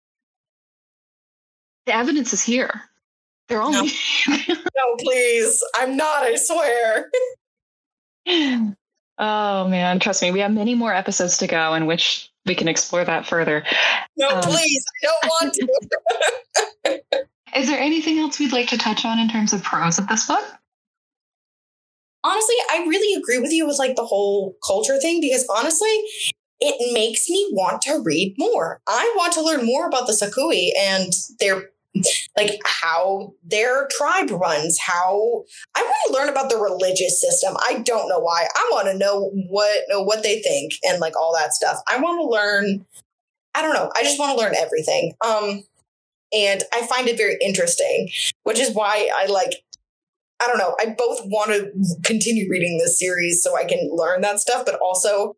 The 1.87 1.95
evidence 1.95 2.31
is 2.31 2.41
here. 2.41 2.81
They're 3.49 3.61
all. 3.61 3.71
No. 3.71 3.83
no, 4.27 4.95
please. 4.99 5.61
I'm 5.75 5.97
not, 5.97 6.23
I 6.23 6.35
swear. 6.35 7.11
oh, 9.17 9.67
man. 9.67 9.99
Trust 9.99 10.21
me, 10.21 10.31
we 10.31 10.39
have 10.39 10.51
many 10.51 10.73
more 10.73 10.93
episodes 10.93 11.37
to 11.39 11.47
go 11.47 11.73
in 11.73 11.85
which 11.85 12.31
we 12.47 12.55
can 12.55 12.67
explore 12.67 13.03
that 13.03 13.25
further. 13.25 13.63
No, 14.17 14.29
um, 14.29 14.41
please. 14.41 14.83
I 15.03 15.07
don't 15.07 15.31
want 15.41 15.53
to. 16.85 17.23
is 17.55 17.67
there 17.67 17.79
anything 17.79 18.19
else 18.19 18.39
we'd 18.39 18.51
like 18.51 18.69
to 18.69 18.77
touch 18.77 19.05
on 19.05 19.19
in 19.19 19.29
terms 19.29 19.53
of 19.53 19.63
prose 19.63 19.99
of 19.99 20.07
this 20.07 20.27
book? 20.27 20.43
Honestly, 22.23 22.55
I 22.71 22.85
really 22.87 23.19
agree 23.19 23.39
with 23.39 23.51
you 23.51 23.67
with 23.67 23.79
like 23.79 23.95
the 23.95 24.05
whole 24.05 24.57
culture 24.65 24.99
thing 24.99 25.21
because 25.21 25.45
honestly, 25.55 26.01
it 26.59 26.93
makes 26.93 27.29
me 27.29 27.47
want 27.51 27.81
to 27.83 28.01
read 28.03 28.35
more. 28.37 28.81
I 28.87 29.13
want 29.15 29.33
to 29.33 29.43
learn 29.43 29.65
more 29.65 29.87
about 29.87 30.07
the 30.07 30.13
sa-khui 30.13 30.73
and 30.77 31.13
their 31.39 31.69
like 32.35 32.59
how 32.65 33.33
their 33.43 33.87
tribe 33.91 34.31
runs, 34.31 34.79
how 34.79 35.43
I 35.75 35.81
want 35.81 36.07
to 36.07 36.13
learn 36.13 36.29
about 36.29 36.49
the 36.49 36.57
religious 36.57 37.21
system. 37.21 37.55
I 37.67 37.79
don't 37.79 38.09
know 38.09 38.19
why. 38.19 38.47
I 38.55 38.69
want 38.71 38.87
to 38.87 38.97
know 38.97 39.29
what 39.49 39.81
what 39.89 40.23
they 40.23 40.41
think 40.41 40.73
and 40.83 40.99
like 40.99 41.15
all 41.15 41.35
that 41.35 41.53
stuff. 41.53 41.81
I 41.87 41.99
want 41.99 42.19
to 42.19 42.27
learn 42.27 42.85
I 43.55 43.61
don't 43.61 43.73
know. 43.73 43.91
I 43.95 44.03
just 44.03 44.19
want 44.19 44.37
to 44.37 44.43
learn 44.43 44.55
everything. 44.55 45.13
Um 45.25 45.63
and 46.33 46.63
I 46.73 46.85
find 46.87 47.07
it 47.07 47.17
very 47.17 47.37
interesting, 47.41 48.09
which 48.43 48.59
is 48.59 48.73
why 48.73 49.09
I 49.15 49.27
like 49.27 49.63
I 50.39 50.47
don't 50.47 50.59
know. 50.59 50.75
I 50.79 50.93
both 50.97 51.21
want 51.25 51.49
to 51.51 51.71
continue 52.03 52.49
reading 52.49 52.77
this 52.77 52.99
series 52.99 53.41
so 53.43 53.57
I 53.57 53.65
can 53.65 53.89
learn 53.91 54.21
that 54.21 54.39
stuff, 54.39 54.65
but 54.65 54.75
also 54.75 55.35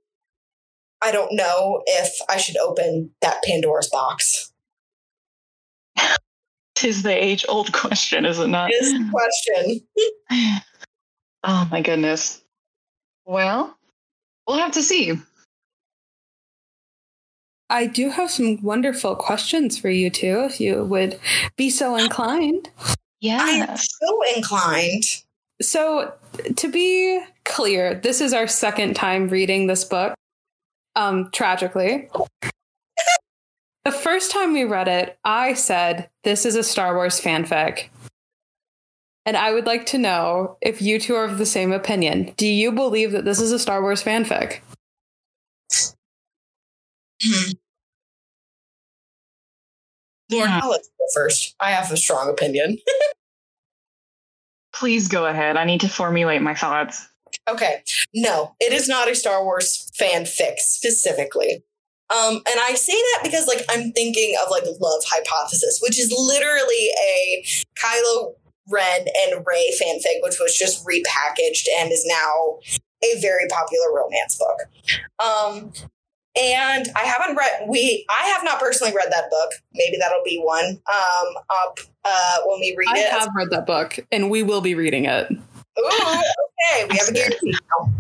I 1.02 1.12
don't 1.12 1.34
know 1.34 1.82
if 1.86 2.14
I 2.28 2.38
should 2.38 2.58
open 2.58 3.12
that 3.22 3.42
Pandora's 3.44 3.90
box. 3.90 4.52
Tis 6.80 7.04
the 7.04 7.12
age 7.12 7.44
old 7.50 7.74
question, 7.74 8.26
is 8.26 8.40
it 8.40 8.48
not? 8.48 8.72
It 8.72 8.76
is 8.76 8.94
the 8.94 9.10
question. 9.12 9.82
oh 11.44 11.68
my 11.70 11.82
goodness. 11.82 12.42
Well, 13.26 13.78
we'll 14.48 14.60
have 14.60 14.72
to 14.72 14.82
see. 14.82 15.20
I 17.70 17.86
do 17.86 18.10
have 18.10 18.32
some 18.32 18.64
wonderful 18.64 19.18
questions 19.18 19.78
for 19.78 19.90
you 19.90 20.10
too, 20.10 20.46
if 20.46 20.62
you 20.62 20.86
would 20.86 21.20
be 21.58 21.70
so 21.70 21.96
inclined. 21.98 22.70
Yeah. 23.20 23.40
I'm 23.42 23.76
so 23.76 24.22
inclined. 24.38 25.04
So, 25.62 26.14
to 26.56 26.72
be 26.72 27.20
clear, 27.44 27.96
this 27.96 28.22
is 28.22 28.32
our 28.32 28.48
second 28.48 28.96
time 28.96 29.28
reading 29.28 29.68
this 29.68 29.84
book. 29.84 30.16
Um, 30.96 31.30
tragically. 31.34 32.10
The 33.90 33.96
first 33.96 34.30
time 34.30 34.54
we 34.54 34.66
read 34.66 34.88
it, 34.88 35.18
I 35.26 35.56
said, 35.56 36.12
This 36.24 36.46
is 36.46 36.56
a 36.56 36.62
Star 36.62 36.94
Wars 36.94 37.20
fanfic. 37.20 37.90
And 39.26 39.36
I 39.36 39.52
would 39.52 39.66
like 39.66 39.88
to 39.88 39.98
know 39.98 40.58
if 40.62 40.80
you 40.80 41.00
two 41.00 41.16
are 41.16 41.26
of 41.26 41.40
the 41.40 41.46
same 41.48 41.72
opinion. 41.72 42.36
Do 42.38 42.46
you 42.46 42.72
believe 42.72 43.12
that 43.14 43.26
this 43.26 43.42
is 43.42 43.52
a 43.52 43.58
Star 43.58 43.82
Wars 43.82 44.04
fanfic? 44.04 44.60
Hmm. 47.24 47.52
Lauren, 50.32 50.50
yeah. 50.52 50.62
let's 50.66 50.90
go 50.90 51.06
first. 51.16 51.56
I 51.60 51.72
have 51.72 51.92
a 51.92 51.98
strong 51.98 52.30
opinion. 52.30 52.78
Please 54.72 55.08
go 55.08 55.26
ahead. 55.26 55.58
I 55.58 55.66
need 55.66 55.82
to 55.82 55.90
formulate 55.90 56.44
my 56.44 56.54
thoughts. 56.54 57.08
Okay. 57.50 57.82
No, 58.14 58.54
it 58.60 58.72
is 58.72 58.88
not 58.88 59.10
a 59.10 59.16
Star 59.16 59.44
Wars 59.44 59.92
fanfic 60.00 60.60
specifically. 60.60 61.64
Um, 62.10 62.36
and 62.38 62.60
I 62.62 62.74
say 62.74 62.94
that 62.94 63.22
because 63.24 63.48
like 63.48 63.64
I'm 63.70 63.92
thinking 63.92 64.36
of 64.44 64.50
like 64.50 64.64
Love 64.80 65.04
Hypothesis, 65.06 65.80
which 65.82 66.00
is 66.00 66.12
literally 66.12 66.90
a 67.08 67.46
Kylo 67.78 68.34
Ren 68.68 69.06
and 69.26 69.46
Rey 69.46 69.72
fanfic, 69.80 70.24
which 70.24 70.38
was 70.40 70.58
just 70.58 70.86
repackaged 70.86 71.68
and 71.80 71.92
is 71.92 72.06
now 72.06 72.60
a 73.04 73.20
very 73.22 73.48
popular 73.48 73.94
romance 73.94 74.38
book. 74.38 74.60
Um, 75.24 75.72
and 76.40 76.88
I 76.96 77.02
haven't 77.02 77.36
read 77.36 77.68
we 77.68 78.06
I 78.10 78.28
have 78.30 78.44
not 78.44 78.60
personally 78.60 78.94
read 78.96 79.12
that 79.12 79.30
book. 79.30 79.52
Maybe 79.74 79.98
that'll 79.98 80.24
be 80.24 80.40
one 80.40 80.66
um 80.66 81.34
up 81.50 81.80
uh 82.06 82.38
when 82.46 82.60
we 82.60 82.76
read 82.78 82.88
I 82.90 83.00
it. 83.00 83.14
I 83.14 83.20
have 83.20 83.30
read 83.36 83.50
that 83.52 83.66
book, 83.66 84.00
and 84.12 84.30
we 84.30 84.44
will 84.44 84.62
be 84.62 84.76
reading 84.76 85.06
it. 85.06 85.32
Ooh, 85.32 85.86
okay, 85.86 86.86
we 86.90 86.98
have 86.98 87.08
a 87.08 87.12
guarantee 87.14 87.54
now. 87.70 87.94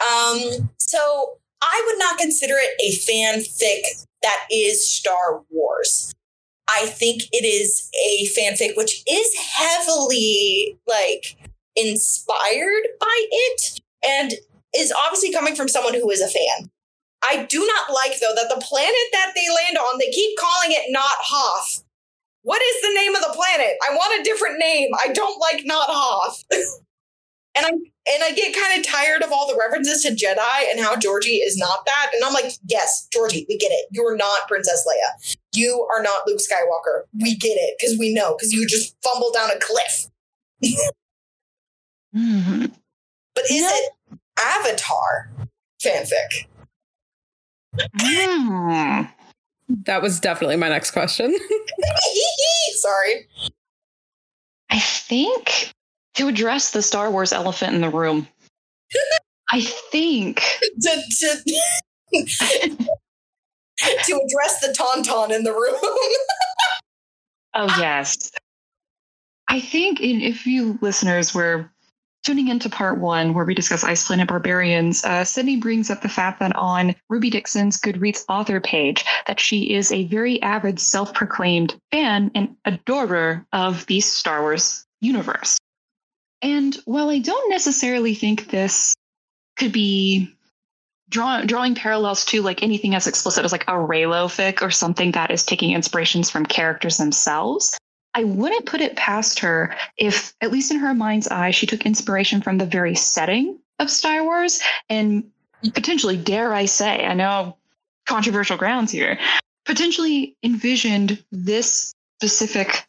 Um, 0.00 0.70
so 0.78 1.38
I 1.66 1.82
would 1.86 1.98
not 1.98 2.18
consider 2.18 2.54
it 2.56 2.74
a 2.80 2.94
fanfic 3.10 4.06
that 4.22 4.46
is 4.50 4.88
Star 4.88 5.42
Wars. 5.50 6.14
I 6.68 6.86
think 6.86 7.22
it 7.32 7.44
is 7.44 7.90
a 8.08 8.26
fanfic 8.38 8.76
which 8.76 9.02
is 9.08 9.34
heavily 9.36 10.78
like 10.86 11.36
inspired 11.74 12.86
by 13.00 13.26
it 13.30 13.80
and 14.06 14.34
is 14.74 14.92
obviously 15.04 15.32
coming 15.32 15.54
from 15.54 15.68
someone 15.68 15.94
who 15.94 16.10
is 16.10 16.20
a 16.20 16.28
fan. 16.28 16.70
I 17.28 17.44
do 17.44 17.58
not 17.58 17.92
like 17.94 18.18
though 18.20 18.34
that 18.34 18.48
the 18.48 18.64
planet 18.64 18.94
that 19.12 19.32
they 19.34 19.48
land 19.48 19.78
on, 19.78 19.98
they 19.98 20.10
keep 20.10 20.38
calling 20.38 20.70
it 20.70 20.92
not 20.92 21.16
Hoth. 21.20 21.82
What 22.42 22.62
is 22.62 22.82
the 22.82 22.94
name 22.94 23.14
of 23.14 23.22
the 23.22 23.34
planet? 23.34 23.74
I 23.88 23.94
want 23.94 24.20
a 24.20 24.24
different 24.24 24.58
name. 24.58 24.90
I 25.04 25.12
don't 25.12 25.40
like 25.40 25.62
not 25.64 25.88
Hoth. 25.88 26.44
and 27.56 27.66
I 27.66 27.72
and 28.12 28.22
I 28.24 28.32
get 28.32 28.54
kind 28.54 28.78
of 28.80 28.86
tired 28.86 29.22
of 29.22 29.32
all 29.32 29.48
the 29.48 29.56
references 29.58 30.02
to 30.02 30.10
Jedi 30.10 30.70
and 30.70 30.80
how 30.80 30.96
Georgie 30.96 31.36
is 31.38 31.56
not 31.56 31.80
that. 31.86 32.10
And 32.14 32.24
I'm 32.24 32.32
like, 32.32 32.52
yes, 32.68 33.08
Georgie, 33.12 33.46
we 33.48 33.58
get 33.58 33.72
it. 33.72 33.86
You're 33.90 34.16
not 34.16 34.48
Princess 34.48 34.86
Leia. 34.88 35.36
You 35.54 35.86
are 35.94 36.02
not 36.02 36.22
Luke 36.26 36.40
Skywalker. 36.40 37.02
We 37.20 37.36
get 37.36 37.50
it 37.56 37.76
because 37.80 37.98
we 37.98 38.12
know 38.14 38.34
because 38.36 38.52
you 38.52 38.66
just 38.66 38.96
fumbled 39.02 39.34
down 39.34 39.50
a 39.50 39.58
cliff. 39.58 40.08
Mhm. 42.14 42.72
But 43.34 43.44
is 43.50 43.60
Yeah. 43.62 43.70
it 43.72 43.92
Avatar 44.38 45.30
fanfic? 45.82 46.46
Hmm. 48.00 49.02
That 49.84 50.00
was 50.02 50.20
definitely 50.20 50.56
my 50.56 50.68
next 50.68 50.92
question. 50.92 51.34
Sorry. 52.76 53.26
I 54.70 54.78
think 54.80 55.72
to 56.16 56.28
address 56.28 56.70
the 56.70 56.82
Star 56.82 57.10
Wars 57.10 57.32
elephant 57.32 57.74
in 57.74 57.80
the 57.80 57.90
room, 57.90 58.26
I 59.52 59.60
think 59.60 60.42
To, 60.80 61.02
to, 61.20 61.42
to 63.78 64.12
address 64.12 64.60
the 64.60 64.74
tauntaun 64.76 65.30
in 65.34 65.44
the 65.44 65.52
room. 65.52 65.80
Oh, 67.58 67.74
yes. 67.78 68.30
I 69.48 69.60
think 69.60 69.98
in, 69.98 70.20
if 70.20 70.46
you 70.46 70.78
listeners 70.82 71.34
were 71.34 71.70
tuning 72.22 72.48
into 72.48 72.68
part 72.68 72.98
one, 72.98 73.32
where 73.32 73.46
we 73.46 73.54
discuss 73.54 73.82
Ice 73.82 74.06
Planet 74.06 74.28
Barbarians, 74.28 75.02
uh, 75.04 75.24
Sydney 75.24 75.56
brings 75.56 75.88
up 75.88 76.02
the 76.02 76.08
fact 76.10 76.38
that 76.40 76.54
on 76.54 76.94
Ruby 77.08 77.30
Dixon's 77.30 77.80
Goodreads 77.80 78.26
author 78.28 78.60
page, 78.60 79.06
that 79.26 79.40
she 79.40 79.72
is 79.72 79.90
a 79.90 80.04
very 80.08 80.42
avid 80.42 80.78
self-proclaimed 80.78 81.80
fan 81.92 82.30
and 82.34 82.54
adorer 82.66 83.46
of 83.54 83.86
the 83.86 84.00
Star 84.00 84.42
Wars 84.42 84.84
universe. 85.00 85.56
And 86.46 86.76
while 86.84 87.08
I 87.08 87.18
don't 87.18 87.50
necessarily 87.50 88.14
think 88.14 88.50
this 88.50 88.94
could 89.56 89.72
be 89.72 90.32
draw, 91.08 91.40
drawing 91.42 91.74
parallels 91.74 92.24
to 92.26 92.40
like 92.40 92.62
anything 92.62 92.94
as 92.94 93.08
explicit 93.08 93.44
as 93.44 93.50
like 93.50 93.64
a 93.64 93.72
Reylo 93.72 94.28
fic 94.28 94.62
or 94.62 94.70
something 94.70 95.10
that 95.10 95.32
is 95.32 95.44
taking 95.44 95.72
inspirations 95.72 96.30
from 96.30 96.46
characters 96.46 96.98
themselves. 96.98 97.76
I 98.14 98.22
wouldn't 98.22 98.64
put 98.64 98.80
it 98.80 98.94
past 98.94 99.40
her 99.40 99.74
if, 99.98 100.34
at 100.40 100.52
least 100.52 100.70
in 100.70 100.78
her 100.78 100.94
mind's 100.94 101.26
eye, 101.26 101.50
she 101.50 101.66
took 101.66 101.84
inspiration 101.84 102.40
from 102.40 102.58
the 102.58 102.64
very 102.64 102.94
setting 102.94 103.58
of 103.80 103.90
Star 103.90 104.22
Wars 104.22 104.60
and 104.88 105.28
potentially, 105.74 106.16
dare 106.16 106.54
I 106.54 106.66
say, 106.66 107.04
I 107.06 107.14
know 107.14 107.56
controversial 108.06 108.56
grounds 108.56 108.92
here, 108.92 109.18
potentially 109.64 110.36
envisioned 110.44 111.24
this 111.32 111.92
specific 112.20 112.86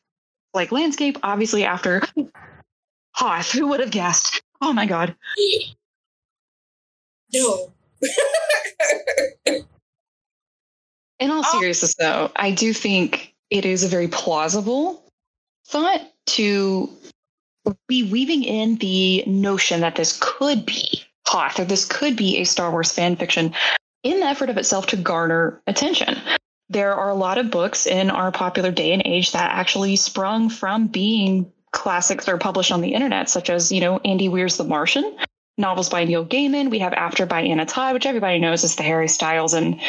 like 0.54 0.72
landscape, 0.72 1.18
obviously 1.24 1.66
after 1.66 2.04
Hoth. 3.18 3.52
Who 3.52 3.68
would 3.70 3.80
have 3.80 3.92
guessed? 3.92 4.42
Oh 4.62 4.72
my 4.74 4.86
god. 4.86 5.16
no. 7.34 7.72
In 11.20 11.32
all 11.32 11.42
Oh. 11.44 11.60
seriousness, 11.60 11.96
though, 11.96 12.32
I 12.36 12.52
do 12.52 12.74
think 12.74 13.34
it 13.50 13.66
is 13.66 13.84
a 13.84 13.88
very 13.88 14.08
plausible 14.08 15.04
thought 15.66 16.02
to 16.28 16.90
be 17.88 18.04
weaving 18.04 18.44
in 18.44 18.76
the 18.76 19.24
notion 19.26 19.82
that 19.82 19.96
this 19.96 20.18
could 20.22 20.66
be 20.66 21.02
Hoth 21.26 21.60
or 21.60 21.66
this 21.66 21.86
could 21.86 22.16
be 22.16 22.38
a 22.38 22.44
Star 22.46 22.72
Wars 22.72 22.92
fan 22.92 23.16
fiction 23.16 23.54
in 24.04 24.20
the 24.20 24.28
effort 24.28 24.50
of 24.50 24.58
itself 24.58 24.86
to 24.88 24.96
garner 24.96 25.60
attention. 25.68 26.18
There 26.70 26.94
are 26.94 27.10
a 27.10 27.16
lot 27.16 27.38
of 27.40 27.50
books 27.52 27.88
in 27.88 28.10
our 28.12 28.32
popular 28.32 28.72
day 28.72 28.94
and 28.94 29.02
age 29.06 29.32
that 29.32 29.52
actually 29.52 29.96
sprung 29.96 30.50
from 30.50 30.88
being 30.88 31.52
classics 31.78 32.26
that 32.26 32.34
are 32.34 32.38
published 32.38 32.72
on 32.72 32.82
the 32.82 32.94
internet, 32.94 33.30
such 33.30 33.50
as, 33.50 33.72
you 33.72 33.80
know, 33.80 34.00
Andy 34.04 34.28
Weir's 34.28 34.58
The 34.58 34.64
Martian, 34.64 35.16
novels 35.58 35.90
by 35.90 36.04
Neil 36.04 36.26
Gaiman. 36.26 36.70
We 36.70 36.80
have 36.80 36.94
After 36.94 37.26
by 37.26 37.42
Anna 37.42 37.66
Todd, 37.66 37.94
which 37.94 38.06
everybody 38.06 38.40
knows 38.40 38.64
is 38.64 38.76
the 38.76 38.84
Harry 38.84 39.08
Styles 39.08 39.54
and 39.54 39.80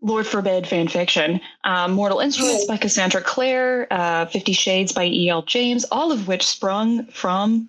Lord 0.00 0.26
forbid 0.26 0.66
fan 0.66 0.88
fiction. 0.88 1.40
Um, 1.64 1.92
Mortal 1.92 2.20
Instruments 2.20 2.66
by 2.66 2.76
Cassandra 2.76 3.22
Clare, 3.22 3.86
uh, 3.90 4.26
Fifty 4.26 4.52
Shades 4.52 4.92
by 4.92 5.04
E.L. 5.06 5.42
James, 5.42 5.84
all 5.90 6.12
of 6.12 6.28
which 6.28 6.44
sprung 6.46 7.06
from 7.06 7.68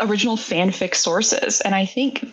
original 0.00 0.36
fanfic 0.36 0.94
sources. 0.94 1.60
And 1.62 1.74
I 1.74 1.84
think 1.86 2.24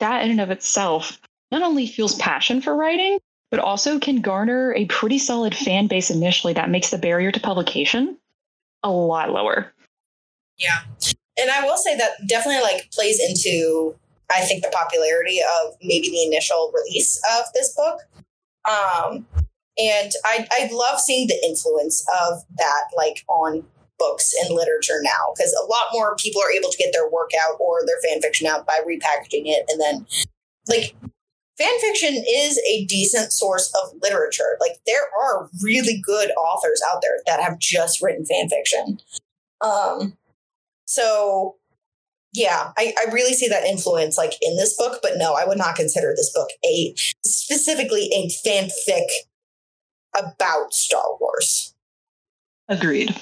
that 0.00 0.22
in 0.24 0.30
and 0.30 0.40
of 0.40 0.50
itself 0.50 1.18
not 1.50 1.62
only 1.62 1.86
fuels 1.86 2.14
passion 2.16 2.60
for 2.60 2.74
writing, 2.74 3.18
but 3.50 3.60
also 3.60 3.98
can 3.98 4.20
garner 4.20 4.74
a 4.74 4.84
pretty 4.86 5.18
solid 5.18 5.54
fan 5.54 5.86
base 5.86 6.10
initially 6.10 6.52
that 6.52 6.70
makes 6.70 6.90
the 6.90 6.98
barrier 6.98 7.32
to 7.32 7.40
publication 7.40 8.16
a 8.82 8.90
lot 8.90 9.30
lower. 9.30 9.72
Yeah. 10.60 10.80
And 11.38 11.50
I 11.50 11.64
will 11.64 11.78
say 11.78 11.96
that 11.96 12.26
definitely 12.28 12.62
like 12.62 12.90
plays 12.92 13.18
into 13.20 13.96
I 14.32 14.42
think 14.42 14.62
the 14.62 14.70
popularity 14.72 15.40
of 15.40 15.74
maybe 15.82 16.08
the 16.08 16.24
initial 16.24 16.70
release 16.72 17.20
of 17.36 17.46
this 17.54 17.74
book. 17.74 18.02
Um 18.70 19.26
and 19.78 20.12
I 20.24 20.46
I 20.52 20.70
love 20.72 21.00
seeing 21.00 21.26
the 21.26 21.40
influence 21.44 22.06
of 22.22 22.42
that 22.58 22.84
like 22.96 23.24
on 23.28 23.64
books 23.98 24.32
and 24.42 24.54
literature 24.54 25.00
now 25.02 25.32
because 25.36 25.52
a 25.62 25.66
lot 25.66 25.86
more 25.92 26.16
people 26.16 26.42
are 26.42 26.50
able 26.50 26.70
to 26.70 26.78
get 26.78 26.92
their 26.92 27.08
work 27.08 27.30
out 27.46 27.56
or 27.60 27.80
their 27.86 28.00
fan 28.02 28.20
fiction 28.20 28.46
out 28.46 28.66
by 28.66 28.80
repackaging 28.86 29.44
it 29.44 29.66
and 29.68 29.80
then 29.80 30.06
like 30.68 30.96
fan 31.58 31.78
fiction 31.80 32.14
is 32.14 32.58
a 32.66 32.86
decent 32.86 33.30
source 33.30 33.72
of 33.74 33.92
literature 34.02 34.56
like 34.58 34.78
there 34.86 35.04
are 35.20 35.50
really 35.62 36.00
good 36.02 36.30
authors 36.30 36.80
out 36.90 37.02
there 37.02 37.18
that 37.26 37.42
have 37.42 37.58
just 37.58 38.00
written 38.00 38.24
fan 38.24 38.48
fiction 38.48 38.98
um 39.60 40.16
so 40.90 41.54
yeah, 42.32 42.72
I, 42.76 42.94
I 42.98 43.10
really 43.12 43.32
see 43.32 43.46
that 43.48 43.64
influence 43.64 44.18
like 44.18 44.34
in 44.42 44.56
this 44.56 44.76
book, 44.76 44.98
but 45.02 45.12
no, 45.16 45.34
I 45.34 45.44
would 45.44 45.58
not 45.58 45.76
consider 45.76 46.12
this 46.16 46.32
book 46.34 46.48
a 46.64 46.94
specifically 47.24 48.10
a 48.12 48.28
fanfic 48.28 49.04
about 50.16 50.72
Star 50.74 51.04
Wars. 51.20 51.74
Agreed. 52.68 53.16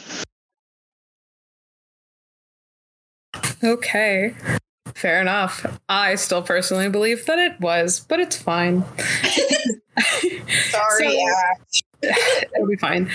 Okay. 3.62 4.34
Fair 4.94 5.20
enough. 5.20 5.78
I 5.88 6.14
still 6.14 6.42
personally 6.42 6.88
believe 6.88 7.26
that 7.26 7.38
it 7.38 7.60
was, 7.60 8.00
but 8.00 8.18
it's 8.20 8.36
fine. 8.36 8.84
Sorry, 10.00 11.08
So- 11.08 11.28
Ash. 11.28 11.82
It'll 12.54 12.66
be 12.68 12.76
fine. 12.76 13.10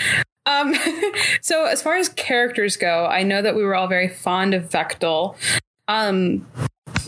Um, 0.46 0.76
so 1.42 1.66
as 1.66 1.82
far 1.82 1.96
as 1.96 2.10
characters 2.10 2.78
go, 2.78 3.06
I 3.06 3.24
know 3.24 3.42
that 3.42 3.56
we 3.56 3.64
were 3.64 3.76
all 3.76 3.88
very 3.88 4.10
fond 4.10 4.54
of 4.54 4.70
Vektal. 4.70 5.36
Um, 5.88 6.46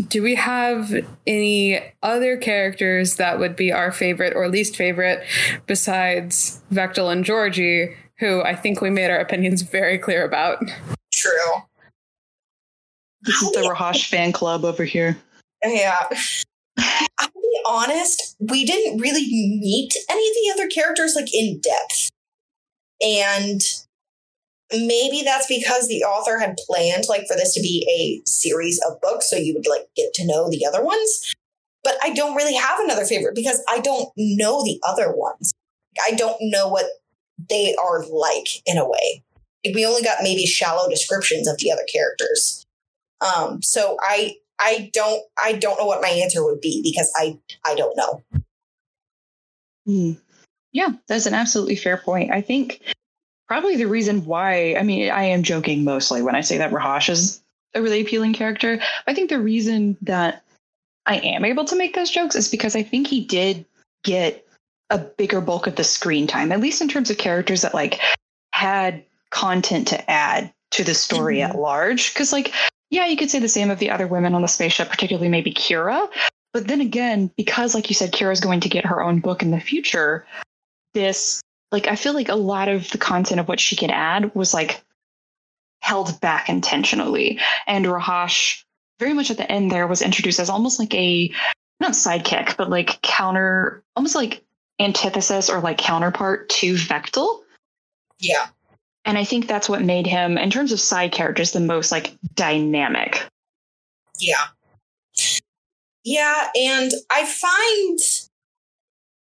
do 0.07 0.21
we 0.21 0.35
have 0.35 0.93
any 1.25 1.81
other 2.03 2.37
characters 2.37 3.15
that 3.15 3.39
would 3.39 3.55
be 3.55 3.71
our 3.71 3.91
favorite 3.91 4.33
or 4.35 4.47
least 4.49 4.75
favorite 4.75 5.25
besides 5.67 6.61
Vektal 6.71 7.11
and 7.11 7.23
Georgie, 7.23 7.95
who 8.19 8.41
I 8.41 8.55
think 8.55 8.81
we 8.81 8.89
made 8.89 9.09
our 9.09 9.19
opinions 9.19 9.61
very 9.61 9.97
clear 9.97 10.25
about? 10.25 10.59
True. 11.13 11.31
This 13.21 13.41
is 13.41 13.51
the 13.51 13.61
Raahosh 13.61 14.07
fan 14.07 14.31
club 14.31 14.65
over 14.65 14.83
here. 14.83 15.17
Yeah. 15.63 15.97
I'll 16.77 17.27
be 17.27 17.59
honest, 17.65 18.35
we 18.39 18.65
didn't 18.65 18.99
really 18.99 19.25
meet 19.25 19.95
any 20.09 20.27
of 20.27 20.33
the 20.35 20.51
other 20.53 20.67
characters 20.69 21.15
like 21.15 21.33
in 21.33 21.59
depth. 21.59 22.11
And 23.01 23.61
maybe 24.71 25.21
that's 25.23 25.47
because 25.47 25.87
the 25.87 26.03
author 26.03 26.39
had 26.39 26.57
planned 26.67 27.05
like 27.07 27.27
for 27.27 27.35
this 27.35 27.53
to 27.53 27.61
be 27.61 27.85
a 27.89 28.27
series 28.29 28.79
of 28.87 28.99
books 29.01 29.29
so 29.29 29.35
you 29.35 29.53
would 29.53 29.67
like 29.67 29.87
get 29.95 30.13
to 30.15 30.25
know 30.25 30.49
the 30.49 30.65
other 30.65 30.83
ones. 30.83 31.33
but 31.83 31.97
I 32.03 32.09
don't 32.09 32.35
really 32.35 32.55
have 32.55 32.79
another 32.79 33.05
favorite 33.05 33.35
because 33.35 33.63
I 33.69 33.79
don't 33.79 34.09
know 34.17 34.63
the 34.63 34.79
other 34.83 35.11
ones. 35.15 35.53
I 36.05 36.11
don't 36.15 36.37
know 36.41 36.67
what 36.67 36.87
they 37.49 37.75
are 37.75 38.03
like 38.05 38.47
in 38.65 38.77
a 38.77 38.89
way. 38.89 39.23
We 39.73 39.85
only 39.85 40.01
got 40.01 40.23
maybe 40.23 40.45
shallow 40.45 40.89
descriptions 40.89 41.47
of 41.47 41.57
the 41.59 41.71
other 41.71 41.85
characters. 41.91 42.65
Um, 43.21 43.61
so 43.61 43.97
I 44.01 44.35
I 44.59 44.89
don't 44.93 45.21
I 45.41 45.53
don't 45.53 45.79
know 45.79 45.85
what 45.85 46.01
my 46.01 46.09
answer 46.09 46.43
would 46.43 46.61
be 46.61 46.81
because 46.83 47.11
I 47.15 47.39
I 47.65 47.75
don't 47.75 47.95
know. 47.97 48.23
Mm. 49.87 50.17
Yeah, 50.75 50.89
that's 51.07 51.25
an 51.25 51.33
absolutely 51.33 51.77
fair 51.77 51.95
point. 51.95 52.31
I 52.31 52.41
think 52.41 52.81
probably 53.47 53.77
the 53.77 53.87
reason 53.87 54.25
why 54.25 54.75
I 54.75 54.83
mean 54.83 55.09
I 55.09 55.23
am 55.23 55.41
joking 55.41 55.85
mostly 55.85 56.21
when 56.21 56.35
I 56.35 56.41
say 56.41 56.57
that 56.57 56.71
Raahosh 56.71 57.07
is 57.07 57.41
a 57.73 57.81
really 57.81 58.01
appealing 58.01 58.33
character. 58.33 58.81
I 59.07 59.13
think 59.13 59.29
the 59.29 59.39
reason 59.39 59.95
that 60.01 60.43
I 61.05 61.19
am 61.19 61.45
able 61.45 61.63
to 61.63 61.77
make 61.77 61.95
those 61.95 62.09
jokes 62.09 62.35
is 62.35 62.49
because 62.49 62.75
I 62.75 62.83
think 62.83 63.07
he 63.07 63.23
did 63.23 63.63
get 64.03 64.45
a 64.89 64.97
bigger 64.97 65.39
bulk 65.39 65.65
of 65.65 65.77
the 65.77 65.83
screen 65.85 66.27
time, 66.27 66.51
at 66.51 66.59
least 66.59 66.81
in 66.81 66.89
terms 66.89 67.09
of 67.09 67.17
characters 67.17 67.61
that 67.61 67.73
like 67.73 68.01
had 68.51 69.01
content 69.29 69.87
to 69.87 70.11
add 70.11 70.51
to 70.71 70.83
the 70.83 70.93
story 70.93 71.37
mm-hmm. 71.37 71.51
at 71.51 71.57
large. 71.57 72.13
Because 72.13 72.33
like, 72.33 72.53
yeah, 72.89 73.05
you 73.05 73.15
could 73.15 73.31
say 73.31 73.39
the 73.39 73.47
same 73.47 73.71
of 73.71 73.79
the 73.79 73.91
other 73.91 74.07
women 74.07 74.35
on 74.35 74.41
the 74.41 74.49
spaceship, 74.49 74.89
particularly 74.89 75.29
maybe 75.29 75.53
Kira. 75.53 76.09
But 76.51 76.67
then 76.67 76.81
again, 76.81 77.31
because 77.37 77.73
like 77.73 77.89
you 77.89 77.95
said, 77.95 78.11
Kira's 78.11 78.41
going 78.41 78.59
to 78.59 78.69
get 78.69 78.85
her 78.85 79.01
own 79.01 79.21
book 79.21 79.41
in 79.41 79.51
the 79.51 79.59
future, 79.61 80.25
this 80.95 81.41
like 81.71 81.87
I 81.87 81.95
feel 81.95 82.13
like 82.13 82.29
a 82.29 82.35
lot 82.35 82.69
of 82.69 82.89
the 82.89 82.97
content 82.97 83.39
of 83.39 83.47
what 83.47 83.59
she 83.59 83.75
could 83.75 83.91
add 83.91 84.33
was 84.33 84.53
like 84.53 84.81
held 85.81 86.19
back 86.21 86.49
intentionally. 86.49 87.39
And 87.67 87.85
Raahosh 87.85 88.63
very 88.97 89.13
much 89.13 89.29
at 89.29 89.37
the 89.37 89.51
end 89.51 89.69
there 89.69 89.85
was 89.85 90.01
introduced 90.01 90.39
as 90.39 90.49
almost 90.49 90.79
like 90.79 90.93
a 90.95 91.31
not 91.79 91.91
sidekick, 91.91 92.57
but 92.57 92.69
like 92.69 93.01
counter, 93.01 93.83
almost 93.95 94.15
like 94.15 94.43
antithesis 94.79 95.49
or 95.49 95.59
like 95.59 95.77
counterpart 95.77 96.49
to 96.49 96.75
Vektal. 96.75 97.41
Yeah. 98.19 98.47
And 99.03 99.17
I 99.17 99.23
think 99.23 99.47
that's 99.47 99.69
what 99.69 99.83
made 99.83 100.07
him, 100.07 100.37
in 100.37 100.49
terms 100.49 100.71
of 100.71 100.79
side 100.79 101.11
characters, 101.11 101.51
the 101.51 101.59
most 101.59 101.91
like 101.91 102.15
dynamic. 102.33 103.23
Yeah. 104.19 104.45
Yeah. 106.03 106.47
And 106.55 106.91
I 107.11 107.25
find 107.25 107.99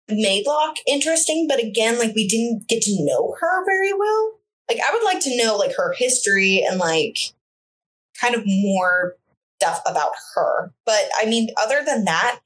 Maylak 0.10 0.76
interesting, 0.88 1.48
but 1.48 1.64
again, 1.64 1.98
like 1.98 2.14
we 2.16 2.28
didn't 2.28 2.68
get 2.68 2.82
to 2.84 3.06
know 3.06 3.36
her 3.40 3.66
very 3.66 3.94
well. 3.94 4.40
Like 4.70 4.80
I 4.80 4.94
would 4.94 5.04
like 5.04 5.22
to 5.22 5.38
know 5.38 5.56
like 5.58 5.76
her 5.76 5.94
history 5.98 6.66
and 6.68 6.80
like 6.80 7.18
kind 8.20 8.36
of 8.36 8.44
more 8.46 9.16
stuff 9.62 9.82
about 9.88 10.12
her. 10.36 10.74
But 10.86 11.10
I 11.20 11.26
mean, 11.26 11.50
other 11.62 11.84
than 11.86 12.06
that, 12.06 12.40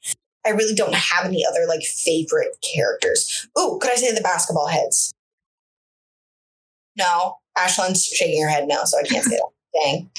I 0.45 0.51
really 0.51 0.76
don't 0.76 0.95
have 0.95 1.26
any 1.26 1.45
other 1.45 1.66
like 1.68 1.84
favorite 1.84 2.55
characters. 2.76 3.47
Ooh, 3.60 3.80
could 3.82 3.91
I 3.91 3.95
say 3.95 4.14
the 4.14 4.22
basketball 4.22 4.68
heads? 4.68 5.14
No, 6.97 7.38
Ashlyn's 7.58 8.05
shaking 8.05 8.41
her 8.41 8.49
head 8.49 8.68
no, 8.68 8.84
so 8.86 8.97
I 8.99 9.03
can't 9.03 9.24
say 9.24 9.38
that. 9.38 9.49
Dang. 9.84 10.10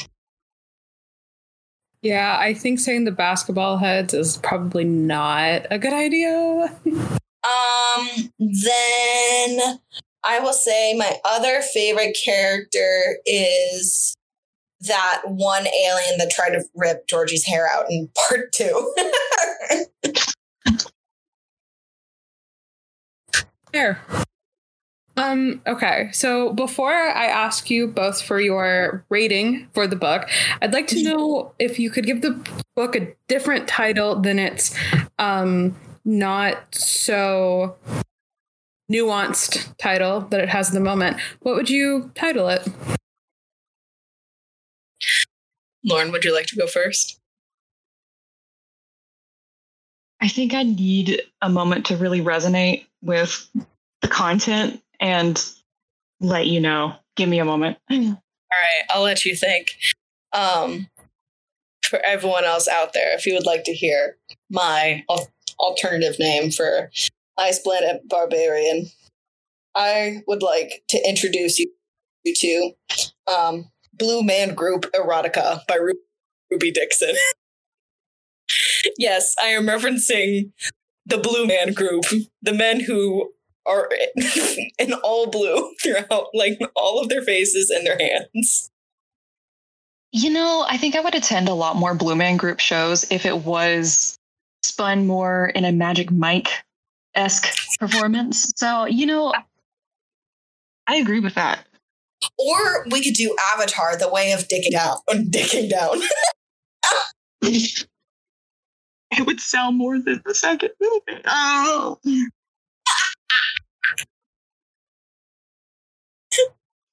Yeah, 2.03 2.37
I 2.39 2.55
think 2.55 2.79
saying 2.79 3.05
the 3.05 3.11
basketball 3.11 3.79
heads 3.79 4.15
is 4.15 4.37
probably 4.37 4.85
not 4.85 5.67
a 5.71 5.79
good 5.79 5.93
idea. 5.93 6.73
um, 7.45 8.33
then 8.39 9.79
I 10.25 10.41
will 10.41 10.53
say 10.53 10.95
my 10.95 11.19
other 11.25 11.63
favorite 11.63 12.17
character 12.25 13.19
is 13.25 14.15
that 14.83 15.23
one 15.27 15.67
alien 15.67 16.19
that 16.19 16.31
tried 16.31 16.51
to 16.51 16.65
rip 16.75 17.07
Georgie's 17.09 17.45
hair 17.45 17.69
out 17.69 17.87
in 17.91 18.09
part 18.29 18.53
two. 18.53 18.95
There. 23.73 24.01
Um, 25.17 25.63
okay, 25.67 26.11
so 26.13 26.53
before 26.53 26.93
I 26.93 27.27
ask 27.27 27.71
you 27.71 27.89
both 27.89 28.23
for 28.23 28.41
your 28.41 29.05
rating 29.09 29.67
for 29.75 29.89
the 29.89 29.97
book, 29.97 30.29
I'd 30.63 30.73
like 30.73 30.87
to 30.89 31.03
know 31.03 31.53
if 31.59 31.79
you 31.81 31.91
could 31.91 32.07
give 32.07 32.23
the 32.23 32.41
book 32.77 32.95
a 32.95 33.15
different 33.27 33.67
title 33.67 34.15
than 34.21 34.39
its 34.39 34.77
um, 35.19 35.75
not 36.09 36.75
so 36.75 37.77
nuanced 38.91 39.77
title 39.77 40.23
that 40.23 40.41
it 40.41 40.49
has 40.49 40.69
at 40.69 40.75
the 40.75 40.81
moment. 40.81 41.19
What 41.41 41.55
would 41.55 41.69
you 41.69 42.11
title 42.15 42.49
it? 42.49 42.67
Lauren, 45.85 46.11
would 46.11 46.25
you 46.25 46.35
like 46.35 46.47
to 46.47 46.57
go 46.57 46.67
first? 46.67 47.21
I 50.21 50.29
think 50.29 50.55
I 50.55 50.65
need 50.65 51.23
a 51.43 51.49
moment 51.49 51.87
to 51.87 51.97
really 51.97 52.21
resonate 52.21 52.87
with 53.03 53.49
the 54.01 54.09
content 54.09 54.83
and 54.99 55.45
let 56.21 56.47
you 56.47 56.61
know. 56.61 56.95
Give 57.17 57.29
me 57.29 57.39
a 57.39 57.45
moment. 57.45 57.77
All 57.91 57.99
right, 57.99 58.85
I'll 58.91 59.03
let 59.03 59.25
you 59.25 59.37
think. 59.37 59.69
Um, 60.33 60.89
for 61.83 62.01
everyone 62.05 62.45
else 62.45 62.67
out 62.69 62.93
there, 62.95 63.15
if 63.15 63.27
you 63.27 63.35
would 63.35 63.47
like 63.47 63.65
to 63.65 63.73
hear 63.73 64.17
my 64.51 65.05
al- 65.09 65.29
alternative 65.59 66.17
name 66.19 66.51
for 66.51 66.91
Ice 67.39 67.59
Planet 67.59 68.03
Barbarian, 68.09 68.87
I 69.75 70.23
would 70.27 70.43
like 70.43 70.83
to 70.89 70.99
introduce 71.09 71.59
you 71.59 71.71
to 72.25 72.73
um, 73.33 73.71
Blue 73.95 74.23
Man 74.23 74.55
Group 74.55 74.87
Erotica 74.93 75.67
by 75.67 75.79
Ruby 76.51 76.71
Dixon. 76.71 77.15
yes, 78.99 79.35
I 79.43 79.49
am 79.49 79.67
referencing 79.67 80.53
the 81.07 81.19
Blue 81.19 81.47
Man 81.47 81.73
Group, 81.73 82.05
the 82.43 82.53
men 82.53 82.81
who 82.81 83.33
are 83.67 83.89
in 84.79 84.93
all 84.95 85.27
blue 85.27 85.75
throughout, 85.83 86.29
like 86.35 86.59
all 86.75 87.01
of 87.01 87.09
their 87.09 87.23
faces 87.23 87.71
and 87.71 87.87
their 87.87 87.99
hands. 87.99 88.71
You 90.11 90.31
know, 90.31 90.65
I 90.67 90.79
think 90.79 90.97
I 90.97 91.01
would 91.01 91.15
attend 91.15 91.49
a 91.49 91.55
lot 91.55 91.77
more 91.77 91.95
Blue 91.95 92.17
Man 92.17 92.37
Group 92.37 92.61
shows 92.61 93.11
if 93.11 93.27
it 93.27 93.39
was 93.39 94.18
spun 94.63 95.07
more 95.07 95.47
in 95.55 95.65
a 95.65 95.73
Magic 95.73 96.11
Mike 96.11 96.51
esque 97.15 97.79
performance. 97.79 98.53
So, 98.57 98.87
you 98.87 99.07
know, 99.07 99.33
I 100.87 100.97
agree 100.97 101.21
with 101.21 101.35
that. 101.35 101.67
Or 102.39 102.87
we 102.91 103.03
could 103.03 103.15
do 103.15 103.37
Avatar, 103.55 103.97
the 103.97 104.09
way 104.09 104.33
of 104.33 104.49
dicking 104.49 104.73
down, 104.73 104.99
dicking 105.31 105.71
down. 105.71 106.01
it 107.43 109.27
would 109.27 109.41
sell 109.41 109.73
more 109.73 109.99
than 109.99 110.23
the 110.25 110.35
second 110.35 110.71
movie. 110.81 111.23
Oh. 111.27 111.99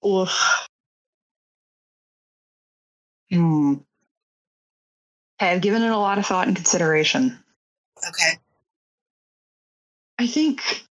Oof. 0.05 0.67
Hmm. 3.31 3.75
I've 5.39 5.61
given 5.61 5.81
it 5.81 5.91
a 5.91 5.97
lot 5.97 6.17
of 6.17 6.25
thought 6.25 6.47
and 6.47 6.55
consideration. 6.55 7.37
Okay. 8.07 8.39
I 10.19 10.27
think 10.27 10.83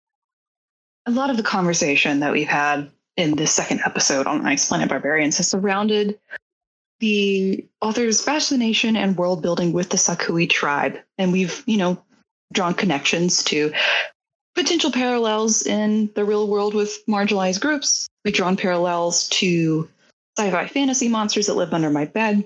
a 1.05 1.11
lot 1.11 1.30
of 1.30 1.38
the 1.38 1.43
conversation 1.43 2.20
that 2.22 2.32
we've 2.32 2.47
had 2.47 2.89
in 3.16 3.36
this 3.36 3.53
second 3.53 3.82
episode 3.86 4.28
on 4.28 4.45
Ice 4.45 4.68
Planet 4.68 4.89
Barbarians 4.89 5.38
has 5.38 5.47
surrounded 5.47 6.20
the 6.99 7.66
author's 7.82 8.24
fascination 8.24 8.95
and 8.95 9.18
world 9.18 9.41
building 9.41 9.74
with 9.74 9.89
the 9.89 9.97
sa-khui 9.97 10.47
tribe. 10.47 10.97
And 11.18 11.32
we've, 11.32 11.64
you 11.66 11.78
know, 11.78 12.01
drawn 12.53 12.74
connections 12.74 13.43
to 13.45 13.74
potential 14.55 14.91
parallels 14.91 15.66
in 15.66 16.09
the 16.16 16.24
real 16.24 16.47
world 16.47 16.74
with 16.74 17.05
marginalized 17.07 17.61
groups. 17.61 18.07
We've 18.24 18.34
drawn 18.34 18.55
parallels 18.55 19.28
to 19.30 19.89
sci 20.38 20.49
fi 20.49 20.68
fantasy 20.68 21.09
monsters 21.09 21.47
that 21.47 21.55
live 21.55 21.74
under 21.74 21.89
my 21.89 22.05
bed. 22.05 22.45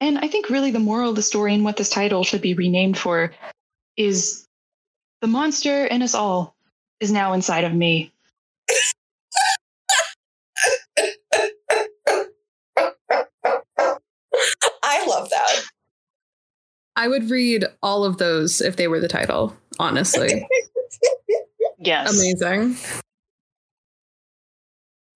And 0.00 0.18
I 0.18 0.28
think 0.28 0.50
really 0.50 0.72
the 0.72 0.78
moral 0.78 1.10
of 1.10 1.16
the 1.16 1.22
story 1.22 1.54
and 1.54 1.64
what 1.64 1.76
this 1.76 1.88
title 1.88 2.24
should 2.24 2.42
be 2.42 2.54
renamed 2.54 2.98
for 2.98 3.32
is 3.96 4.46
the 5.20 5.26
monster 5.26 5.86
in 5.86 6.02
us 6.02 6.14
all 6.14 6.54
is 7.00 7.12
now 7.12 7.32
inside 7.32 7.64
of 7.64 7.74
me. 7.74 8.12
I 14.82 15.06
love 15.06 15.30
that. 15.30 15.64
I 16.96 17.08
would 17.08 17.30
read 17.30 17.64
all 17.82 18.04
of 18.04 18.18
those 18.18 18.60
if 18.60 18.76
they 18.76 18.88
were 18.88 19.00
the 19.00 19.08
title, 19.08 19.56
honestly. 19.78 20.46
yes. 21.78 22.12
Amazing. 22.12 22.76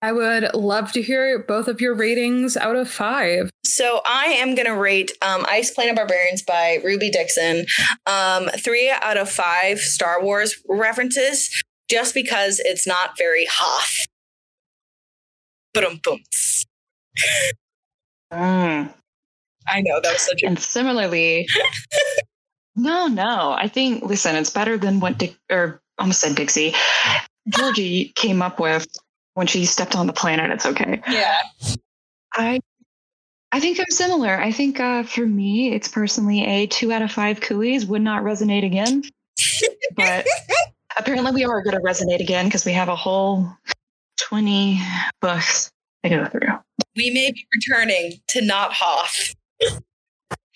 I 0.06 0.12
would 0.12 0.54
love 0.54 0.92
to 0.92 1.02
hear 1.02 1.36
both 1.40 1.66
of 1.66 1.80
your 1.80 1.92
ratings 1.92 2.56
out 2.56 2.76
of 2.76 2.88
five. 2.88 3.50
So 3.64 4.02
I 4.06 4.26
am 4.26 4.54
going 4.54 4.68
to 4.68 4.76
rate 4.76 5.10
um, 5.20 5.44
Ice 5.48 5.72
Planet 5.72 5.96
Barbarians 5.96 6.42
by 6.42 6.78
Ruby 6.84 7.10
Dixon 7.10 7.66
um, 8.06 8.46
three 8.56 8.88
out 8.88 9.16
of 9.16 9.28
five 9.28 9.80
Star 9.80 10.22
Wars 10.22 10.62
references, 10.68 11.50
just 11.90 12.14
because 12.14 12.60
it's 12.64 12.86
not 12.86 13.18
very 13.18 13.48
Hoth. 13.50 14.06
Boom, 15.74 15.98
boom. 16.04 16.20
Mm. 18.32 18.94
I 19.66 19.80
know 19.80 20.00
that 20.00 20.12
was 20.12 20.22
such 20.22 20.44
a. 20.44 20.46
And 20.46 20.58
similarly, 20.60 21.48
No, 22.76 23.08
no. 23.08 23.56
I 23.58 23.66
think 23.66 24.04
listen, 24.04 24.36
it's 24.36 24.50
better 24.50 24.78
than 24.78 25.00
what 25.00 25.18
Dick 25.18 25.34
or 25.50 25.80
almost 25.98 26.20
said 26.20 26.36
Dixie. 26.36 26.74
Georgie 27.48 28.12
came 28.14 28.40
up 28.42 28.60
with 28.60 28.86
when 29.36 29.46
she 29.46 29.66
stepped 29.66 29.94
on 29.94 30.06
the 30.06 30.14
planet. 30.14 30.50
It's 30.50 30.64
okay. 30.64 31.02
Yeah. 31.08 31.36
I 32.32 32.58
I 33.52 33.60
think 33.60 33.78
I'm 33.78 33.90
similar. 33.90 34.40
I 34.40 34.50
think 34.50 34.80
uh, 34.80 35.02
for 35.02 35.26
me, 35.26 35.72
it's 35.72 35.88
personally 35.88 36.44
a 36.44 36.66
two 36.66 36.90
out 36.90 37.02
of 37.02 37.12
five 37.12 37.40
cooies 37.40 37.86
would 37.86 38.02
not 38.02 38.22
resonate 38.22 38.64
again. 38.64 39.02
but 39.94 40.26
apparently, 40.98 41.32
we 41.32 41.44
are 41.44 41.62
going 41.62 41.76
to 41.76 41.82
resonate 41.82 42.20
again 42.20 42.46
because 42.46 42.64
we 42.64 42.72
have 42.72 42.88
a 42.88 42.96
whole 42.96 43.46
20 44.20 44.80
books 45.20 45.70
to 46.02 46.08
go 46.10 46.24
through. 46.24 46.48
We 46.96 47.10
may 47.10 47.30
be 47.30 47.46
returning 47.54 48.14
to 48.28 48.40
not 48.40 48.72
Hoth. 48.72 49.34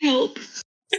Help. 0.00 0.38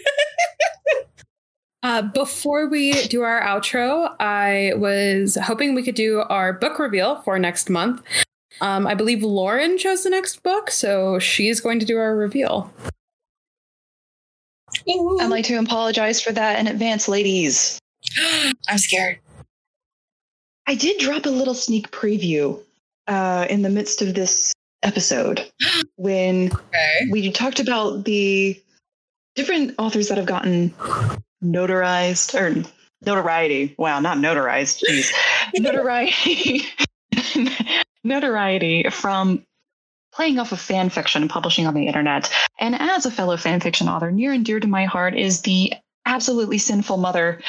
Uh, 1.84 2.04
before 2.04 2.68
we 2.68 2.94
do 3.08 3.22
our 3.24 3.42
outro, 3.42 4.16
I 4.20 4.74
was 4.76 5.36
hoping 5.42 5.74
we 5.74 5.82
could 5.84 5.96
do 5.96 6.20
our 6.30 6.54
book 6.54 6.78
reveal 6.78 7.22
for 7.22 7.40
next 7.40 7.70
month. 7.70 8.02
Um, 8.62 8.86
I 8.86 8.94
believe 8.94 9.24
Lauren 9.24 9.78
chose 9.80 10.04
the 10.04 10.12
next 10.12 10.44
book, 10.44 10.70
so 10.70 11.18
she's 11.18 11.60
going 11.60 11.80
to 11.80 11.86
do 11.86 11.98
our 11.98 12.16
reveal. 12.16 12.72
I'd 14.88 15.28
like 15.30 15.46
to 15.46 15.56
apologize 15.56 16.22
for 16.22 16.32
that 16.34 16.60
in 16.60 16.68
advance, 16.68 17.08
ladies. 17.08 17.80
I'm 18.70 18.78
scared. 18.78 19.20
I 20.68 20.76
did 20.76 21.00
drop 21.00 21.26
a 21.26 21.30
little 21.30 21.56
sneak 21.56 21.90
preview 21.92 22.60
uh, 23.08 23.48
in 23.50 23.64
the 23.64 23.70
midst 23.70 24.02
of 24.04 24.14
this 24.14 24.54
episode 24.84 25.52
when 25.96 26.52
Okay. 26.54 27.08
we 27.12 27.32
talked 27.32 27.60
about 27.60 28.06
the 28.06 28.60
different 29.36 29.74
authors 29.80 30.08
that 30.10 30.18
have 30.18 30.28
gotten 30.28 30.74
notarized 31.44 32.34
or 32.40 32.70
notoriety. 33.06 33.76
Wow, 33.78 34.00
not 34.00 34.18
notarized. 34.18 34.84
Jeez. 34.88 35.12
notoriety. 35.56 36.64
notoriety 38.04 38.90
from 38.90 39.46
playing 40.14 40.40
off 40.40 40.52
of 40.52 40.60
fan 40.60 40.90
fiction 40.90 41.22
and 41.22 41.32
publishing 41.32 41.68
on 41.68 41.74
the 41.74 41.88
internet. 41.88 42.32
And 42.60 42.76
as 42.76 43.06
a 43.06 43.12
fellow 43.12 43.38
fan 43.38 43.60
fiction 43.60 43.88
author, 43.88 44.12
near 44.12 44.34
and 44.34 44.46
dear 44.46 44.60
to 44.60 44.68
my 44.68 44.86
heart 44.86 45.16
is 45.16 45.42
the 45.42 45.74
absolutely 46.06 46.58
sinful 46.58 46.98
mother, 46.98 47.42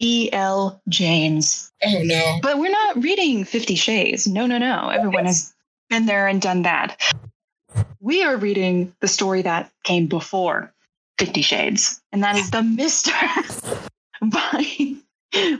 E.L. 0.00 0.80
James. 0.88 1.70
Oh 1.84 2.02
no. 2.02 2.38
But 2.42 2.58
we're 2.58 2.70
not 2.70 3.02
reading 3.02 3.44
Fifty 3.44 3.74
Shades. 3.74 4.26
No, 4.26 4.46
no, 4.46 4.58
no. 4.58 4.88
Everyone 4.88 5.26
has 5.26 5.52
been 5.88 6.06
there 6.06 6.26
and 6.26 6.40
done 6.40 6.62
that. 6.62 7.00
We 8.00 8.24
are 8.24 8.36
reading 8.36 8.94
the 9.00 9.08
story 9.08 9.42
that 9.42 9.70
came 9.84 10.06
before 10.06 10.72
Fifty 11.20 11.42
Shades, 11.42 12.00
and 12.12 12.22
that 12.22 12.36
is 12.36 12.50
The 12.50 12.62
Mister 12.80 13.12
by 14.22 14.96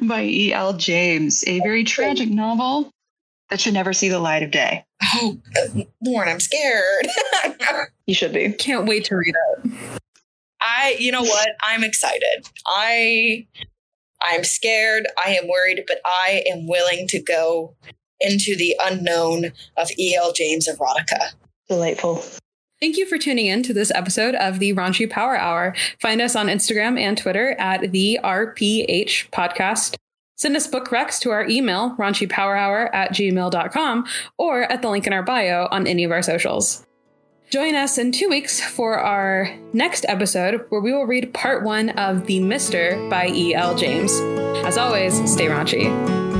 by 0.00 0.22
E.L. 0.24 0.72
James, 0.72 1.44
a 1.46 1.60
very 1.60 1.84
tragic 1.84 2.30
novel 2.30 2.90
that 3.50 3.60
should 3.60 3.74
never 3.74 3.92
see 3.92 4.08
the 4.08 4.18
light 4.18 4.42
of 4.42 4.50
day. 4.50 4.86
Oh, 5.16 5.38
Lauren, 6.02 6.30
I'm 6.30 6.40
scared. 6.40 7.06
You 8.06 8.14
should 8.14 8.32
be. 8.32 8.50
Can't 8.52 8.86
wait 8.86 9.04
to 9.04 9.14
read 9.16 9.34
it. 9.62 9.72
I, 10.60 10.96
you 10.98 11.12
know 11.12 11.22
what? 11.22 11.50
I'm 11.62 11.84
excited. 11.84 12.48
I, 12.66 13.46
I'm 14.20 14.42
scared. 14.42 15.06
I 15.24 15.32
am 15.40 15.46
worried, 15.46 15.84
but 15.86 16.00
I 16.04 16.42
am 16.50 16.66
willing 16.66 17.06
to 17.08 17.22
go 17.22 17.76
into 18.18 18.56
the 18.56 18.76
unknown 18.82 19.52
of 19.76 19.90
E.L. 19.96 20.32
James 20.32 20.66
erotica. 20.66 21.34
Delightful. 21.68 22.24
Thank 22.80 22.96
you 22.96 23.04
for 23.04 23.18
tuning 23.18 23.46
in 23.46 23.62
to 23.64 23.74
this 23.74 23.92
episode 23.94 24.34
of 24.36 24.58
the 24.58 24.72
Raunchy 24.72 25.08
Power 25.08 25.36
Hour. 25.36 25.74
Find 25.98 26.22
us 26.22 26.34
on 26.34 26.46
Instagram 26.46 26.98
and 26.98 27.18
Twitter 27.18 27.50
at 27.58 27.92
the 27.92 28.18
RPH 28.24 29.28
Podcast. 29.30 29.96
Send 30.38 30.56
us 30.56 30.66
book 30.66 30.88
recs 30.88 31.20
to 31.20 31.30
our 31.30 31.46
email, 31.46 31.94
raunchypowerhour 31.98 32.88
at 32.94 33.12
gmail.com, 33.12 34.06
or 34.38 34.62
at 34.62 34.80
the 34.80 34.88
link 34.88 35.06
in 35.06 35.12
our 35.12 35.22
bio 35.22 35.68
on 35.70 35.86
any 35.86 36.04
of 36.04 36.10
our 36.10 36.22
socials. 36.22 36.86
Join 37.50 37.74
us 37.74 37.98
in 37.98 38.12
two 38.12 38.30
weeks 38.30 38.62
for 38.62 38.98
our 38.98 39.54
next 39.74 40.06
episode, 40.08 40.64
where 40.70 40.80
we 40.80 40.92
will 40.94 41.04
read 41.04 41.34
part 41.34 41.62
one 41.62 41.90
of 41.90 42.24
The 42.24 42.40
Mister 42.40 42.96
by 43.10 43.26
E.L. 43.28 43.76
James. 43.76 44.18
As 44.64 44.78
always, 44.78 45.14
stay 45.30 45.48
raunchy. 45.48 46.39